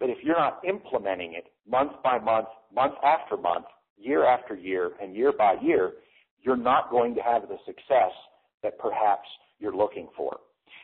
But 0.00 0.10
if 0.10 0.18
you're 0.22 0.36
not 0.36 0.60
implementing 0.68 1.34
it 1.34 1.46
month 1.66 1.92
by 2.02 2.18
month, 2.18 2.48
month 2.74 2.94
after 3.04 3.36
month, 3.36 3.66
year 3.96 4.26
after 4.26 4.54
year, 4.54 4.92
and 5.00 5.14
year 5.14 5.32
by 5.36 5.54
year, 5.62 5.92
you're 6.40 6.56
not 6.56 6.90
going 6.90 7.14
to 7.14 7.22
have 7.22 7.42
the 7.42 7.58
success 7.66 8.12
that 8.62 8.78
perhaps 8.78 9.28
you're 9.58 9.74
looking 9.74 10.08
for. 10.16 10.38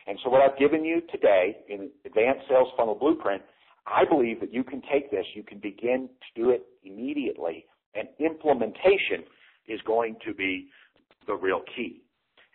And 0.07 0.17
so 0.23 0.29
what 0.29 0.41
I've 0.41 0.57
given 0.57 0.83
you 0.83 1.01
today 1.11 1.57
in 1.67 1.89
Advanced 2.05 2.45
Sales 2.47 2.69
Funnel 2.77 2.95
Blueprint, 2.95 3.41
I 3.85 4.05
believe 4.05 4.39
that 4.39 4.53
you 4.53 4.63
can 4.63 4.81
take 4.91 5.11
this, 5.11 5.25
you 5.33 5.43
can 5.43 5.59
begin 5.59 6.07
to 6.07 6.41
do 6.41 6.49
it 6.51 6.65
immediately, 6.83 7.65
and 7.95 8.07
implementation 8.19 9.23
is 9.67 9.79
going 9.85 10.15
to 10.25 10.33
be 10.33 10.69
the 11.27 11.33
real 11.33 11.61
key. 11.75 12.01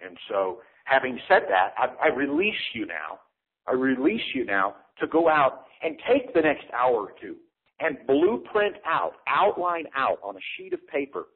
And 0.04 0.16
so, 0.28 0.60
having 0.84 1.18
said 1.28 1.42
that, 1.48 1.74
I, 1.78 2.08
I 2.08 2.14
release 2.14 2.54
you 2.74 2.86
now. 2.86 3.20
I 3.66 3.72
release 3.72 4.22
you 4.34 4.44
now 4.44 4.76
to 5.00 5.06
go 5.06 5.28
out 5.28 5.64
and 5.82 5.96
take 6.10 6.34
the 6.34 6.40
next 6.40 6.64
hour 6.72 6.94
or 6.94 7.12
two 7.20 7.36
and 7.80 7.98
blueprint 8.06 8.76
out, 8.86 9.14
outline 9.28 9.86
out 9.96 10.18
on 10.22 10.36
a 10.36 10.40
sheet 10.56 10.72
of 10.72 10.86
paper, 10.88 11.26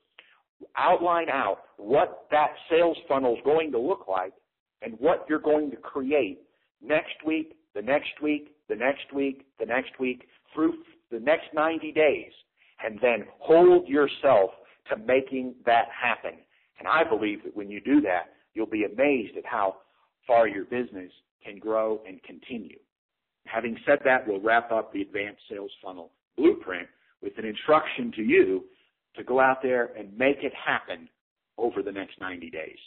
outline 0.77 1.29
out 1.29 1.59
what 1.77 2.27
that 2.31 2.51
sales 2.71 2.97
funnel 3.09 3.35
is 3.35 3.41
going 3.45 3.73
to 3.73 3.79
look 3.79 4.07
like 4.09 4.33
and 4.83 4.95
what 4.99 5.27
you're 5.29 5.39
going 5.41 5.71
to 5.71 5.77
create 5.77 6.41
next 6.83 7.25
week, 7.27 7.57
the 7.75 7.83
next 7.83 8.23
week, 8.23 8.55
the 8.69 8.77
next 8.77 9.13
week, 9.15 9.47
the 9.59 9.67
next 9.67 9.99
week, 9.99 10.29
through 10.55 10.75
the 11.11 11.21
next 11.21 11.47
90 11.55 11.93
days. 11.93 12.33
And 12.85 12.99
then 13.03 13.25
hold 13.41 13.89
yourself 13.89 14.51
to 14.91 14.97
making 14.97 15.55
that 15.67 15.87
happen. 15.91 16.39
And 16.79 16.87
I 16.87 17.03
believe 17.03 17.43
that 17.43 17.57
when 17.57 17.71
you 17.71 17.81
do 17.81 18.01
that, 18.03 18.35
you'll 18.55 18.67
be 18.67 18.85
amazed 18.85 19.37
at 19.37 19.45
how 19.45 19.77
far 20.27 20.47
your 20.47 20.65
business 20.65 21.11
can 21.45 21.59
grow 21.59 22.01
and 22.07 22.23
continue. 22.23 22.79
Having 23.47 23.79
said 23.85 23.99
that, 24.05 24.29
we'll 24.29 24.41
wrap 24.41 24.71
up 24.71 24.93
the 24.93 25.03
advanced 25.03 25.43
sales 25.51 25.73
funnel 25.83 26.13
blueprint 26.39 26.89
with 27.23 27.33
an 27.37 27.45
instruction 27.45 28.13
to 28.17 28.23
you 28.23 28.65
to 29.17 29.25
go 29.25 29.41
out 29.41 29.59
there 29.63 29.91
and 29.99 30.17
make 30.17 30.39
it 30.43 30.53
happen 30.55 31.09
over 31.59 31.83
the 31.83 31.93
next 31.93 32.21
90 32.21 32.51
days. 32.51 32.79